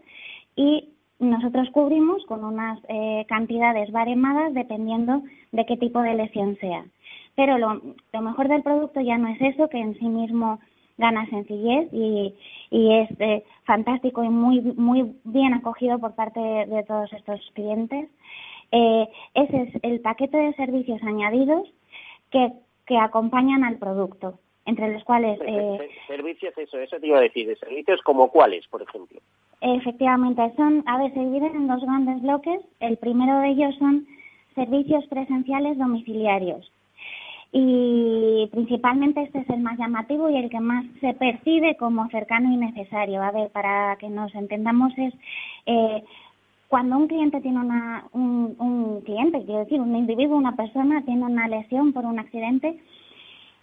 y 0.55 0.91
nosotros 1.18 1.70
cubrimos 1.70 2.22
con 2.27 2.45
unas 2.45 2.79
eh, 2.91 3.24
cantidades 3.27 3.91
baremadas 3.91 4.53
dependiendo 4.53 5.22
de 5.53 5.64
qué 5.64 5.79
tipo 5.79 6.03
de 6.03 6.12
lesión 6.12 6.59
sea. 6.61 6.85
Pero 7.37 7.57
lo 7.57 8.20
mejor 8.20 8.49
del 8.49 8.62
producto 8.62 9.01
ya 9.01 9.16
no 9.16 9.29
es 9.29 9.41
eso, 9.41 9.70
que 9.70 9.79
en 9.79 9.99
sí 9.99 10.09
mismo 10.09 10.59
gana 10.99 11.27
sencillez 11.27 11.89
y, 11.93 12.35
y 12.71 12.95
es 12.95 13.11
eh, 13.21 13.45
fantástico 13.65 14.25
y 14.25 14.29
muy, 14.29 14.61
muy 14.61 15.15
bien 15.25 15.55
acogido 15.55 15.99
por 15.99 16.15
parte 16.15 16.41
de, 16.41 16.85
todos 16.85 17.13
estos 17.13 17.41
clientes. 17.55 18.09
Eh, 18.73 19.09
ese 19.35 19.63
es 19.63 19.75
el 19.83 20.01
paquete 20.01 20.37
de 20.37 20.55
servicios 20.55 21.03
añadidos 21.03 21.69
que, 22.31 22.53
que 22.87 22.99
acompañan 22.99 23.65
al 23.65 23.79
producto, 23.79 24.39
entre 24.65 24.93
los 24.93 25.05
cuales... 25.05 25.39
Eh, 25.47 25.89
servicios, 26.07 26.57
eso, 26.57 26.79
eso 26.79 26.99
te 26.99 27.07
iba 27.07 27.19
a 27.19 27.23
decir, 27.23 27.47
de 27.47 27.57
servicios 27.57 28.01
como 28.03 28.31
cuáles, 28.31 28.67
por 28.69 28.83
ejemplo. 28.83 29.21
Efectivamente, 29.61 30.53
son, 30.57 30.83
a 30.87 30.99
ver, 30.99 31.13
se 31.13 31.21
dividen 31.21 31.55
en 31.55 31.69
dos 31.69 31.83
grandes 31.83 32.23
bloques. 32.23 32.61
El 32.81 32.97
primero 32.97 33.39
de 33.41 33.51
ellos 33.51 33.75
son 33.79 34.07
servicios 34.55 35.07
presenciales 35.07 35.79
domiciliarios 35.79 36.71
y 37.53 38.49
principalmente 38.53 39.23
este 39.23 39.41
es 39.41 39.51
el 39.51 39.61
más 39.61 39.79
llamativo 39.79 40.29
y 40.29 40.37
el 40.37 40.51
que 40.51 40.61
más 40.61 40.85
se 41.01 41.15
percibe 41.15 41.77
como 41.77 42.09
cercano 42.09 42.53
y 42.53 42.57
necesario. 42.57 43.23
A 43.23 43.31
ver, 43.31 43.51
para 43.51 43.97
que 43.97 44.09
nos 44.09 44.35
entendamos 44.35 44.93
es 44.99 45.15
eh, 45.67 46.03
cuando 46.69 46.97
un 46.97 47.07
cliente 47.07 47.41
tiene 47.41 47.61
una, 47.61 48.05
un, 48.13 48.57
un 48.59 49.01
cliente, 49.03 49.45
quiero 49.45 49.61
decir, 49.61 49.81
un 49.81 49.95
individuo, 49.95 50.37
una 50.37 50.57
persona 50.57 51.03
tiene 51.03 51.25
una 51.25 51.49
lesión 51.49 51.93
por 51.93 52.05
un 52.05 52.19
accidente, 52.19 52.79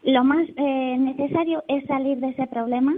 lo 0.03 0.23
más 0.23 0.47
eh, 0.55 0.97
necesario 0.97 1.63
es 1.67 1.85
salir 1.85 2.17
de 2.17 2.29
ese 2.29 2.47
problema 2.47 2.93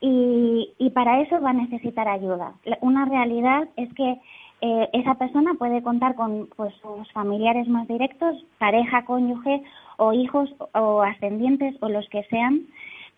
y, 0.00 0.70
y 0.78 0.90
para 0.90 1.20
eso 1.20 1.40
va 1.40 1.50
a 1.50 1.54
necesitar 1.54 2.08
ayuda. 2.08 2.54
Una 2.80 3.04
realidad 3.04 3.68
es 3.76 3.92
que 3.94 4.18
eh, 4.60 4.88
esa 4.92 5.14
persona 5.14 5.54
puede 5.54 5.82
contar 5.82 6.14
con 6.14 6.48
pues, 6.56 6.74
sus 6.82 7.10
familiares 7.12 7.66
más 7.68 7.88
directos, 7.88 8.44
pareja, 8.58 9.04
cónyuge 9.04 9.62
o 9.96 10.12
hijos 10.12 10.54
o 10.74 11.02
ascendientes 11.02 11.76
o 11.80 11.88
los 11.88 12.08
que 12.08 12.24
sean, 12.24 12.66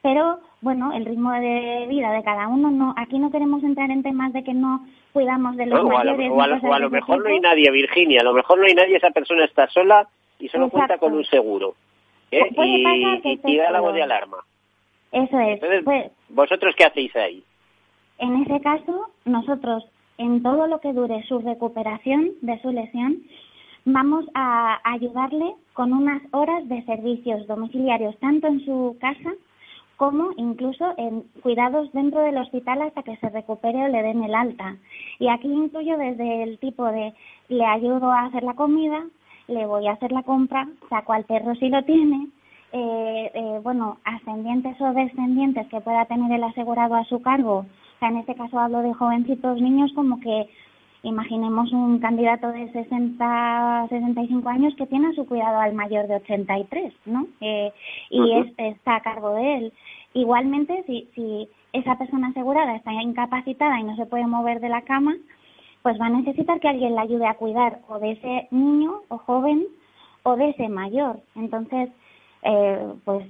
pero 0.03 0.41
bueno, 0.61 0.93
el 0.93 1.05
ritmo 1.05 1.33
de 1.33 1.87
vida 1.89 2.13
de 2.13 2.23
cada 2.23 2.49
uno, 2.49 2.71
no 2.71 2.95
aquí 2.97 3.19
no 3.19 3.31
queremos 3.31 3.63
entrar 3.63 3.91
en 3.91 4.03
temas 4.03 4.33
de 4.33 4.43
que 4.43 4.55
no 4.55 4.87
cuidamos 5.13 5.57
de 5.57 5.67
los 5.67 5.85
mayores. 5.85 6.31
O 6.33 6.43
a 6.43 6.79
lo, 6.79 6.91
mejor 6.91 7.23
no 7.23 7.29
hay 7.29 7.41
nadie, 7.41 7.71
Virginia, 7.71 8.21
a 8.21 8.25
lo 8.25 8.33
mejor 8.33 8.59
no 8.59 8.67
hay 8.67 8.75
nadie, 8.75 8.97
esa 8.97 9.11
persona 9.11 9.45
está 9.45 9.69
sola 9.69 10.09
y 10.39 10.49
solo 10.49 10.71
cuenta 10.71 10.99
con 10.99 11.13
un 11.13 11.25
seguro. 11.25 11.75
¿eh? 12.31 12.49
Y, 12.53 13.37
tira 13.39 13.71
la 13.71 13.81
voz 13.81 13.95
de 13.95 14.03
alarma. 14.03 14.39
Eso 15.13 15.39
es. 15.39 15.61
pues, 15.85 16.11
¿Vosotros 16.31 16.75
qué 16.77 16.85
hacéis 16.85 17.15
ahí? 17.15 17.45
En 18.19 18.43
ese 18.43 18.61
caso, 18.61 19.09
nosotros, 19.25 19.85
en 20.23 20.43
todo 20.43 20.67
lo 20.69 20.81
que 20.81 20.93
dure 20.93 21.23
su 21.25 21.41
recuperación 21.41 22.31
de 22.43 22.61
su 22.61 22.71
lesión, 22.71 23.23
vamos 23.85 24.25
a 24.35 24.79
ayudarle 24.85 25.55
con 25.73 25.93
unas 25.93 26.23
horas 26.31 26.69
de 26.69 26.85
servicios 26.85 27.47
domiciliarios, 27.49 28.17
tanto 28.19 28.47
en 28.47 28.65
su 28.65 28.97
casa 29.01 29.33
como 29.97 30.31
incluso 30.37 30.95
en 30.97 31.23
cuidados 31.43 31.93
dentro 31.93 32.21
del 32.21 32.39
hospital 32.39 32.83
hasta 32.83 33.03
que 33.03 33.17
se 33.17 33.29
recupere 33.31 33.85
o 33.85 33.89
le 33.89 34.03
den 34.03 34.23
el 34.23 34.35
alta. 34.35 34.77
Y 35.19 35.29
aquí 35.29 35.49
incluyo 35.49 35.97
desde 35.97 36.45
el 36.45 36.59
tipo 36.59 36.85
de 36.87 37.13
le 37.49 37.67
ayudo 37.67 38.11
a 38.11 38.25
hacer 38.25 38.43
la 38.43 38.55
comida, 38.55 39.05
le 39.49 39.67
voy 39.67 39.87
a 39.87 39.93
hacer 39.93 40.13
la 40.13 40.23
compra, 40.23 40.69
saco 40.89 41.13
al 41.13 41.25
perro 41.25 41.55
si 41.57 41.69
lo 41.69 41.83
tiene, 41.85 42.29
eh, 42.73 43.31
eh, 43.35 43.61
bueno, 43.63 43.99
ascendientes 44.05 44.81
o 44.81 44.93
descendientes 44.93 45.67
que 45.69 45.81
pueda 45.81 46.05
tener 46.07 46.33
el 46.33 46.45
asegurado 46.45 46.95
a 46.95 47.05
su 47.05 47.21
cargo. 47.21 47.67
Sea, 48.03 48.09
en 48.09 48.17
este 48.17 48.35
caso 48.35 48.59
hablo 48.59 48.83
de 48.83 48.93
jovencitos 48.95 49.61
niños 49.61 49.93
como 49.93 50.19
que 50.19 50.49
imaginemos 51.05 51.71
un 51.73 52.01
candidato 52.01 52.49
de 52.49 52.69
60, 52.73 53.87
65 53.91 54.49
años 54.49 54.75
que 54.75 54.89
tiene 54.89 55.07
a 55.07 55.13
su 55.13 55.25
cuidado 55.25 55.61
al 55.61 55.73
mayor 55.75 56.09
de 56.09 56.17
83, 56.17 56.93
¿no? 57.07 57.29
Eh, 57.41 57.73
y 58.11 58.33
está 58.59 58.97
a 58.97 59.03
cargo 59.03 59.37
de 59.37 59.57
él. 59.57 59.73
Igualmente, 60.15 60.83
si, 60.89 61.09
si 61.15 61.49
esa 61.73 61.97
persona 61.97 62.31
asegurada 62.31 62.75
está 62.75 62.93
incapacitada 62.93 63.79
y 63.79 63.85
no 63.85 63.95
se 63.95 64.07
puede 64.07 64.27
mover 64.27 64.59
de 64.59 64.71
la 64.71 64.83
cama, 64.83 65.15
pues 65.83 65.97
va 66.01 66.07
a 66.07 66.11
necesitar 66.11 66.59
que 66.59 66.71
alguien 66.71 66.97
la 66.97 67.03
ayude 67.03 67.29
a 67.29 67.35
cuidar 67.35 67.83
o 67.87 68.01
de 68.01 68.13
ese 68.13 68.49
niño 68.51 69.03
o 69.11 69.19
joven 69.19 69.65
o 70.25 70.35
de 70.35 70.49
ese 70.49 70.69
mayor. 70.69 71.21
Entonces, 71.37 71.89
eh, 72.43 72.95
pues 73.05 73.25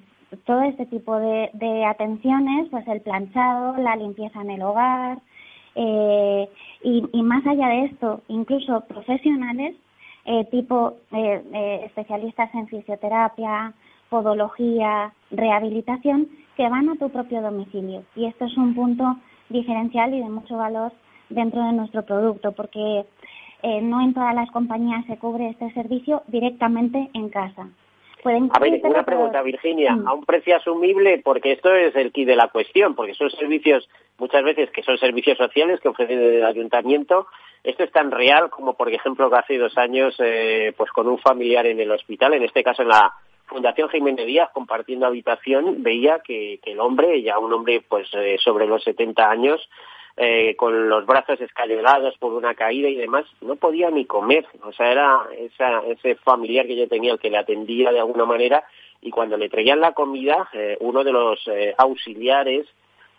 todo 0.45 0.63
este 0.63 0.87
tipo 0.87 1.19
de, 1.19 1.51
de 1.55 1.85
atenciones, 1.85 2.69
pues 2.71 2.87
el 2.89 3.01
planchado, 3.01 3.77
la 3.79 3.97
limpieza 3.97 4.41
en 4.41 4.51
el 4.51 4.63
hogar, 4.63 5.19
eh, 5.75 6.49
y, 6.83 7.23
más 7.23 7.47
allá 7.47 7.69
de 7.69 7.85
esto, 7.87 8.23
incluso 8.29 8.81
profesionales, 8.83 9.75
eh, 10.25 10.45
tipo 10.51 10.95
eh, 11.13 11.43
eh, 11.53 11.83
especialistas 11.87 12.55
en 12.55 12.69
fisioterapia, 12.69 13.73
podología, 14.09 15.13
rehabilitación, 15.31 16.29
que 16.57 16.69
van 16.69 16.89
a 16.91 16.97
tu 16.97 17.09
propio 17.11 17.41
domicilio. 17.41 18.05
Y 18.15 18.27
esto 18.27 18.45
es 18.45 18.57
un 18.57 18.75
punto 18.75 19.17
diferencial 19.49 20.13
y 20.15 20.21
de 20.21 20.29
mucho 20.29 20.57
valor 20.57 20.93
dentro 21.31 21.65
de 21.65 21.73
nuestro 21.73 22.05
producto, 22.05 22.53
porque 22.53 23.07
no 23.83 24.01
en 24.01 24.13
todas 24.13 24.35
las 24.35 24.51
compañías 24.51 25.07
se 25.07 25.19
cubre 25.19 25.49
este 25.51 25.73
servicio 25.73 26.25
directamente 26.27 27.11
en 27.15 27.29
casa 27.29 27.69
a 28.25 28.59
ver, 28.59 28.81
una 28.85 29.05
pregunta, 29.05 29.43
Virginia, 29.43 29.95
mm. 29.95 30.09
a 30.09 30.15
un 30.15 30.25
precio 30.25 30.57
asumible, 30.57 31.21
porque 31.25 31.53
esto 31.53 31.75
es 31.75 31.95
el 31.97 32.13
kit 32.13 32.27
de 32.27 32.37
la 32.37 32.49
cuestión, 32.49 32.95
porque 32.95 33.15
son 33.15 33.31
servicios, 33.31 33.89
muchas 34.19 34.45
veces 34.45 34.71
que 34.71 34.83
son 34.83 34.99
servicios 34.99 35.39
sociales 35.39 35.81
que 35.81 35.89
ofrece 35.89 36.39
el 36.39 36.45
ayuntamiento, 36.45 37.27
esto 37.65 37.85
es 37.85 37.93
tan 37.93 38.11
real 38.11 38.51
como, 38.51 38.75
por 38.75 38.93
ejemplo, 38.93 39.31
que 39.31 39.37
hace 39.37 39.59
dos 39.59 39.77
años, 39.79 40.15
eh, 40.19 40.73
pues 40.77 40.91
con 40.91 41.09
un 41.09 41.19
familiar 41.19 41.67
en 41.67 41.81
el 41.81 41.91
hospital, 41.91 42.35
en 42.35 42.43
este 42.43 42.63
caso 42.63 42.83
en 42.83 42.89
la 42.89 43.13
Fundación 43.47 43.89
Jiménez 43.89 44.27
Díaz, 44.27 44.51
compartiendo 44.53 45.07
habitación, 45.07 45.83
veía 45.83 46.21
que, 46.21 46.59
que 46.63 46.73
el 46.73 46.81
hombre, 46.81 47.23
ya 47.23 47.39
un 47.39 47.53
hombre 47.53 47.83
pues 47.87 48.09
eh, 48.15 48.37
sobre 48.43 48.67
los 48.67 48.83
70 48.83 49.31
años, 49.31 49.69
eh, 50.17 50.55
con 50.57 50.89
los 50.89 51.07
brazos 51.07 51.41
escalonados 51.41 52.17
por 52.19 52.33
una 52.33 52.55
caída 52.55 52.89
y 52.89 52.97
demás, 52.97 53.25
no 53.41 53.57
podía 53.57 53.91
ni 53.91 54.05
comer. 54.05 54.47
O 54.63 54.73
sea, 54.73 54.93
era 54.93 55.21
esa, 55.39 55.81
ese 55.87 56.17
familiar 56.17 56.67
que 56.67 56.77
yo 56.77 56.89
tenía, 56.89 57.13
el 57.13 57.19
que 57.19 57.31
le 57.31 57.39
atendía 57.39 57.93
de 57.93 58.01
alguna 58.01 58.25
manera, 58.25 58.65
y 59.01 59.11
cuando 59.11 59.37
le 59.37 59.49
traían 59.49 59.81
la 59.81 59.93
comida, 59.93 60.49
eh, 60.53 60.77
uno 60.81 61.03
de 61.03 61.13
los 61.13 61.41
eh, 61.49 61.75
auxiliares 61.79 62.67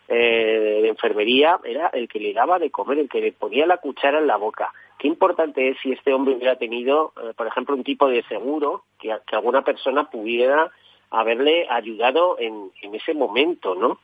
de 0.05 0.89
enfermería 0.89 1.59
era 1.63 1.87
el 1.87 2.07
que 2.07 2.19
le 2.19 2.33
daba 2.33 2.59
de 2.59 2.69
comer, 2.69 2.99
el 2.99 3.09
que 3.09 3.21
le 3.21 3.31
ponía 3.31 3.65
la 3.65 3.77
cuchara 3.77 4.19
en 4.19 4.27
la 4.27 4.35
boca. 4.35 4.71
Qué 4.99 5.07
importante 5.07 5.69
es 5.69 5.77
si 5.81 5.93
este 5.93 6.13
hombre 6.13 6.35
hubiera 6.35 6.57
tenido, 6.57 7.13
por 7.35 7.47
ejemplo, 7.47 7.73
un 7.73 7.85
tipo 7.85 8.07
de 8.07 8.21
seguro 8.23 8.83
que, 8.99 9.15
que 9.25 9.35
alguna 9.35 9.63
persona 9.63 10.11
pudiera 10.11 10.71
haberle 11.09 11.67
ayudado 11.69 12.37
en, 12.37 12.69
en 12.81 12.95
ese 12.95 13.13
momento, 13.13 13.75
¿no? 13.75 13.97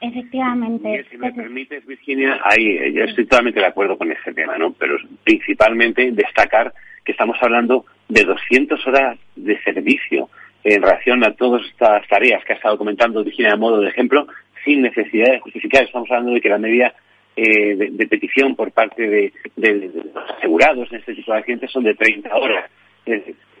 Efectivamente. 0.00 1.04
si 1.10 1.18
me 1.18 1.32
permites, 1.32 1.84
Virginia, 1.86 2.40
ahí 2.42 2.68
eh, 2.68 2.92
yo 2.92 3.04
estoy 3.04 3.24
totalmente 3.24 3.60
de 3.60 3.66
acuerdo 3.66 3.98
con 3.98 4.10
ese 4.10 4.32
tema, 4.32 4.56
¿no? 4.56 4.72
Pero 4.72 4.96
principalmente 5.24 6.10
destacar 6.12 6.72
que 7.04 7.12
estamos 7.12 7.36
hablando 7.42 7.84
de 8.08 8.24
200 8.24 8.86
horas 8.86 9.18
de 9.36 9.60
servicio 9.62 10.30
en 10.64 10.82
relación 10.82 11.24
a 11.24 11.34
todas 11.34 11.66
estas 11.66 12.06
tareas 12.08 12.44
que 12.44 12.54
ha 12.54 12.56
estado 12.56 12.78
comentando 12.78 13.24
Virginia 13.24 13.52
a 13.52 13.56
modo 13.56 13.80
de 13.80 13.88
ejemplo, 13.88 14.26
sin 14.64 14.82
necesidad 14.82 15.32
de 15.32 15.40
justificar. 15.40 15.84
Estamos 15.84 16.10
hablando 16.10 16.32
de 16.32 16.40
que 16.40 16.48
la 16.48 16.58
media 16.58 16.94
eh, 17.36 17.76
de, 17.76 18.06
petición 18.06 18.56
por 18.56 18.72
parte 18.72 19.06
de, 19.06 19.32
los 19.56 20.30
asegurados 20.38 20.90
en 20.92 20.98
este 20.98 21.14
tipo 21.14 21.32
de 21.32 21.38
accidentes 21.38 21.70
son 21.70 21.84
de 21.84 21.94
30 21.94 22.34
horas 22.36 22.70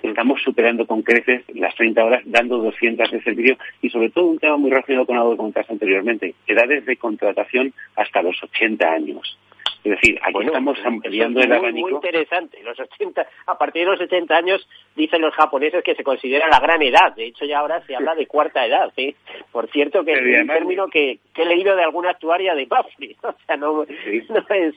estamos 0.02 0.40
superando 0.42 0.86
con 0.86 1.02
creces 1.02 1.42
las 1.54 1.74
30 1.74 2.04
horas, 2.04 2.22
dando 2.24 2.58
200 2.58 3.10
de 3.10 3.22
servicio 3.22 3.56
y 3.82 3.90
sobre 3.90 4.10
todo 4.10 4.26
un 4.26 4.38
tema 4.38 4.56
muy 4.56 4.70
relacionado 4.70 5.06
con 5.06 5.16
algo 5.16 5.32
que 5.32 5.36
comentaste 5.38 5.72
anteriormente, 5.72 6.34
edades 6.46 6.84
de 6.86 6.96
contratación 6.96 7.72
hasta 7.96 8.22
los 8.22 8.42
80 8.42 8.86
años. 8.90 9.38
Es 9.82 9.92
decir, 9.92 10.20
aquí 10.22 10.44
estamos 10.44 10.78
ampliando 10.84 11.40
el 11.40 11.52
abanico. 11.52 11.88
Muy 11.88 11.94
interesante. 11.94 12.62
Los 12.62 12.78
80, 12.78 13.26
a 13.46 13.56
partir 13.56 13.84
de 13.84 13.92
los 13.92 14.00
80 14.00 14.36
años, 14.36 14.68
dicen 14.94 15.22
los 15.22 15.34
japoneses 15.34 15.82
que 15.82 15.94
se 15.94 16.04
considera 16.04 16.48
la 16.48 16.60
gran 16.60 16.82
edad. 16.82 17.14
De 17.14 17.26
hecho, 17.26 17.46
ya 17.46 17.60
ahora 17.60 17.80
se 17.86 17.96
habla 17.96 18.14
de 18.14 18.26
cuarta 18.26 18.66
edad. 18.66 18.92
¿sí? 18.94 19.16
Por 19.50 19.70
cierto, 19.70 20.04
que 20.04 20.12
es 20.12 20.42
un 20.42 20.48
término 20.48 20.88
que, 20.88 21.20
he 21.34 21.44
leído 21.46 21.74
de 21.76 21.82
alguna 21.82 22.10
actuaria 22.10 22.54
de 22.54 22.66
Buffy. 22.66 23.16
O 23.30 23.34
sea, 23.46 23.56
no, 23.56 23.84
es, 23.84 24.74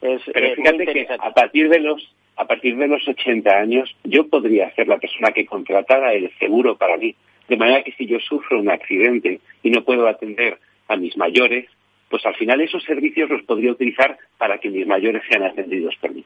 es. 0.00 0.22
Pero 0.32 0.46
eh, 0.46 0.54
fíjate 0.56 0.86
que 0.86 1.06
a 1.18 1.30
partir 1.32 1.68
de 1.68 1.80
los 1.80 2.14
a 2.36 2.46
partir 2.46 2.76
de 2.76 2.88
los 2.88 3.06
80 3.06 3.50
años 3.50 3.94
yo 4.04 4.26
podría 4.28 4.74
ser 4.74 4.88
la 4.88 4.98
persona 4.98 5.32
que 5.32 5.46
contratara 5.46 6.14
el 6.14 6.30
seguro 6.38 6.76
para 6.76 6.96
mí. 6.96 7.14
De 7.48 7.56
manera 7.56 7.82
que 7.82 7.92
si 7.92 8.06
yo 8.06 8.18
sufro 8.20 8.58
un 8.58 8.70
accidente 8.70 9.40
y 9.62 9.70
no 9.70 9.84
puedo 9.84 10.06
atender 10.06 10.58
a 10.88 10.96
mis 10.96 11.16
mayores, 11.16 11.68
pues 12.08 12.24
al 12.24 12.34
final 12.36 12.60
esos 12.60 12.82
servicios 12.84 13.28
los 13.28 13.42
podría 13.42 13.72
utilizar 13.72 14.16
para 14.38 14.58
que 14.58 14.70
mis 14.70 14.86
mayores 14.86 15.22
sean 15.28 15.42
atendidos 15.42 15.94
por 16.00 16.12
mí. 16.12 16.24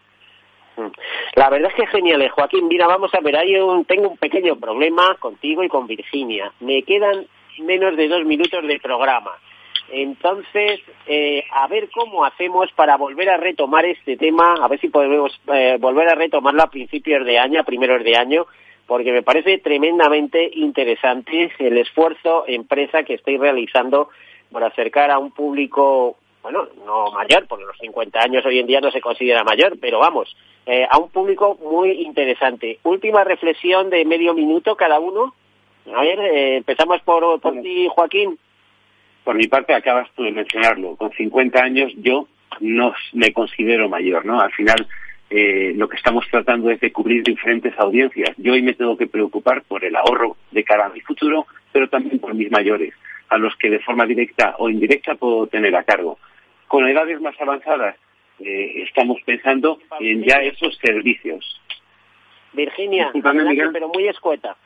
Mm. 0.76 0.90
La 1.34 1.50
verdad 1.50 1.70
es 1.70 1.76
que 1.76 1.86
genial, 1.86 2.22
eh, 2.22 2.28
Joaquín. 2.28 2.68
Mira, 2.68 2.86
vamos 2.86 3.12
a 3.14 3.20
ver, 3.20 3.36
hay 3.36 3.56
un, 3.56 3.84
tengo 3.84 4.10
un 4.10 4.16
pequeño 4.16 4.56
problema 4.56 5.16
contigo 5.18 5.64
y 5.64 5.68
con 5.68 5.86
Virginia. 5.86 6.52
Me 6.60 6.82
quedan 6.82 7.26
menos 7.60 7.96
de 7.96 8.08
dos 8.08 8.24
minutos 8.24 8.66
de 8.66 8.78
programa. 8.78 9.32
Entonces, 9.90 10.80
eh, 11.06 11.44
a 11.52 11.68
ver 11.68 11.88
cómo 11.90 12.24
hacemos 12.24 12.70
para 12.72 12.96
volver 12.96 13.30
a 13.30 13.36
retomar 13.36 13.84
este 13.84 14.16
tema, 14.16 14.54
a 14.60 14.68
ver 14.68 14.80
si 14.80 14.88
podemos 14.88 15.38
eh, 15.52 15.76
volver 15.78 16.08
a 16.08 16.14
retomarlo 16.14 16.62
a 16.62 16.70
principios 16.70 17.24
de 17.24 17.38
año, 17.38 17.60
a 17.60 17.64
primeros 17.64 18.02
de 18.02 18.16
año, 18.16 18.46
porque 18.86 19.12
me 19.12 19.22
parece 19.22 19.58
tremendamente 19.58 20.50
interesante 20.54 21.52
el 21.58 21.78
esfuerzo 21.78 22.44
empresa 22.46 23.04
que 23.04 23.14
estáis 23.14 23.38
realizando 23.38 24.10
por 24.50 24.64
acercar 24.64 25.10
a 25.10 25.18
un 25.18 25.30
público, 25.30 26.16
bueno, 26.42 26.66
no 26.84 27.10
mayor, 27.12 27.46
porque 27.48 27.64
los 27.64 27.78
50 27.78 28.20
años 28.20 28.44
hoy 28.44 28.58
en 28.58 28.66
día 28.66 28.80
no 28.80 28.90
se 28.90 29.00
considera 29.00 29.44
mayor, 29.44 29.78
pero 29.80 30.00
vamos, 30.00 30.36
eh, 30.66 30.86
a 30.88 30.98
un 30.98 31.10
público 31.10 31.58
muy 31.62 31.90
interesante. 32.02 32.80
Última 32.82 33.22
reflexión 33.22 33.90
de 33.90 34.04
medio 34.04 34.34
minuto 34.34 34.76
cada 34.76 34.98
uno. 34.98 35.34
A 35.94 36.00
ver, 36.00 36.18
empezamos 36.18 37.00
por, 37.02 37.40
por 37.40 37.60
ti, 37.60 37.86
Joaquín. 37.88 38.36
Por 39.26 39.34
mi 39.34 39.48
parte, 39.48 39.74
acabas 39.74 40.08
tú 40.14 40.22
de 40.22 40.30
mencionarlo. 40.30 40.94
Con 40.94 41.10
50 41.10 41.60
años 41.60 41.92
yo 41.96 42.28
no 42.60 42.94
me 43.12 43.32
considero 43.32 43.88
mayor, 43.88 44.24
¿no? 44.24 44.40
Al 44.40 44.52
final, 44.52 44.86
eh, 45.30 45.72
lo 45.74 45.88
que 45.88 45.96
estamos 45.96 46.24
tratando 46.30 46.70
es 46.70 46.78
de 46.78 46.92
cubrir 46.92 47.24
diferentes 47.24 47.76
audiencias. 47.76 48.30
Yo 48.36 48.52
hoy 48.52 48.62
me 48.62 48.74
tengo 48.74 48.96
que 48.96 49.08
preocupar 49.08 49.62
por 49.62 49.84
el 49.84 49.96
ahorro 49.96 50.36
de 50.52 50.62
cara 50.62 50.86
a 50.86 50.90
mi 50.90 51.00
futuro, 51.00 51.44
pero 51.72 51.88
también 51.88 52.20
por 52.20 52.34
mis 52.34 52.52
mayores, 52.52 52.94
a 53.28 53.36
los 53.36 53.56
que 53.56 53.68
de 53.68 53.80
forma 53.80 54.06
directa 54.06 54.54
o 54.58 54.70
indirecta 54.70 55.16
puedo 55.16 55.48
tener 55.48 55.74
a 55.74 55.82
cargo. 55.82 56.20
Con 56.68 56.86
edades 56.86 57.20
más 57.20 57.34
avanzadas, 57.40 57.96
eh, 58.38 58.84
estamos 58.84 59.20
pensando 59.26 59.80
en 59.98 60.22
ya 60.22 60.36
esos 60.36 60.78
servicios. 60.78 61.60
Virginia, 62.52 63.10
pero 63.72 63.88
muy 63.88 64.06
escueta. 64.06 64.56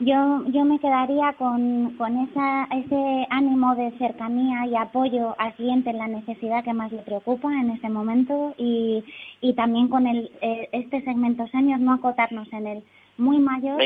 Yo, 0.00 0.42
yo 0.48 0.64
me 0.64 0.80
quedaría 0.80 1.34
con, 1.34 1.94
con 1.96 2.18
esa, 2.28 2.64
ese 2.64 3.26
ánimo 3.30 3.76
de 3.76 3.92
cercanía 3.92 4.66
y 4.66 4.74
apoyo 4.74 5.36
al 5.38 5.54
cliente 5.54 5.90
en 5.90 5.98
la 5.98 6.08
necesidad 6.08 6.64
que 6.64 6.72
más 6.72 6.90
le 6.90 7.02
preocupa 7.02 7.48
en 7.52 7.70
ese 7.70 7.88
momento 7.88 8.54
y, 8.58 9.04
y 9.40 9.54
también 9.54 9.88
con 9.88 10.08
el, 10.08 10.32
eh, 10.40 10.68
este 10.72 11.00
segmento 11.02 11.46
senior, 11.48 11.78
no 11.78 11.92
acotarnos 11.92 12.52
en 12.52 12.66
el 12.66 12.82
muy 13.16 13.38
mayor, 13.38 13.80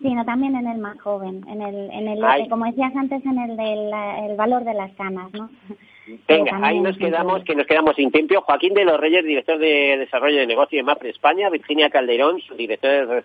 sino 0.00 0.24
también 0.24 0.56
en 0.56 0.66
el 0.66 0.78
más 0.78 0.98
joven, 1.00 1.44
en 1.46 1.60
el, 1.60 1.90
en 1.90 2.08
el 2.08 2.48
como 2.48 2.64
decías 2.64 2.96
antes, 2.96 3.24
en 3.26 3.38
el 3.38 3.56
del 3.56 3.92
el 4.30 4.36
valor 4.36 4.64
de 4.64 4.72
las 4.72 4.92
canas, 4.92 5.30
¿no? 5.34 5.50
Venga, 6.26 6.58
ahí 6.62 6.80
nos 6.80 6.96
quedamos, 6.96 7.44
que 7.44 7.54
nos 7.54 7.66
quedamos 7.66 7.94
sin 7.94 8.10
tiempo. 8.10 8.40
Joaquín 8.40 8.74
de 8.74 8.84
los 8.84 8.98
Reyes, 8.98 9.24
director 9.24 9.58
de 9.58 9.96
Desarrollo 9.98 10.38
de 10.38 10.46
Negocio 10.46 10.78
de 10.78 10.82
MAFRE 10.82 11.10
España, 11.10 11.50
Virginia 11.50 11.90
Calderón, 11.90 12.40
su 12.40 12.54
director 12.54 12.90
de 12.90 13.22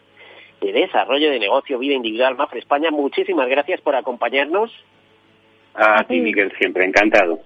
Desarrollo 0.72 1.30
de 1.30 1.40
Negocio 1.40 1.80
Vida 1.80 1.94
Individual 1.94 2.36
MAFRE 2.36 2.60
España. 2.60 2.92
Muchísimas 2.92 3.48
gracias 3.48 3.82
por 3.82 3.96
acompañarnos. 3.96 4.72
A 5.74 6.04
ti, 6.04 6.20
Miguel, 6.22 6.54
siempre 6.58 6.86
encantado. 6.86 7.40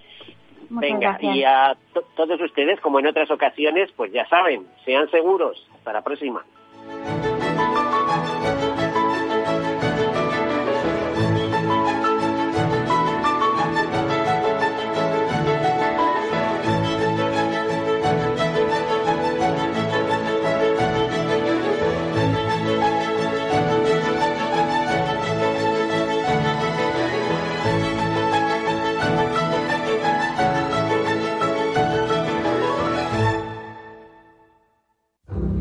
Venga, 0.68 1.18
y 1.20 1.42
a 1.42 1.76
todos 2.14 2.40
ustedes, 2.40 2.78
como 2.80 3.00
en 3.00 3.08
otras 3.08 3.28
ocasiones, 3.30 3.90
pues 3.96 4.12
ya 4.12 4.26
saben, 4.28 4.66
sean 4.84 5.10
seguros. 5.10 5.66
Hasta 5.74 5.92
la 5.92 6.02
próxima. 6.02 6.44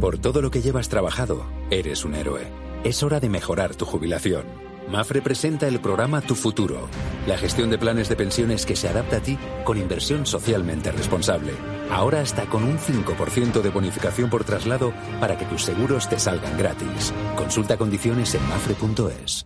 Por 0.10 0.18
todo 0.18 0.41
lo 0.41 0.49
que 0.49 0.64
llevas 0.64 0.89
trabajado, 0.89 1.45
eres 1.70 2.03
un 2.03 2.16
héroe. 2.16 2.47
Es 2.84 3.03
hora 3.03 3.20
de 3.20 3.30
mejorar 3.30 3.76
tu 3.76 3.86
jubilación. 3.86 4.47
Mafre 4.89 5.22
presenta 5.22 5.68
el 5.68 5.80
programa 5.80 6.22
Tu 6.22 6.34
Futuro, 6.34 6.89
la 7.28 7.38
gestión 7.38 7.70
de 7.70 7.78
planes 7.78 8.10
de 8.10 8.16
pensiones 8.16 8.66
que 8.66 8.76
se 8.76 8.89
adapta 8.89 9.18
a 9.18 9.20
ti 9.20 9.38
con 9.64 9.78
inversión 9.78 10.26
socialmente 10.26 10.91
responsable. 10.91 11.53
Ahora 11.91 12.22
hasta 12.22 12.47
con 12.47 12.64
un 12.64 12.80
5% 12.80 13.62
de 13.62 13.70
bonificación 13.70 14.32
por 14.32 14.45
traslado 14.45 14.93
para 15.20 15.38
que 15.38 15.45
tus 15.45 15.62
seguros 15.62 16.10
te 16.10 16.18
salgan 16.18 16.57
gratis. 16.57 17.14
Consulta 17.36 17.78
condiciones 17.78 18.34
en 18.34 18.41
mafre.es. 18.49 19.45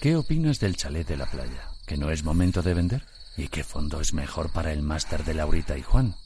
¿Qué 0.00 0.16
opinas 0.16 0.60
del 0.60 0.76
chalet 0.76 1.06
de 1.06 1.18
la 1.18 1.26
playa? 1.26 1.68
¿Que 1.86 1.98
no 1.98 2.10
es 2.10 2.24
momento 2.24 2.62
de 2.62 2.72
vender? 2.72 3.04
¿Y 3.36 3.48
qué 3.48 3.64
fondo 3.64 4.00
es 4.00 4.14
mejor 4.14 4.50
para 4.50 4.72
el 4.72 4.80
máster 4.80 5.24
de 5.24 5.34
Laurita 5.34 5.76
y 5.76 5.82
Juan? 5.82 6.14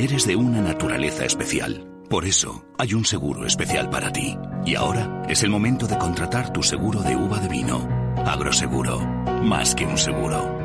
Eres 0.00 0.28
de 0.28 0.36
una 0.36 0.60
naturaleza 0.60 1.24
especial. 1.24 1.84
Por 2.08 2.24
eso 2.24 2.64
hay 2.78 2.94
un 2.94 3.04
seguro 3.04 3.44
especial 3.44 3.90
para 3.90 4.12
ti. 4.12 4.38
Y 4.64 4.76
ahora 4.76 5.24
es 5.28 5.42
el 5.42 5.50
momento 5.50 5.88
de 5.88 5.98
contratar 5.98 6.52
tu 6.52 6.62
seguro 6.62 7.02
de 7.02 7.16
uva 7.16 7.40
de 7.40 7.48
vino. 7.48 7.84
Agroseguro. 8.24 9.00
Más 9.42 9.74
que 9.74 9.86
un 9.86 9.98
seguro. 9.98 10.57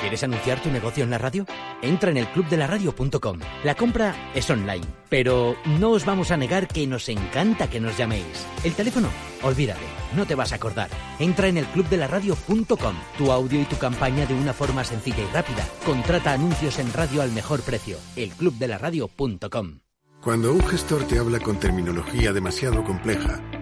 ¿Quieres 0.00 0.22
anunciar 0.24 0.62
tu 0.62 0.70
negocio 0.70 1.04
en 1.04 1.10
la 1.10 1.18
radio? 1.18 1.44
Entra 1.82 2.10
en 2.10 2.16
el 2.16 2.26
clubdelaradio.com. 2.28 3.38
La 3.64 3.74
compra 3.74 4.32
es 4.34 4.48
online, 4.48 4.86
pero 5.10 5.56
no 5.78 5.90
os 5.90 6.06
vamos 6.06 6.30
a 6.30 6.38
negar 6.38 6.68
que 6.68 6.86
nos 6.86 7.08
encanta 7.10 7.68
que 7.68 7.80
nos 7.80 7.98
llaméis. 7.98 8.46
El 8.64 8.72
teléfono, 8.74 9.08
olvídate, 9.42 9.84
no 10.16 10.24
te 10.24 10.34
vas 10.34 10.52
a 10.52 10.56
acordar. 10.56 10.88
Entra 11.18 11.48
en 11.48 11.58
el 11.58 11.66
clubdelaradio.com. 11.66 12.94
Tu 13.18 13.30
audio 13.30 13.60
y 13.60 13.64
tu 13.64 13.76
campaña 13.76 14.24
de 14.24 14.34
una 14.34 14.54
forma 14.54 14.84
sencilla 14.84 15.22
y 15.22 15.34
rápida. 15.34 15.68
Contrata 15.84 16.32
anuncios 16.32 16.78
en 16.78 16.90
radio 16.94 17.20
al 17.20 17.32
mejor 17.32 17.60
precio. 17.60 17.98
Elclubdelaradio.com. 18.16 19.80
Cuando 20.22 20.52
un 20.52 20.66
gestor 20.66 21.04
te 21.04 21.18
habla 21.18 21.40
con 21.40 21.58
terminología 21.58 22.32
demasiado 22.32 22.84
compleja, 22.84 23.42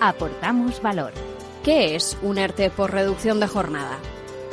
Aportamos 0.00 0.80
valor. 0.80 1.12
¿Qué 1.64 1.96
es 1.96 2.16
un 2.22 2.38
ERTE 2.38 2.70
por 2.70 2.92
reducción 2.92 3.40
de 3.40 3.48
jornada? 3.48 3.98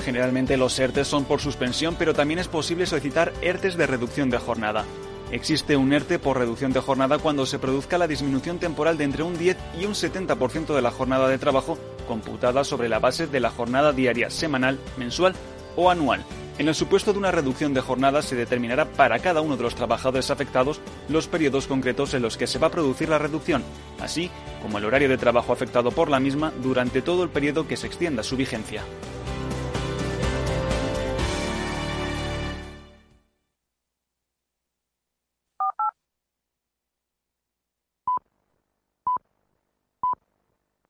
Generalmente 0.04 0.58
los 0.58 0.78
ERTES 0.78 1.08
son 1.08 1.26
por 1.26 1.40
suspensión, 1.40 1.96
pero 1.98 2.14
también 2.16 2.40
es 2.40 2.48
posible 2.48 2.88
solicitar 2.88 3.32
ERTES 3.42 3.78
de 3.78 3.86
reducción 3.86 4.32
de 4.32 4.40
jornada. 4.40 4.86
Existe 5.32 5.78
un 5.78 5.94
ERTE 5.94 6.18
por 6.18 6.38
reducción 6.38 6.74
de 6.74 6.80
jornada 6.80 7.20
cuando 7.20 7.46
se 7.46 7.60
produzca 7.60 7.98
la 7.98 8.08
disminución 8.08 8.58
temporal 8.58 8.98
de 8.98 9.04
entre 9.04 9.24
un 9.24 9.38
10 9.38 9.58
y 9.80 9.86
un 9.86 9.94
70% 9.94 10.74
de 10.74 10.82
la 10.82 10.92
jornada 10.92 11.28
de 11.28 11.38
trabajo 11.38 11.78
computada 12.08 12.64
sobre 12.64 12.90
la 12.90 13.00
base 13.00 13.28
de 13.28 13.40
la 13.40 13.52
jornada 13.52 13.94
diaria, 13.94 14.30
semanal, 14.30 14.80
mensual 14.98 15.36
o 15.76 15.90
anual. 15.90 16.24
En 16.58 16.70
el 16.70 16.76
supuesto 16.76 17.12
de 17.12 17.20
una 17.20 17.32
reducción 17.32 17.74
de 17.74 17.82
jornada 17.82 18.22
se 18.22 18.36
determinará 18.36 18.86
para 18.86 19.20
cada 19.20 19.42
uno 19.42 19.58
de 19.58 19.64
los 19.64 19.76
trabajadores 19.76 20.32
afectados 20.32 20.80
los 21.10 21.28
periodos 21.28 21.68
concretos 21.68 22.14
en 22.14 22.22
los 22.22 22.38
que 22.38 22.48
se 22.48 22.60
va 22.60 22.68
a 22.68 22.72
producir 22.72 23.10
la 23.10 23.20
reducción, 23.20 23.62
así 24.00 24.32
como 24.62 24.78
el 24.78 24.86
horario 24.86 25.10
de 25.10 25.18
trabajo 25.18 25.52
afectado 25.52 25.92
por 25.92 26.10
la 26.10 26.22
misma 26.22 26.54
durante 26.64 27.02
todo 27.02 27.24
el 27.24 27.30
periodo 27.30 27.68
que 27.68 27.76
se 27.76 27.88
extienda 27.88 28.24
su 28.24 28.38
vigencia. 28.38 28.84